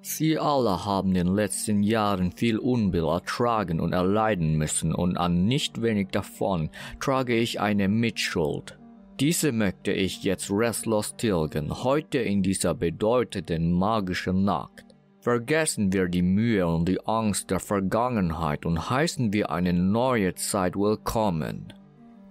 Sie 0.00 0.38
alle 0.38 0.86
haben 0.86 1.10
in 1.10 1.26
den 1.26 1.34
letzten 1.34 1.82
Jahren 1.82 2.32
viel 2.32 2.56
Unbill 2.56 3.04
ertragen 3.04 3.80
und 3.80 3.92
erleiden 3.92 4.54
müssen, 4.56 4.94
und 4.94 5.18
an 5.18 5.44
nicht 5.44 5.82
wenig 5.82 6.08
davon 6.08 6.70
trage 7.00 7.36
ich 7.36 7.60
eine 7.60 7.88
Mitschuld. 7.88 8.78
Diese 9.20 9.52
möchte 9.52 9.92
ich 9.92 10.24
jetzt 10.24 10.50
restlos 10.50 11.14
tilgen, 11.16 11.84
heute 11.84 12.18
in 12.18 12.42
dieser 12.42 12.74
bedeutenden 12.74 13.70
magischen 13.70 14.44
Nacht. 14.44 14.84
Vergessen 15.20 15.92
wir 15.92 16.08
die 16.08 16.22
Mühe 16.22 16.66
und 16.66 16.88
die 16.88 16.98
Angst 17.06 17.48
der 17.52 17.60
Vergangenheit 17.60 18.66
und 18.66 18.90
heißen 18.90 19.32
wir 19.32 19.50
eine 19.50 19.72
neue 19.72 20.34
Zeit 20.34 20.74
willkommen. 20.74 21.72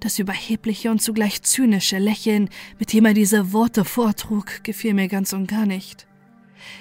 Das 0.01 0.19
überhebliche 0.19 0.91
und 0.91 1.01
zugleich 1.01 1.41
zynische 1.41 1.99
Lächeln, 1.99 2.49
mit 2.77 2.91
dem 2.91 3.05
er 3.05 3.13
diese 3.13 3.53
Worte 3.53 3.85
vortrug, 3.85 4.61
gefiel 4.63 4.93
mir 4.93 5.07
ganz 5.07 5.31
und 5.31 5.47
gar 5.47 5.65
nicht. 5.65 6.05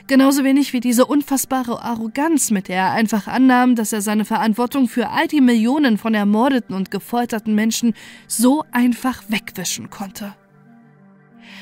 Genauso 0.07 0.45
wenig 0.45 0.73
wie 0.73 0.81
diese 0.81 1.07
unfassbare 1.07 1.83
Arroganz, 1.83 2.51
mit 2.51 2.68
der 2.68 2.77
er 2.77 2.92
einfach 2.92 3.27
annahm, 3.27 3.77
dass 3.77 3.92
er 3.92 4.01
seine 4.01 4.25
Verantwortung 4.25 4.88
für 4.88 5.11
all 5.11 5.29
die 5.29 5.40
Millionen 5.40 5.99
von 5.99 6.14
ermordeten 6.14 6.75
und 6.75 6.90
gefolterten 6.90 7.55
Menschen 7.55 7.95
so 8.27 8.64
einfach 8.73 9.23
wegwischen 9.29 9.90
konnte. 9.90 10.35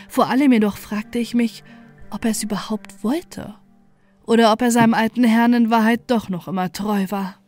Vor 0.08 0.28
allem 0.28 0.52
jedoch 0.52 0.76
fragte 0.76 1.18
ich 1.18 1.34
mich, 1.34 1.62
ob 2.10 2.24
er 2.24 2.32
es 2.32 2.42
überhaupt 2.42 3.04
wollte 3.04 3.54
oder 4.26 4.52
ob 4.52 4.62
er 4.62 4.70
seinem 4.70 4.94
alten 4.94 5.24
Herrn 5.24 5.54
in 5.54 5.70
Wahrheit 5.70 6.02
doch 6.08 6.28
noch 6.28 6.48
immer 6.48 6.72
treu 6.72 7.06
war. 7.10 7.39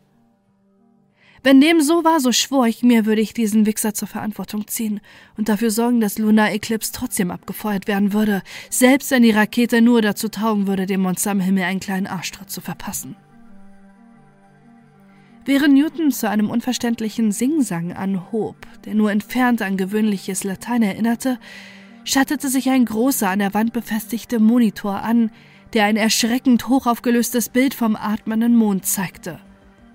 Wenn 1.45 1.61
dem 1.61 1.81
so 1.81 2.05
war, 2.05 2.21
so 2.21 2.31
schwor 2.31 2.69
ich 2.69 2.85
mir, 2.85 3.05
würde 3.05 3.21
ich 3.21 3.35
diesen 3.35 3.67
Wichser 3.67 3.95
zur 3.95 4.07
Verantwortung 4.07 4.69
ziehen 4.69 5.01
und 5.37 5.49
dafür 5.49 5.73
sorgen, 5.73 6.01
dass 6.01 6.19
Lunar 6.19 6.53
Eclipse 6.53 6.93
trotzdem 6.93 7.33
abgefeuert 7.33 7.89
werden 7.89 8.13
würde, 8.13 8.43
selbst 8.71 9.11
wenn 9.11 9.25
die 9.25 9.33
Rakete 9.33 9.83
nur 9.83 10.03
dazu 10.03 10.29
taugen 10.29 10.69
würde, 10.69 10.87
dem 10.87 11.01
Monster 11.01 11.33
am 11.33 11.41
Himmel 11.41 11.65
einen 11.65 11.81
kleinen 11.81 12.07
Arschtritt 12.07 12.49
zu 12.49 12.61
verpassen. 12.61 13.17
Während 15.45 15.75
Newton 15.75 16.13
zu 16.13 16.29
einem 16.29 16.49
unverständlichen 16.49 17.33
Singsang 17.33 17.93
anhob, 17.93 18.57
der 18.85 18.95
nur 18.95 19.11
entfernt 19.11 19.63
an 19.63 19.77
gewöhnliches 19.77 20.45
Latein 20.45 20.83
erinnerte, 20.83 21.41
schattete 22.05 22.49
sich 22.49 22.71
ein 22.71 22.85
großer 22.85 23.29
an 23.29 23.41
der 23.41 23.53
Wand 23.53 23.73
befestigter 23.73 24.39
Monitor 24.39 25.03
an, 25.03 25.33
der 25.73 25.87
ein 25.87 25.97
erschreckend 25.97 26.69
hochaufgelöstes 26.69 27.49
Bild 27.49 27.75
vom 27.75 27.97
atmenden 27.97 28.55
Mond 28.55 28.87
zeigte. 28.87 29.41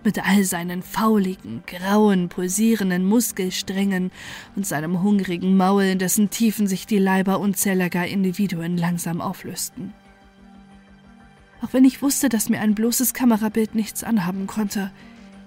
Mit 0.04 0.26
all 0.26 0.44
seinen 0.44 0.84
fauligen, 0.84 1.64
grauen, 1.66 2.30
pulsierenden 2.30 3.04
Muskelsträngen 3.04 4.12
und 4.56 4.66
seinem 4.66 5.02
hungrigen 5.02 5.58
Maul, 5.58 5.84
in 5.84 6.00
dessen 6.00 6.30
Tiefen 6.30 6.68
sich 6.68 6.86
die 6.86 7.00
Leiber 7.00 7.40
unzähliger 7.40 8.06
Individuen 8.08 8.78
langsam 8.78 9.22
auflösten. 9.22 9.94
Auch 11.62 11.74
wenn 11.74 11.86
ich 11.86 12.02
wusste, 12.02 12.30
dass 12.30 12.50
mir 12.50 12.60
ein 12.60 12.76
bloßes 12.76 13.14
Kamerabild 13.14 13.76
nichts 13.76 14.04
anhaben 14.04 14.48
konnte, 14.48 14.92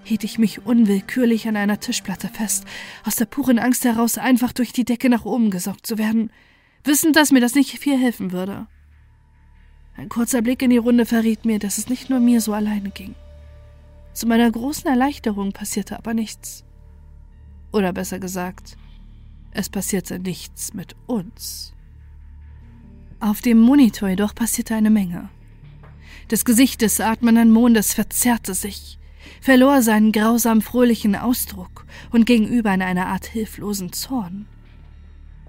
hielt 0.03 0.23
ich 0.23 0.37
mich 0.37 0.65
unwillkürlich 0.65 1.47
an 1.47 1.55
einer 1.55 1.79
Tischplatte 1.79 2.27
fest, 2.27 2.65
aus 3.05 3.15
der 3.15 3.25
puren 3.25 3.59
Angst 3.59 3.85
heraus 3.85 4.17
einfach 4.17 4.51
durch 4.51 4.73
die 4.73 4.85
Decke 4.85 5.09
nach 5.09 5.25
oben 5.25 5.51
gesaugt 5.51 5.85
zu 5.85 5.97
werden, 5.97 6.31
wissend, 6.83 7.15
dass 7.15 7.31
mir 7.31 7.41
das 7.41 7.55
nicht 7.55 7.77
viel 7.79 7.97
helfen 7.97 8.31
würde. 8.31 8.67
Ein 9.95 10.09
kurzer 10.09 10.41
Blick 10.41 10.61
in 10.61 10.69
die 10.69 10.77
Runde 10.77 11.05
verriet 11.05 11.45
mir, 11.45 11.59
dass 11.59 11.77
es 11.77 11.89
nicht 11.89 12.09
nur 12.09 12.19
mir 12.19 12.41
so 12.41 12.53
alleine 12.53 12.89
ging. 12.89 13.13
Zu 14.13 14.27
meiner 14.27 14.51
großen 14.51 14.87
Erleichterung 14.87 15.51
passierte 15.53 15.97
aber 15.97 16.13
nichts. 16.13 16.65
Oder 17.71 17.93
besser 17.93 18.19
gesagt, 18.19 18.77
es 19.51 19.69
passierte 19.69 20.19
nichts 20.19 20.73
mit 20.73 20.95
uns. 21.07 21.73
Auf 23.19 23.41
dem 23.41 23.59
Monitor 23.59 24.09
jedoch 24.09 24.35
passierte 24.35 24.75
eine 24.75 24.89
Menge. 24.89 25.29
Das 26.27 26.45
Gesicht 26.45 26.81
des 26.81 26.99
atmenden 26.99 27.51
Mondes 27.51 27.93
verzerrte 27.93 28.53
sich, 28.53 28.97
verlor 29.41 29.81
seinen 29.81 30.11
grausam 30.11 30.61
fröhlichen 30.61 31.15
Ausdruck 31.15 31.85
und 32.11 32.25
ging 32.25 32.47
über 32.47 32.73
in 32.73 32.81
eine 32.81 33.07
Art 33.07 33.25
hilflosen 33.25 33.93
Zorn. 33.93 34.47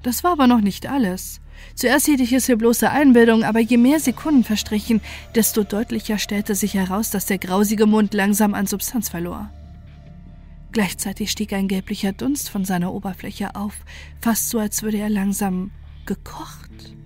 Das 0.03 0.25
war 0.25 0.33
aber 0.33 0.47
noch 0.47 0.61
nicht 0.61 0.87
alles. 0.87 1.41
Zuerst 1.75 2.07
hielt 2.07 2.21
ich 2.21 2.33
es 2.33 2.47
für 2.47 2.57
bloße 2.57 2.91
Einbildung, 2.91 3.45
aber 3.45 3.61
je 3.61 3.77
mehr 3.77 4.01
Sekunden 4.01 4.45
verstrichen, 4.45 5.01
desto 5.35 5.65
deutlicher 5.65 6.19
stellte 6.19 6.55
sich 6.55 6.75
heraus, 6.75 7.11
dass 7.11 7.27
der 7.27 7.39
grausige 7.39 7.87
Mund 7.87 8.15
langsam 8.15 8.55
an 8.55 8.67
Substanz 8.67 9.09
verlor. 9.09 9.51
Gleichzeitig 10.73 11.31
stieg 11.31 11.53
ein 11.53 11.69
gelblicher 11.69 12.13
Dunst 12.13 12.49
von 12.49 12.65
seiner 12.65 12.93
Oberfläche 12.93 13.55
auf, 13.55 13.75
fast 14.21 14.49
so, 14.49 14.59
als 14.59 14.83
würde 14.83 14.99
er 14.99 15.11
langsam 15.11 15.71
gekocht. 16.07 16.97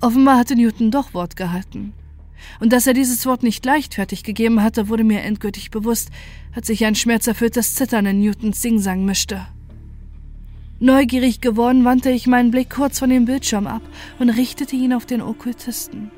Offenbar 0.00 0.38
hatte 0.38 0.54
Newton 0.54 0.90
doch 0.90 1.14
Wort 1.14 1.36
gehalten. 1.36 1.94
Und 2.60 2.72
dass 2.72 2.86
er 2.86 2.92
dieses 2.92 3.24
Wort 3.24 3.42
nicht 3.42 3.64
leichtfertig 3.64 4.22
gegeben 4.22 4.62
hatte, 4.62 4.88
wurde 4.88 5.04
mir 5.04 5.22
endgültig 5.22 5.70
bewusst, 5.70 6.10
als 6.54 6.66
sich 6.66 6.84
ein 6.84 6.94
schmerzerfülltes 6.94 7.74
Zittern 7.74 8.06
in 8.06 8.20
Newtons 8.20 8.60
Singsang 8.60 9.04
mischte. 9.04 9.46
Neugierig 10.78 11.40
geworden, 11.40 11.86
wandte 11.86 12.10
ich 12.10 12.26
meinen 12.26 12.50
Blick 12.50 12.68
kurz 12.68 12.98
von 12.98 13.08
dem 13.08 13.24
Bildschirm 13.24 13.66
ab 13.66 13.82
und 14.18 14.28
richtete 14.28 14.76
ihn 14.76 14.92
auf 14.92 15.06
den 15.06 15.22
Okkultisten. 15.22 16.10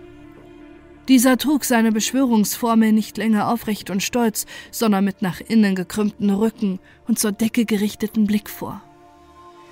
Dieser 1.06 1.38
trug 1.38 1.64
seine 1.64 1.92
Beschwörungsformel 1.92 2.92
nicht 2.92 3.16
länger 3.16 3.48
aufrecht 3.48 3.88
und 3.88 4.02
stolz, 4.02 4.46
sondern 4.72 5.04
mit 5.04 5.22
nach 5.22 5.40
innen 5.40 5.76
gekrümmten 5.76 6.30
Rücken 6.30 6.80
und 7.06 7.20
zur 7.20 7.30
Decke 7.30 7.64
gerichteten 7.64 8.26
Blick 8.26 8.50
vor. 8.50 8.82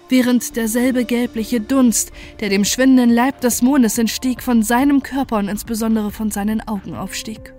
Während 0.09 0.55
derselbe 0.55 1.05
gelbliche 1.05 1.61
Dunst, 1.61 2.12
der 2.38 2.49
dem 2.49 2.64
schwindenden 2.64 3.11
Leib 3.11 3.40
des 3.40 3.62
Mondes 3.62 3.99
entstieg, 3.99 4.40
von 4.40 4.62
seinem 4.62 5.03
Körper 5.03 5.38
und 5.38 5.49
insbesondere 5.49 6.12
von 6.12 6.31
seinen 6.31 6.66
Augen 6.66 6.94
aufstieg. 6.94 7.56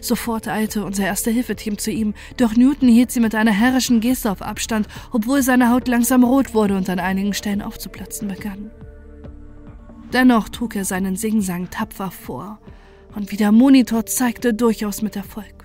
Sofort 0.00 0.48
eilte 0.48 0.84
unser 0.84 1.04
Erste-Hilfe-Team 1.04 1.78
zu 1.78 1.90
ihm, 1.90 2.14
doch 2.36 2.54
Newton 2.54 2.88
hielt 2.88 3.10
sie 3.10 3.20
mit 3.20 3.34
einer 3.34 3.52
herrischen 3.52 4.00
Geste 4.00 4.30
auf 4.30 4.42
Abstand, 4.42 4.88
obwohl 5.12 5.42
seine 5.42 5.70
Haut 5.70 5.88
langsam 5.88 6.24
rot 6.24 6.54
wurde 6.54 6.76
und 6.76 6.88
an 6.88 6.98
einigen 6.98 7.34
Stellen 7.34 7.62
aufzuplatzen 7.62 8.28
begann. 8.28 8.70
Dennoch 10.12 10.48
trug 10.48 10.76
er 10.76 10.84
seinen 10.84 11.16
Singsang 11.16 11.70
tapfer 11.70 12.10
vor, 12.10 12.58
und 13.14 13.30
wie 13.30 13.36
der 13.36 13.52
Monitor 13.52 14.06
zeigte, 14.06 14.54
durchaus 14.54 15.02
mit 15.02 15.16
Erfolg. 15.16 15.62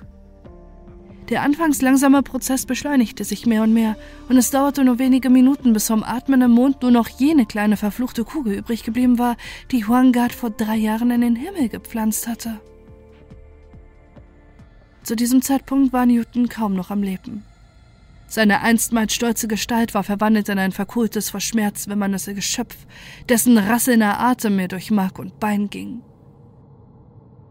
Der 1.29 1.41
anfangs 1.41 1.81
langsame 1.81 2.23
Prozess 2.23 2.65
beschleunigte 2.65 3.25
sich 3.25 3.45
mehr 3.45 3.63
und 3.63 3.73
mehr, 3.73 3.97
und 4.29 4.37
es 4.37 4.49
dauerte 4.49 4.85
nur 4.85 4.97
wenige 4.97 5.29
Minuten, 5.29 5.73
bis 5.73 5.87
vom 5.87 6.03
atmenden 6.03 6.51
Mond 6.51 6.81
nur 6.81 6.91
noch 6.91 7.09
jene 7.09 7.45
kleine 7.45 7.75
verfluchte 7.75 8.23
Kugel 8.23 8.53
übrig 8.53 8.83
geblieben 8.83 9.19
war, 9.19 9.35
die 9.71 9.85
Huangard 9.85 10.31
vor 10.31 10.51
drei 10.51 10.77
Jahren 10.77 11.11
in 11.11 11.21
den 11.21 11.35
Himmel 11.35 11.67
gepflanzt 11.67 12.27
hatte. 12.27 12.61
Zu 15.07 15.15
diesem 15.15 15.41
Zeitpunkt 15.41 15.93
war 15.93 16.05
Newton 16.05 16.49
kaum 16.49 16.73
noch 16.73 16.91
am 16.91 17.01
Leben. 17.01 17.45
Seine 18.27 18.59
einstmals 18.59 19.13
stolze 19.13 19.47
Gestalt 19.47 19.93
war 19.93 20.03
verwandelt 20.03 20.49
in 20.49 20.59
ein 20.59 20.73
verkohltes, 20.73 21.29
vor 21.29 21.39
Schmerz 21.39 21.87
wimmerndes 21.87 22.25
Geschöpf, 22.25 22.75
dessen 23.29 23.57
rasselnder 23.57 24.19
Atem 24.19 24.57
mir 24.57 24.67
durch 24.67 24.91
Mark 24.91 25.17
und 25.17 25.39
Bein 25.39 25.69
ging. 25.69 26.01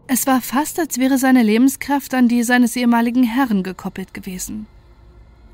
Es 0.05 0.27
war 0.27 0.39
fast, 0.41 0.79
als 0.79 0.99
wäre 0.99 1.17
seine 1.17 1.41
Lebenskraft 1.41 2.13
an 2.13 2.27
die 2.27 2.43
seines 2.43 2.75
ehemaligen 2.75 3.23
Herrn 3.23 3.63
gekoppelt 3.63 4.13
gewesen. 4.13 4.67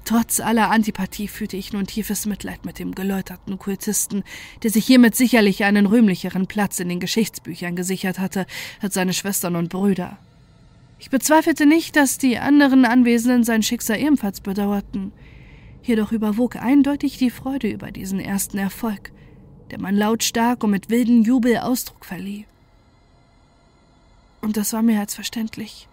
Trotz 0.04 0.42
aller 0.42 0.72
Antipathie 0.72 1.30
fühlte 1.30 1.56
ich 1.56 1.72
nun 1.72 1.88
tiefes 1.88 2.26
Mitleid 2.26 2.66
mit 2.66 2.80
dem 2.80 2.96
geläuterten 2.96 3.58
Kultisten, 3.58 4.26
der 4.62 4.72
sich 4.72 4.86
hiermit 4.86 5.16
sicherlich 5.16 5.64
einen 5.64 5.86
rühmlicheren 5.86 6.48
Platz 6.48 6.82
in 6.82 6.90
den 6.90 7.00
Geschichtsbüchern 7.00 7.78
gesichert 7.78 8.20
hatte 8.20 8.46
als 8.82 8.96
seine 8.96 9.14
Schwestern 9.14 9.56
und 9.56 9.70
Brüder. 9.70 10.18
Ich 11.04 11.10
bezweifelte 11.10 11.66
nicht, 11.66 11.98
dass 11.98 12.18
die 12.18 12.38
anderen 12.38 12.86
Anwesenden 12.86 13.44
sein 13.44 13.62
Schicksal 13.62 14.00
ebenfalls 14.00 14.40
bedauerten. 14.40 15.12
Jedoch 15.82 16.14
überwog 16.14 16.56
eindeutig 16.56 17.18
die 17.18 17.30
Freude 17.30 17.70
über 17.70 17.92
diesen 17.92 18.22
ersten 18.22 18.58
Erfolg, 18.58 19.12
der 19.70 19.82
man 19.82 19.98
lautstark 19.98 20.64
und 20.64 20.72
mit 20.72 20.90
wilden 20.90 21.24
Jubel 21.24 21.58
Ausdruck 21.58 22.06
verlieh. 22.06 22.46
Und 24.40 24.56
das 24.56 24.72
war 24.72 24.82
mehr 24.82 25.02
als 25.02 25.14
verständlich. 25.14 25.90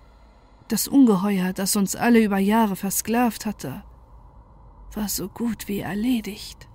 Das 0.69 0.87
Ungeheuer, 0.87 1.53
das 1.55 1.75
uns 1.75 1.97
alle 1.97 2.23
über 2.23 2.39
Jahre 2.39 2.77
versklavt 2.77 3.47
hatte, 3.47 3.83
war 4.95 5.09
so 5.09 5.27
gut 5.27 5.67
wie 5.67 5.81
erledigt. 5.81 6.69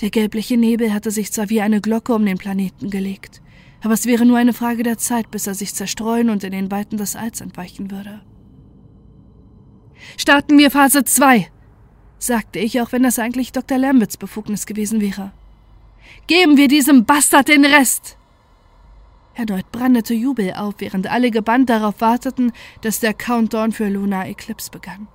Der 0.00 0.10
gelbliche 0.10 0.56
Nebel 0.56 0.92
hatte 0.92 1.12
sich 1.12 1.30
zwar 1.30 1.48
wie 1.48 1.60
eine 1.60 1.80
Glocke 1.80 2.12
um 2.12 2.26
den 2.26 2.38
Planeten 2.38 2.90
gelegt, 2.90 3.40
aber 3.82 3.94
es 3.94 4.06
wäre 4.06 4.26
nur 4.26 4.38
eine 4.38 4.52
Frage 4.52 4.82
der 4.82 4.98
Zeit, 4.98 5.30
bis 5.30 5.46
er 5.46 5.54
sich 5.54 5.74
zerstreuen 5.74 6.30
und 6.30 6.44
in 6.44 6.52
den 6.52 6.70
Weiten 6.70 6.96
des 6.96 7.16
Alls 7.16 7.40
entweichen 7.40 7.90
würde. 7.90 8.20
Starten 10.16 10.58
wir 10.58 10.70
Phase 10.70 11.04
2, 11.04 11.50
sagte 12.18 12.58
ich, 12.58 12.80
auch 12.80 12.92
wenn 12.92 13.02
das 13.02 13.18
eigentlich 13.18 13.52
Dr. 13.52 13.78
Lamberts 13.78 14.16
Befugnis 14.16 14.66
gewesen 14.66 15.00
wäre. 15.00 15.32
Geben 16.26 16.56
wir 16.56 16.68
diesem 16.68 17.04
Bastard 17.04 17.48
den 17.48 17.64
Rest! 17.64 18.16
Erneut 19.34 19.70
brandete 19.72 20.12
Jubel 20.12 20.52
auf, 20.54 20.74
während 20.78 21.06
alle 21.06 21.30
gebannt 21.30 21.70
darauf 21.70 22.00
warteten, 22.00 22.52
dass 22.82 23.00
der 23.00 23.14
Countdown 23.14 23.72
für 23.72 23.88
Lunar 23.88 24.26
Eclipse 24.26 24.70
begann. 24.70 25.08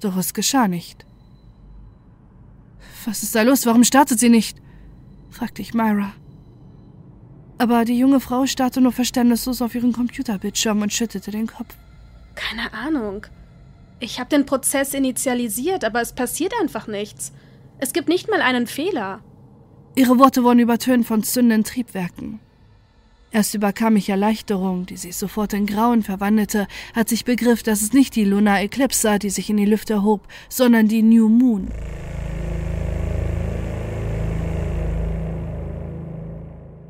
Doch 0.00 0.16
es 0.16 0.34
geschah 0.34 0.68
nicht. 0.68 1.06
Was 3.06 3.22
ist 3.22 3.34
da 3.34 3.42
los? 3.42 3.64
Warum 3.64 3.84
startet 3.84 4.18
sie 4.18 4.28
nicht? 4.28 4.60
fragte 5.30 5.62
ich 5.62 5.72
Myra. 5.72 6.12
Aber 7.64 7.86
die 7.86 7.98
junge 7.98 8.20
Frau 8.20 8.44
starrte 8.44 8.82
nur 8.82 8.92
verständnislos 8.92 9.62
auf 9.62 9.74
ihren 9.74 9.94
Computerbildschirm 9.94 10.82
und 10.82 10.92
schüttelte 10.92 11.30
den 11.30 11.46
Kopf. 11.46 11.74
Keine 12.34 12.74
Ahnung. 12.74 13.24
Ich 14.00 14.20
habe 14.20 14.28
den 14.28 14.44
Prozess 14.44 14.92
initialisiert, 14.92 15.82
aber 15.82 16.02
es 16.02 16.12
passiert 16.12 16.52
einfach 16.60 16.88
nichts. 16.88 17.32
Es 17.78 17.94
gibt 17.94 18.10
nicht 18.10 18.28
mal 18.28 18.42
einen 18.42 18.66
Fehler. 18.66 19.20
Ihre 19.94 20.18
Worte 20.18 20.44
wurden 20.44 20.58
übertönt 20.58 21.06
von 21.06 21.22
zündenden 21.22 21.64
Triebwerken. 21.64 22.38
Erst 23.30 23.54
überkam 23.54 23.94
mich 23.94 24.10
Erleichterung, 24.10 24.84
die 24.84 24.98
sich 24.98 25.16
sofort 25.16 25.54
in 25.54 25.64
Grauen 25.64 26.02
verwandelte, 26.02 26.66
als 26.94 27.12
ich 27.12 27.24
begriff, 27.24 27.62
dass 27.62 27.80
es 27.80 27.94
nicht 27.94 28.14
die 28.14 28.26
Lunar 28.26 28.60
Eclipse 28.60 29.08
war, 29.08 29.18
die 29.18 29.30
sich 29.30 29.48
in 29.48 29.56
die 29.56 29.64
Lüfte 29.64 30.02
hob, 30.02 30.28
sondern 30.50 30.86
die 30.86 31.02
New 31.02 31.30
Moon. 31.30 31.68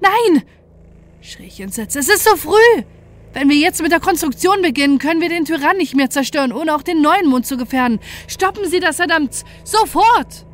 Nein! 0.00 0.42
Schrie 1.24 1.46
ich 1.46 1.60
entsetzt. 1.60 1.96
Es 1.96 2.08
ist 2.08 2.24
so 2.24 2.36
früh! 2.36 2.82
Wenn 3.32 3.48
wir 3.48 3.56
jetzt 3.56 3.82
mit 3.82 3.90
der 3.90 4.00
Konstruktion 4.00 4.62
beginnen, 4.62 4.98
können 4.98 5.20
wir 5.20 5.28
den 5.28 5.44
Tyrann 5.44 5.76
nicht 5.76 5.96
mehr 5.96 6.08
zerstören, 6.08 6.52
ohne 6.52 6.74
auch 6.74 6.82
den 6.82 7.02
neuen 7.02 7.26
Mond 7.28 7.46
zu 7.46 7.56
gefährden. 7.56 7.98
Stoppen 8.28 8.68
Sie 8.68 8.78
das, 8.78 8.96
verdammt! 8.96 9.44
Sofort! 9.64 10.46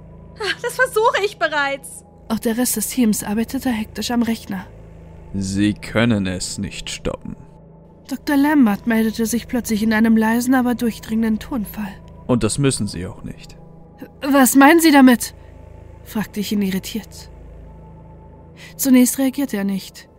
Das 0.63 0.75
versuche 0.75 1.23
ich 1.27 1.39
bereits. 1.39 2.05
Auch 2.29 2.39
der 2.39 2.57
Rest 2.57 2.77
des 2.77 2.89
Teams 2.89 3.23
arbeitete 3.23 3.69
hektisch 3.69 4.11
am 4.11 4.23
Rechner. 4.23 4.67
Sie 5.35 5.75
können 5.75 6.27
es 6.27 6.57
nicht 6.57 6.89
stoppen. 6.89 7.37
Dr. 8.09 8.37
Lambert 8.37 8.87
meldete 8.87 9.27
sich 9.27 9.47
plötzlich 9.47 9.83
in 9.83 9.93
einem 9.93 10.17
leisen, 10.17 10.55
aber 10.55 10.75
durchdringenden 10.75 11.39
Tonfall. 11.39 11.93
Und 12.27 12.43
das 12.43 12.59
müssen 12.59 12.89
Sie 12.89 13.07
auch 13.07 13.23
nicht. 13.23 13.57
Was 14.23 14.57
meinen 14.57 14.81
Sie 14.81 14.91
damit? 14.91 15.35
fragte 16.05 16.41
ich 16.41 16.51
ihn 16.53 16.63
irritiert. 16.63 17.31
Zunächst 18.77 19.19
reagierte 19.19 19.57
er 19.57 19.65
nicht. 19.65 20.10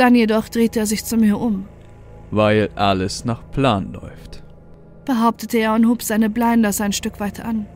Dann 0.00 0.14
jedoch 0.14 0.48
drehte 0.48 0.78
er 0.78 0.86
sich 0.86 1.04
zu 1.04 1.18
mir 1.18 1.38
um. 1.38 1.68
Weil 2.30 2.70
alles 2.74 3.26
nach 3.26 3.42
Plan 3.50 3.92
läuft. 3.92 4.42
Behauptete 5.04 5.58
er 5.58 5.74
und 5.74 5.86
hob 5.86 6.02
seine 6.02 6.30
Blinders 6.30 6.80
ein 6.80 6.94
Stück 6.94 7.20
weit 7.20 7.44
an. 7.44 7.66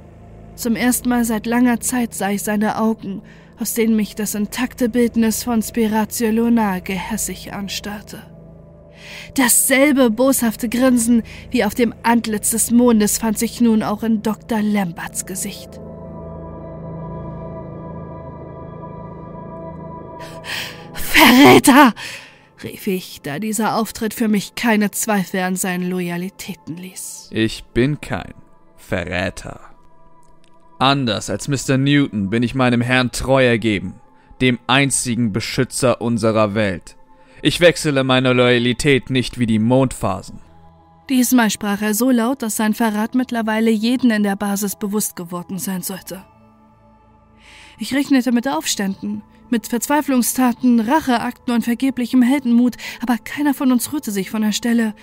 Zum 0.54 0.74
ersten 0.74 1.10
Mal 1.10 1.26
seit 1.26 1.44
langer 1.44 1.80
Zeit 1.80 2.14
sah 2.14 2.30
ich 2.30 2.42
seine 2.42 2.80
Augen, 2.80 3.20
aus 3.60 3.74
denen 3.74 3.94
mich 3.94 4.14
das 4.14 4.34
intakte 4.34 4.88
Bildnis 4.88 5.44
von 5.44 5.60
Spiratio 5.60 6.30
Lunar 6.30 6.80
gehässig 6.80 7.52
anstarrte. 7.52 8.22
Dasselbe 9.34 10.08
boshafte 10.08 10.70
Grinsen 10.70 11.24
wie 11.50 11.66
auf 11.66 11.74
dem 11.74 11.92
Antlitz 12.04 12.52
des 12.52 12.70
Mondes 12.70 13.18
fand 13.18 13.38
sich 13.38 13.60
nun 13.60 13.82
auch 13.82 14.02
in 14.02 14.22
Dr. 14.22 14.62
Lamberts 14.62 15.26
Gesicht. 15.26 15.78
Verräter! 20.94 21.94
rief 22.62 22.86
ich, 22.86 23.20
da 23.22 23.38
dieser 23.38 23.76
Auftritt 23.76 24.14
für 24.14 24.28
mich 24.28 24.54
keine 24.54 24.90
Zweifel 24.90 25.40
an 25.40 25.56
seinen 25.56 25.88
Loyalitäten 25.88 26.76
ließ. 26.76 27.30
Ich 27.30 27.64
bin 27.64 28.00
kein 28.00 28.34
Verräter. 28.76 29.60
Anders 30.78 31.30
als 31.30 31.48
Mr. 31.48 31.76
Newton 31.78 32.30
bin 32.30 32.42
ich 32.42 32.54
meinem 32.54 32.80
Herrn 32.80 33.12
treu 33.12 33.44
ergeben, 33.44 33.94
dem 34.40 34.58
einzigen 34.66 35.32
Beschützer 35.32 36.00
unserer 36.00 36.54
Welt. 36.54 36.96
Ich 37.42 37.60
wechsle 37.60 38.04
meine 38.04 38.32
Loyalität 38.32 39.10
nicht 39.10 39.38
wie 39.38 39.46
die 39.46 39.58
Mondphasen. 39.58 40.40
Diesmal 41.10 41.50
sprach 41.50 41.82
er 41.82 41.92
so 41.92 42.10
laut, 42.10 42.42
dass 42.42 42.56
sein 42.56 42.72
Verrat 42.72 43.14
mittlerweile 43.14 43.70
jeden 43.70 44.10
in 44.10 44.22
der 44.22 44.36
Basis 44.36 44.76
bewusst 44.76 45.16
geworden 45.16 45.58
sein 45.58 45.82
sollte. 45.82 46.24
Ich 47.78 47.94
rechnete 47.94 48.32
mit 48.32 48.48
Aufständen, 48.48 49.22
mit 49.50 49.66
Verzweiflungstaten, 49.66 50.80
Racheakten 50.80 51.54
und 51.54 51.62
vergeblichem 51.62 52.22
Heldenmut, 52.22 52.76
aber 53.00 53.18
keiner 53.18 53.54
von 53.54 53.72
uns 53.72 53.92
rührte 53.92 54.10
sich 54.10 54.30
von 54.30 54.42
der 54.42 54.52
Stelle. 54.52 54.94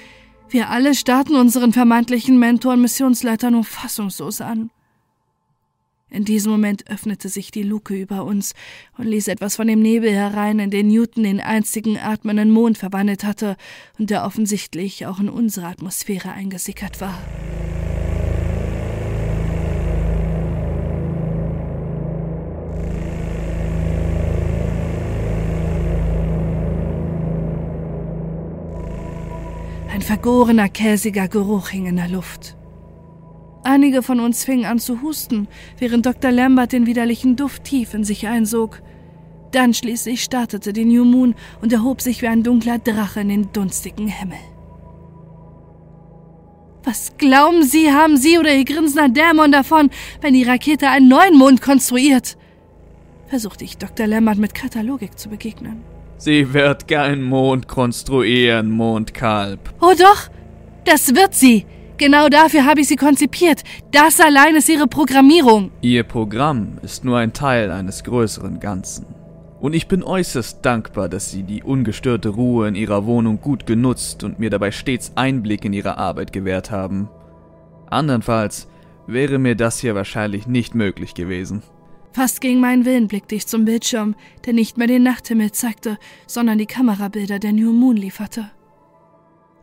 Wir 0.49 0.69
alle 0.69 0.93
starrten 0.95 1.35
unseren 1.35 1.73
vermeintlichen 1.73 2.37
Mentor 2.37 2.73
und 2.73 2.81
Missionsleiter 2.81 3.51
nur 3.51 3.63
fassungslos 3.63 4.41
an. 4.41 4.69
In 6.09 6.25
diesem 6.25 6.51
Moment 6.51 6.89
öffnete 6.89 7.29
sich 7.29 7.51
die 7.51 7.63
Luke 7.63 7.95
über 7.95 8.25
uns 8.25 8.53
und 8.97 9.05
ließ 9.05 9.29
etwas 9.29 9.55
von 9.55 9.67
dem 9.67 9.81
Nebel 9.81 10.11
herein, 10.11 10.59
in 10.59 10.69
den 10.69 10.89
Newton 10.89 11.23
den 11.23 11.39
einzigen 11.39 11.97
atmenden 11.97 12.51
Mond 12.51 12.77
verwandelt 12.77 13.23
hatte 13.23 13.55
und 13.97 14.09
der 14.09 14.25
offensichtlich 14.25 15.05
auch 15.05 15.21
in 15.21 15.29
unsere 15.29 15.67
Atmosphäre 15.67 16.33
eingesickert 16.33 16.99
war. 16.99 17.17
Ein 30.01 30.07
vergorener, 30.17 30.67
käsiger 30.67 31.27
Geruch 31.27 31.69
hing 31.69 31.85
in 31.85 31.97
der 31.97 32.09
Luft. 32.09 32.57
Einige 33.63 34.01
von 34.01 34.19
uns 34.19 34.43
fingen 34.43 34.65
an 34.65 34.79
zu 34.79 35.03
husten, 35.03 35.47
während 35.77 36.07
Dr. 36.07 36.31
Lambert 36.31 36.71
den 36.71 36.87
widerlichen 36.87 37.35
Duft 37.35 37.65
tief 37.65 37.93
in 37.93 38.03
sich 38.03 38.27
einsog. 38.27 38.81
Dann 39.51 39.75
schließlich 39.75 40.23
startete 40.23 40.73
die 40.73 40.85
New 40.85 41.05
Moon 41.05 41.35
und 41.61 41.71
erhob 41.71 42.01
sich 42.01 42.23
wie 42.23 42.27
ein 42.27 42.41
dunkler 42.41 42.79
Drache 42.79 43.19
in 43.19 43.29
den 43.29 43.53
dunstigen 43.53 44.07
Himmel. 44.07 44.39
Was 46.83 47.15
glauben 47.19 47.61
Sie, 47.61 47.91
haben 47.91 48.17
Sie 48.17 48.39
oder 48.39 48.55
Ihr 48.55 48.65
grinsender 48.65 49.07
Dämon 49.07 49.51
davon, 49.51 49.91
wenn 50.19 50.33
die 50.33 50.45
Rakete 50.45 50.89
einen 50.89 51.09
neuen 51.09 51.37
Mond 51.37 51.61
konstruiert? 51.61 52.37
Versuchte 53.27 53.65
ich 53.65 53.77
Dr. 53.77 54.07
Lambert 54.07 54.39
mit 54.39 54.55
Katalogik 54.55 55.19
zu 55.19 55.29
begegnen. 55.29 55.90
Sie 56.23 56.53
wird 56.53 56.87
keinen 56.87 57.23
Mond 57.23 57.67
konstruieren, 57.67 58.69
Mondkalb. 58.69 59.59
Oh 59.81 59.95
doch, 59.97 60.29
das 60.85 61.15
wird 61.15 61.33
sie. 61.33 61.65
Genau 61.97 62.29
dafür 62.29 62.63
habe 62.63 62.81
ich 62.81 62.89
sie 62.89 62.95
konzipiert. 62.95 63.63
Das 63.89 64.19
allein 64.19 64.55
ist 64.55 64.69
ihre 64.69 64.85
Programmierung. 64.85 65.71
Ihr 65.81 66.03
Programm 66.03 66.77
ist 66.83 67.03
nur 67.03 67.17
ein 67.17 67.33
Teil 67.33 67.71
eines 67.71 68.03
größeren 68.03 68.59
Ganzen. 68.59 69.07
Und 69.61 69.73
ich 69.73 69.87
bin 69.87 70.03
äußerst 70.03 70.63
dankbar, 70.63 71.09
dass 71.09 71.31
Sie 71.31 71.41
die 71.41 71.63
ungestörte 71.63 72.29
Ruhe 72.29 72.67
in 72.67 72.75
Ihrer 72.75 73.07
Wohnung 73.07 73.41
gut 73.41 73.65
genutzt 73.65 74.23
und 74.23 74.37
mir 74.37 74.51
dabei 74.51 74.69
stets 74.69 75.13
Einblick 75.15 75.65
in 75.65 75.73
Ihre 75.73 75.97
Arbeit 75.97 76.31
gewährt 76.33 76.69
haben. 76.69 77.09
Andernfalls 77.89 78.67
wäre 79.07 79.39
mir 79.39 79.55
das 79.55 79.79
hier 79.79 79.95
wahrscheinlich 79.95 80.45
nicht 80.45 80.75
möglich 80.75 81.15
gewesen. 81.15 81.63
Fast 82.13 82.41
gegen 82.41 82.59
meinen 82.59 82.85
Willen 82.85 83.07
blickte 83.07 83.35
ich 83.35 83.47
zum 83.47 83.65
Bildschirm, 83.65 84.15
der 84.45 84.53
nicht 84.53 84.77
mehr 84.77 84.87
den 84.87 85.03
Nachthimmel 85.03 85.51
zeigte, 85.51 85.97
sondern 86.27 86.57
die 86.57 86.65
Kamerabilder 86.65 87.39
der 87.39 87.53
New 87.53 87.71
Moon 87.71 87.95
lieferte. 87.95 88.51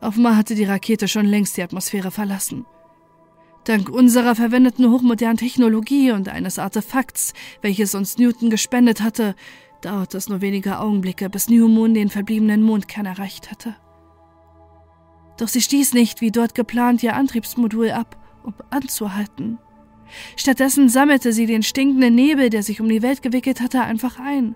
Offenbar 0.00 0.36
hatte 0.36 0.54
die 0.54 0.64
Rakete 0.64 1.08
schon 1.08 1.26
längst 1.26 1.56
die 1.56 1.62
Atmosphäre 1.62 2.10
verlassen. 2.10 2.64
Dank 3.64 3.90
unserer 3.90 4.34
verwendeten 4.34 4.90
hochmodernen 4.90 5.36
Technologie 5.36 6.12
und 6.12 6.28
eines 6.28 6.58
Artefakts, 6.58 7.34
welches 7.60 7.94
uns 7.94 8.16
Newton 8.16 8.48
gespendet 8.48 9.02
hatte, 9.02 9.34
dauerte 9.82 10.16
es 10.16 10.28
nur 10.28 10.40
wenige 10.40 10.78
Augenblicke, 10.78 11.28
bis 11.28 11.50
New 11.50 11.68
Moon 11.68 11.92
den 11.92 12.08
verbliebenen 12.08 12.62
Mondkern 12.62 13.04
erreicht 13.04 13.50
hatte. 13.50 13.76
Doch 15.36 15.48
sie 15.48 15.60
stieß 15.60 15.92
nicht, 15.92 16.20
wie 16.20 16.30
dort 16.30 16.54
geplant, 16.54 17.02
ihr 17.02 17.14
Antriebsmodul 17.14 17.90
ab, 17.90 18.16
um 18.42 18.54
anzuhalten. 18.70 19.58
Stattdessen 20.36 20.88
sammelte 20.88 21.32
sie 21.32 21.46
den 21.46 21.62
stinkenden 21.62 22.14
Nebel, 22.14 22.50
der 22.50 22.62
sich 22.62 22.80
um 22.80 22.88
die 22.88 23.02
Welt 23.02 23.22
gewickelt 23.22 23.60
hatte, 23.60 23.82
einfach 23.82 24.18
ein, 24.18 24.54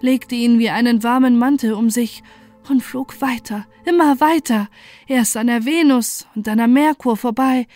legte 0.00 0.34
ihn 0.34 0.58
wie 0.58 0.70
einen 0.70 1.02
warmen 1.02 1.38
Mantel 1.38 1.72
um 1.72 1.90
sich 1.90 2.22
und 2.68 2.82
flog 2.82 3.20
weiter, 3.20 3.66
immer 3.84 4.20
weiter, 4.20 4.68
erst 5.06 5.36
an 5.36 5.48
der 5.48 5.64
Venus 5.64 6.26
und 6.34 6.46
dann 6.46 6.60
am 6.60 6.72
Merkur 6.72 7.16
vorbei, 7.16 7.66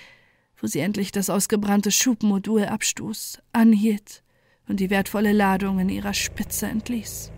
wo 0.60 0.66
sie 0.66 0.80
endlich 0.80 1.12
das 1.12 1.30
ausgebrannte 1.30 1.90
Schubmodul 1.90 2.64
abstoß, 2.64 3.40
anhielt 3.52 4.22
und 4.68 4.80
die 4.80 4.90
wertvolle 4.90 5.32
Ladung 5.32 5.78
in 5.78 5.88
ihrer 5.88 6.14
Spitze 6.14 6.66
entließ. 6.66 7.32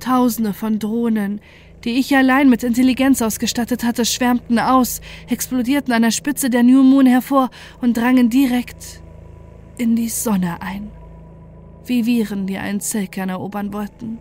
Tausende 0.00 0.52
von 0.52 0.78
Drohnen, 0.78 1.40
die 1.84 1.98
ich 1.98 2.16
allein 2.16 2.48
mit 2.48 2.64
Intelligenz 2.64 3.22
ausgestattet 3.22 3.84
hatte, 3.84 4.04
schwärmten 4.04 4.58
aus, 4.58 5.00
explodierten 5.28 5.92
an 5.92 6.02
der 6.02 6.10
Spitze 6.10 6.50
der 6.50 6.62
New 6.62 6.82
Moon 6.82 7.06
hervor 7.06 7.50
und 7.80 7.96
drangen 7.96 8.30
direkt 8.30 9.02
in 9.76 9.94
die 9.94 10.08
Sonne 10.08 10.60
ein, 10.60 10.90
wie 11.86 12.04
Viren, 12.04 12.46
die 12.46 12.58
einen 12.58 12.80
Zellkern 12.80 13.28
erobern 13.28 13.72
wollten. 13.72 14.18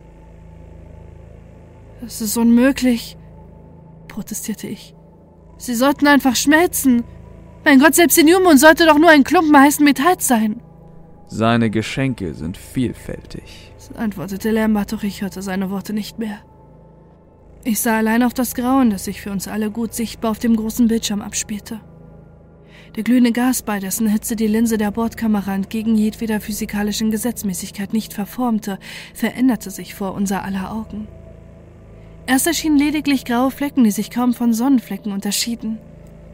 Es 2.06 2.22
ist 2.22 2.38
unmöglich, 2.38 3.18
protestierte 4.08 4.68
ich. 4.68 4.94
Sie 5.58 5.74
sollten 5.74 6.06
einfach 6.08 6.36
schmelzen. 6.36 7.04
Mein 7.66 7.80
Gott, 7.80 7.96
selbst 7.96 8.18
die 8.18 8.24
New 8.24 8.40
Moon 8.40 8.58
sollte 8.58 8.86
doch 8.86 9.00
nur 9.00 9.10
ein 9.10 9.24
Klumpen 9.24 9.60
heißen 9.60 9.84
Metalls 9.84 10.28
sein. 10.28 10.62
Seine 11.28 11.70
Geschenke 11.70 12.34
sind 12.34 12.56
vielfältig, 12.56 13.74
antwortete 13.96 14.52
Lambert, 14.52 14.94
doch 14.94 15.04
ich 15.04 15.22
hörte 15.24 15.42
seine 15.42 15.70
Worte 15.70 15.92
nicht 15.92 16.20
mehr. 16.20 16.40
Ich 17.64 17.82
sah 17.82 17.98
allein 17.98 18.24
auf 18.24 18.34
das 18.34 18.56
Grauen, 18.56 18.90
das 18.90 19.06
sich 19.06 19.22
für 19.22 19.32
uns 19.32 19.48
alle 19.48 19.72
gut 19.72 19.94
sichtbar 19.94 20.32
auf 20.32 20.40
dem 20.40 20.56
großen 20.56 20.88
Bildschirm 20.88 21.22
abspielte. 21.22 21.82
Der 22.96 23.04
glühende 23.04 23.32
Gas, 23.32 23.62
bei 23.62 23.80
dessen 23.80 24.08
Hitze 24.08 24.36
die 24.36 24.48
Linse 24.48 24.78
der 24.78 24.92
Bordkamera 24.92 25.54
entgegen 25.54 25.96
jedweder 25.96 26.40
physikalischen 26.42 27.12
Gesetzmäßigkeit 27.12 27.94
nicht 27.94 28.14
verformte, 28.14 28.80
veränderte 29.14 29.70
sich 29.70 29.94
vor 29.94 30.14
unser 30.14 30.44
aller 30.44 30.72
Augen. 30.72 31.08
Erst 32.26 32.48
erschienen 32.48 32.78
lediglich 32.78 33.24
graue 33.24 33.52
Flecken, 33.52 33.84
die 33.84 33.92
sich 33.92 34.10
kaum 34.10 34.34
von 34.34 34.54
Sonnenflecken 34.54 35.12
unterschieden. 35.12 35.78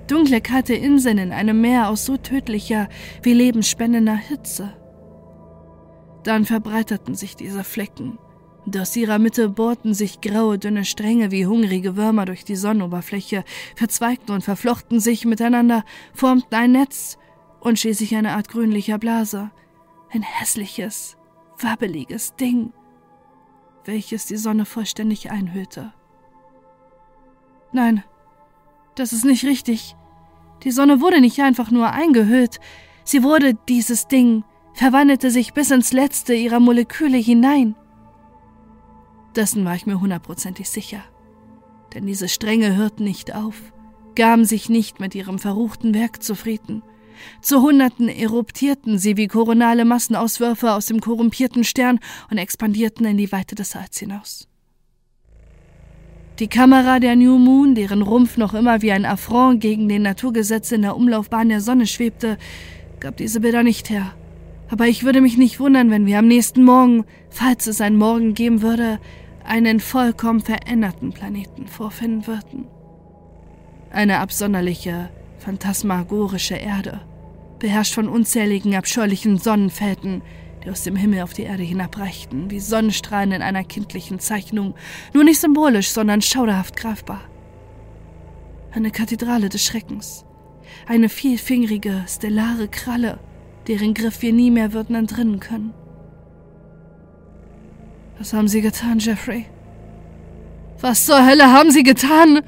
Dunkle, 0.07 0.41
kalte 0.41 0.74
Inseln 0.74 1.17
in 1.17 1.32
einem 1.32 1.61
Meer 1.61 1.89
aus 1.89 2.05
so 2.05 2.17
tödlicher 2.17 2.89
wie 3.21 3.34
lebensspendender 3.34 4.15
Hitze. 4.15 4.74
Dann 6.24 6.45
verbreiterten 6.45 7.15
sich 7.15 7.36
diese 7.36 7.63
Flecken, 7.63 8.17
und 8.66 8.78
aus 8.78 8.95
ihrer 8.95 9.20
Mitte 9.20 9.49
bohrten 9.49 9.93
sich 9.93 10.22
graue, 10.22 10.57
dünne 10.57 10.86
Stränge 10.86 11.32
wie 11.32 11.45
hungrige 11.45 11.95
Würmer 11.95 12.26
durch 12.26 12.45
die 12.45 12.55
Sonnenoberfläche, 12.55 13.43
verzweigten 13.76 14.34
und 14.34 14.43
verflochten 14.43 14.99
sich 14.99 15.26
miteinander, 15.26 15.84
formten 16.14 16.55
ein 16.55 16.72
Netz 16.72 17.18
und 17.59 17.80
schließlich 17.80 18.16
eine 18.16 18.32
Art 18.32 18.49
grünlicher 18.49 18.97
Blase. 18.97 19.51
Ein 20.11 20.22
hässliches, 20.22 21.18
wabbeliges 21.59 22.36
Ding, 22.36 22.72
welches 23.86 24.28
die 24.28 24.38
Sonne 24.38 24.66
vollständig 24.66 25.32
einhüllte. 25.32 25.91
Nein, 27.72 28.03
das 28.95 29.11
ist 29.11 29.26
nicht 29.26 29.43
richtig. 29.43 29.95
Die 30.64 30.72
Sonne 30.72 31.01
wurde 31.01 31.20
nicht 31.20 31.39
einfach 31.41 31.72
nur 31.72 31.91
eingehüllt, 31.91 32.59
sie 33.03 33.24
wurde 33.24 33.55
dieses 33.68 34.07
Ding, 34.07 34.43
verwandelte 34.74 35.32
sich 35.32 35.53
bis 35.53 35.72
ins 35.72 35.91
letzte 35.91 36.34
ihrer 36.34 36.59
Moleküle 36.59 37.18
hinein. 37.18 37.76
Dessen 39.36 39.66
war 39.66 39.76
ich 39.76 39.86
mir 39.86 40.00
hundertprozentig 40.00 40.70
sicher. 40.70 41.04
Denn 41.94 42.06
diese 42.06 42.28
Stränge 42.28 42.76
hörten 42.76 43.04
nicht 43.04 43.36
auf, 43.36 43.74
gaben 44.16 44.46
sich 44.46 44.70
nicht 44.70 45.00
mit 45.00 45.16
ihrem 45.16 45.40
verruchten 45.40 45.94
Werk 45.94 46.24
zufrieden. 46.24 46.84
Zu 47.42 47.62
Hunderten 47.62 48.10
eruptierten 48.10 48.98
sie 48.98 49.18
wie 49.18 49.28
koronale 49.28 49.86
Massenauswürfe 49.86 50.74
aus 50.74 50.88
dem 50.88 51.00
korrumpierten 51.00 51.64
Stern 51.64 52.00
und 52.30 52.38
expandierten 52.38 53.06
in 53.06 53.18
die 53.18 53.32
Weite 53.32 53.56
des 53.56 53.76
Alls 53.76 53.98
hinaus. 54.00 54.48
Die 56.40 56.48
Kamera 56.48 57.00
der 57.00 57.16
New 57.16 57.38
Moon, 57.38 57.76
deren 57.76 58.02
Rumpf 58.02 58.38
noch 58.38 58.56
immer 58.56 58.82
wie 58.82 58.92
ein 58.92 59.06
Affront 59.06 59.62
gegen 59.62 59.88
den 59.88 60.02
Naturgesetz 60.02 60.72
in 60.72 60.82
der 60.82 60.96
Umlaufbahn 60.98 61.50
der 61.50 61.62
Sonne 61.62 61.86
schwebte, 61.86 62.40
gab 63.00 63.18
diese 63.18 63.42
Bilder 63.42 63.62
nicht 63.62 63.92
her. 63.92 64.14
Aber 64.70 64.88
ich 64.88 65.04
würde 65.04 65.22
mich 65.22 65.38
nicht 65.38 65.60
wundern, 65.60 65.92
wenn 65.92 66.08
wir 66.08 66.18
am 66.18 66.28
nächsten 66.28 66.64
Morgen, 66.64 67.06
falls 67.30 67.68
es 67.68 67.82
einen 67.82 67.98
Morgen 67.98 68.34
geben 68.34 68.64
würde, 68.64 69.00
einen 69.44 69.80
vollkommen 69.80 70.41
veränderten 70.41 71.12
Planeten 71.12 71.68
vorfinden 71.68 72.28
würden. 72.28 72.68
Eine 73.91 74.20
absonderliche, 74.20 75.10
phantasmagorische 75.39 76.56
Erde, 76.56 77.02
beherrscht 77.60 77.94
von 77.94 78.08
unzähligen 78.08 78.76
abscheulichen 78.76 79.38
Sonnenfälten, 79.38 80.22
die 80.64 80.70
aus 80.70 80.84
dem 80.84 80.96
Himmel 80.96 81.22
auf 81.22 81.34
die 81.34 81.44
Erde 81.44 81.64
hinabreichten, 81.64 82.50
wie 82.50 82.60
Sonnenstrahlen 82.60 83.32
in 83.32 83.41
einer 83.41 83.64
kindlichen 83.64 84.20
Zeichnung, 84.20 84.76
nur 85.14 85.24
nicht 85.24 85.39
symbolisch, 85.39 85.89
sondern 85.89 86.22
schauderhaft 86.22 86.76
greifbar. 86.76 87.22
Eine 88.72 88.91
Kathedrale 88.91 89.50
des 89.50 89.64
Schreckens, 89.64 90.26
eine 90.88 91.10
vielfingerige, 91.10 92.06
stellare 92.08 92.68
Kralle, 92.68 93.20
deren 93.68 93.94
Griff 93.94 94.22
wir 94.22 94.34
nie 94.34 94.52
mehr 94.52 94.74
würden 94.74 94.96
entrinnen 94.96 95.39
können. 95.39 95.74
Was 98.18 98.34
haben 98.34 98.47
Sie 98.47 98.61
getan, 98.61 98.99
Jeffrey? 98.99 99.45
Was 100.80 101.05
zur 101.05 101.26
Hölle 101.26 101.51
haben 101.51 101.72
Sie 101.72 101.84
getan? 101.84 102.41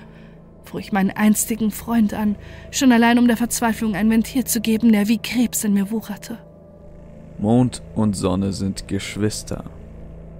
fuhr 0.63 0.79
ich 0.79 0.91
meinen 0.91 1.11
einstigen 1.11 1.71
Freund 1.71 2.13
an, 2.13 2.35
schon 2.71 2.91
allein 2.91 3.19
um 3.19 3.27
der 3.27 3.37
Verzweiflung 3.37 3.95
ein 3.95 4.09
Ventil 4.09 4.43
zu 4.45 4.61
geben, 4.61 4.91
der 4.91 5.07
wie 5.07 5.19
Krebs 5.19 5.63
in 5.63 5.73
mir 5.73 5.91
wucherte. 5.91 6.37
Mond 7.37 7.81
und 7.95 8.15
Sonne 8.15 8.51
sind 8.51 8.87
Geschwister 8.87 9.65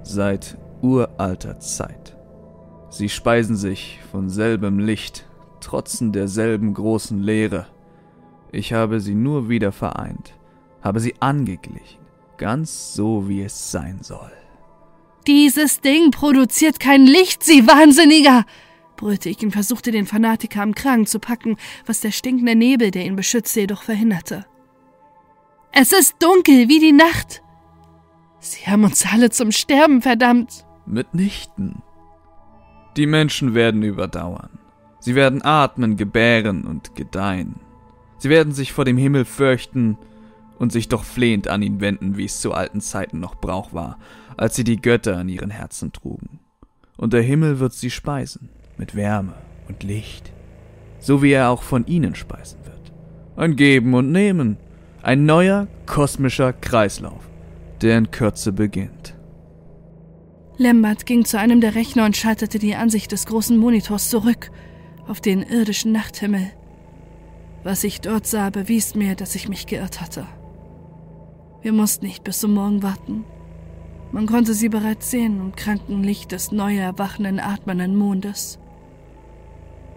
seit 0.03 0.57
uralter 0.82 1.59
Zeit. 1.59 2.17
Sie 2.89 3.09
speisen 3.09 3.55
sich 3.55 3.99
von 4.11 4.30
selbem 4.30 4.80
Licht, 4.80 5.26
trotzen 5.61 6.11
derselben 6.11 6.73
großen 6.73 7.21
Leere. 7.21 7.65
Ich 8.51 8.73
habe 8.73 8.99
sie 8.99 9.15
nur 9.15 9.49
wieder 9.49 9.71
vereint, 9.71 10.34
habe 10.82 10.99
sie 10.99 11.15
angeglichen, 11.19 11.99
ganz 12.38 12.93
so 12.93 13.28
wie 13.28 13.41
es 13.41 13.71
sein 13.71 13.99
soll. 14.01 14.32
Dieses 15.28 15.82
Ding 15.82 16.11
produziert 16.11 16.80
kein 16.80 17.05
Licht, 17.05 17.43
Sie 17.43 17.67
Wahnsinniger! 17.67 18.45
brüllte 18.95 19.30
ich 19.30 19.43
und 19.43 19.51
versuchte 19.51 19.91
den 19.91 20.05
Fanatiker 20.05 20.61
am 20.61 20.73
Kragen 20.73 21.05
zu 21.05 21.19
packen, 21.19 21.57
was 21.86 21.99
der 21.99 22.11
stinkende 22.11 22.55
Nebel, 22.55 22.91
der 22.91 23.05
ihn 23.05 23.15
beschützte, 23.15 23.61
jedoch 23.61 23.84
verhinderte. 23.84 24.45
Es 25.71 25.91
ist 25.91 26.15
dunkel 26.19 26.69
wie 26.69 26.80
die 26.80 26.93
Nacht. 26.93 27.41
Sie 28.39 28.65
haben 28.67 28.84
uns 28.84 29.05
alle 29.11 29.30
zum 29.32 29.51
Sterben 29.51 30.01
verdammt. 30.01 30.65
Mitnichten. 30.86 31.82
Die 32.95 33.07
Menschen 33.07 33.53
werden 33.53 33.84
überdauern. 33.84 34.59
Sie 34.99 35.15
werden 35.15 35.43
atmen, 35.43 35.97
gebären 35.97 36.63
und 36.63 36.95
gedeihen. 36.95 37.55
Sie 38.17 38.30
werden 38.30 38.53
sich 38.53 38.71
vor 38.71 38.86
dem 38.86 38.97
Himmel 38.97 39.26
fürchten 39.26 39.97
und 40.60 40.72
sich 40.72 40.89
doch 40.89 41.03
flehend 41.03 41.47
an 41.47 41.62
ihn 41.62 41.82
wenden, 41.82 42.18
wie 42.18 42.26
es 42.26 42.39
zu 42.39 42.53
alten 42.53 42.82
Zeiten 42.82 43.20
noch 43.20 43.36
Brauch 43.36 43.74
war, 43.74 43.97
als 44.38 44.56
sie 44.56 44.64
die 44.64 44.82
Götter 44.82 45.18
an 45.18 45.30
ihren 45.30 45.49
Herzen 45.49 45.91
trugen. 45.91 46.39
Und 46.97 47.14
der 47.14 47.22
Himmel 47.22 47.60
wird 47.60 47.74
sie 47.74 47.89
speisen, 47.89 48.49
mit 48.78 48.95
Wärme 48.95 49.34
und 49.68 49.84
Licht, 49.84 50.32
so 50.99 51.22
wie 51.22 51.32
er 51.32 51.49
auch 51.49 51.62
von 51.62 51.86
ihnen 51.88 52.16
speisen 52.16 52.60
wird. 52.66 52.93
Ein 53.36 53.56
Geben 53.56 53.93
und 53.93 54.12
Nehmen, 54.12 54.58
ein 55.01 55.26
neuer 55.26 55.68
kosmischer 55.86 56.53
Kreislauf, 56.53 57.30
der 57.82 57.97
in 57.97 58.12
Kürze 58.12 58.51
beginnt. 58.51 59.16
Lambert 60.58 61.06
ging 61.06 61.26
zu 61.26 61.38
einem 61.38 61.60
der 61.60 61.76
Rechner 61.76 62.06
und 62.06 62.16
schaltete 62.16 62.60
die 62.60 62.76
Ansicht 62.76 63.12
des 63.12 63.26
großen 63.26 63.58
Monitors 63.58 64.10
zurück 64.10 64.51
auf 65.08 65.20
den 65.20 65.43
irdischen 65.43 65.91
Nachthimmel. 65.91 66.51
Was 67.64 67.84
ich 67.84 67.99
dort 67.99 68.26
sah, 68.26 68.49
bewies 68.49 68.95
mir, 68.95 69.16
dass 69.16 69.36
ich 69.36 69.49
mich 69.49 69.68
geirrt 69.68 69.99
hatte. 69.99 70.26
Wir 71.66 71.74
mussten 71.74 72.05
nicht 72.05 72.24
bis 72.24 72.41
zum 72.41 72.53
Morgen 72.53 72.84
warten. 72.84 73.26
Man 74.11 74.28
konnte 74.28 74.53
sie 74.53 74.70
bereits 74.70 75.09
sehen 75.09 75.39
im 75.39 75.55
kranken 75.55 76.03
Licht 76.03 76.32
des 76.32 76.51
neu 76.51 76.78
erwachenden, 76.78 77.39
atmenden 77.39 77.95
Mondes. 77.95 78.59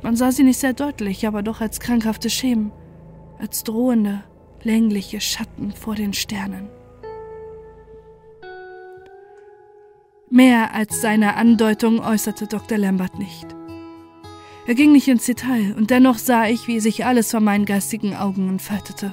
Man 0.00 0.16
sah 0.16 0.32
sie 0.32 0.44
nicht 0.44 0.60
sehr 0.60 0.72
deutlich, 0.72 1.26
aber 1.26 1.42
doch 1.42 1.60
als 1.60 1.78
krankhafte 1.78 2.30
Schemen, 2.30 2.72
als 3.38 3.64
drohende, 3.64 4.24
längliche 4.62 5.20
Schatten 5.20 5.72
vor 5.72 5.94
den 5.94 6.14
Sternen. 6.14 6.70
Mehr 10.30 10.72
als 10.72 11.02
seine 11.02 11.36
Andeutung 11.36 12.00
äußerte 12.00 12.46
Dr. 12.46 12.78
Lambert 12.78 13.18
nicht. 13.18 13.46
Er 14.66 14.74
ging 14.74 14.92
nicht 14.92 15.08
ins 15.08 15.26
Detail, 15.26 15.74
und 15.76 15.90
dennoch 15.90 16.16
sah 16.16 16.46
ich, 16.46 16.66
wie 16.66 16.80
sich 16.80 17.04
alles 17.04 17.30
vor 17.30 17.40
meinen 17.40 17.66
geistigen 17.66 18.16
Augen 18.16 18.48
entfaltete. 18.48 19.12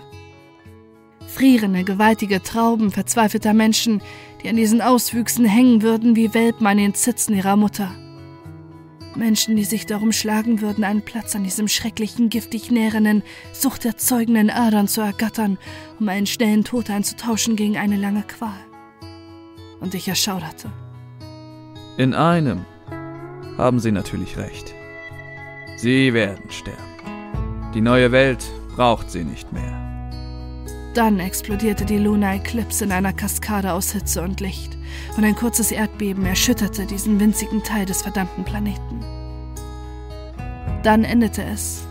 Frierende, 1.35 1.83
gewaltige 1.83 2.41
Trauben 2.41 2.91
verzweifelter 2.91 3.53
Menschen, 3.53 4.01
die 4.41 4.47
an 4.47 4.55
diesen 4.55 4.81
Auswüchsen 4.81 5.43
hängen 5.43 5.81
würden 5.81 6.15
wie 6.15 6.33
Welpen 6.33 6.65
an 6.65 6.77
den 6.77 6.93
Zitzen 6.93 7.35
ihrer 7.35 7.57
Mutter. 7.57 7.91
Menschen, 9.15 9.57
die 9.57 9.65
sich 9.65 9.85
darum 9.85 10.13
schlagen 10.13 10.61
würden, 10.61 10.85
einen 10.85 11.01
Platz 11.01 11.35
an 11.35 11.43
diesem 11.43 11.67
schrecklichen, 11.67 12.29
giftig 12.29 12.71
nährenden, 12.71 13.21
suchterzeugenden 13.51 14.49
Adern 14.49 14.87
zu 14.87 15.01
ergattern, 15.01 15.57
um 15.99 16.07
einen 16.07 16.25
schnellen 16.25 16.63
Tod 16.63 16.89
einzutauschen 16.89 17.57
gegen 17.57 17.75
eine 17.75 17.97
lange 17.97 18.23
Qual. 18.23 18.55
Und 19.81 19.93
ich 19.93 20.07
erschauderte. 20.07 20.71
In 21.97 22.13
einem 22.13 22.63
haben 23.57 23.79
Sie 23.79 23.91
natürlich 23.91 24.37
recht. 24.37 24.73
Sie 25.75 26.13
werden 26.13 26.49
sterben. 26.49 26.79
Die 27.73 27.81
neue 27.81 28.13
Welt 28.13 28.45
braucht 28.77 29.11
sie 29.11 29.25
nicht 29.25 29.51
mehr. 29.51 29.84
Dann 30.95 31.19
explodierte 31.19 31.83
die 31.83 31.97
Luna 31.97 32.35
Eclipse 32.35 32.85
in 32.85 32.93
einer 32.93 33.11
Kaskade 33.11 33.73
aus 33.73 33.91
Hitze 33.91 34.21
und 34.21 34.39
Licht, 34.39 34.77
und 35.17 35.25
ein 35.25 35.35
kurzes 35.35 35.71
Erdbeben 35.71 36.25
erschütterte 36.25 36.85
diesen 36.85 37.19
winzigen 37.19 37.61
Teil 37.63 37.85
des 37.85 38.01
verdammten 38.03 38.45
Planeten. 38.45 39.03
Dann 40.83 41.03
endete 41.03 41.43
es. 41.43 41.85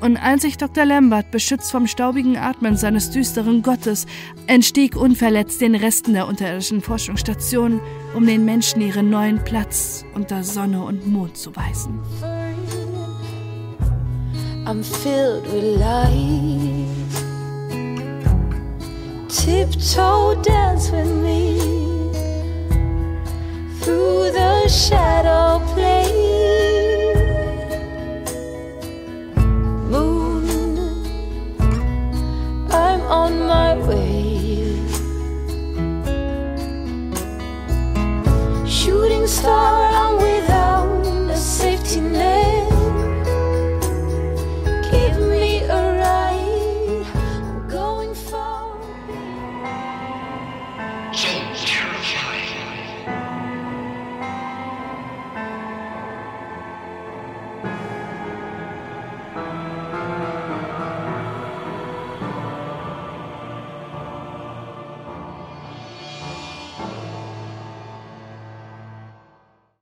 Und 0.00 0.16
einzig 0.16 0.56
Dr. 0.56 0.84
Lambert, 0.84 1.32
beschützt 1.32 1.72
vom 1.72 1.88
staubigen 1.88 2.36
Atmen 2.36 2.76
seines 2.76 3.10
düsteren 3.10 3.62
Gottes, 3.62 4.06
entstieg 4.46 4.94
unverletzt 4.94 5.60
den 5.60 5.74
Resten 5.74 6.12
der 6.12 6.28
unterirdischen 6.28 6.80
Forschungsstation, 6.80 7.80
um 8.14 8.24
den 8.24 8.44
Menschen 8.44 8.82
ihren 8.82 9.10
neuen 9.10 9.42
Platz 9.42 10.04
unter 10.14 10.44
Sonne 10.44 10.80
und 10.84 11.08
Mond 11.08 11.36
zu 11.36 11.56
weisen. 11.56 11.98
I'm 14.64 14.82
filled 14.84 15.44
with 15.52 15.78
light. 15.80 16.83
tiptoe 19.44 20.40
dance 20.42 20.90
with 20.90 21.12
me 21.22 21.58
through 23.80 24.30
the 24.30 24.66
shadow 24.68 25.60
play. 25.74 26.08
Moon, 29.92 30.48
I'm 32.70 33.02
on 33.02 33.32
my 33.46 33.76
way. 33.86 34.80
Shooting 38.66 39.26
stars. 39.26 39.83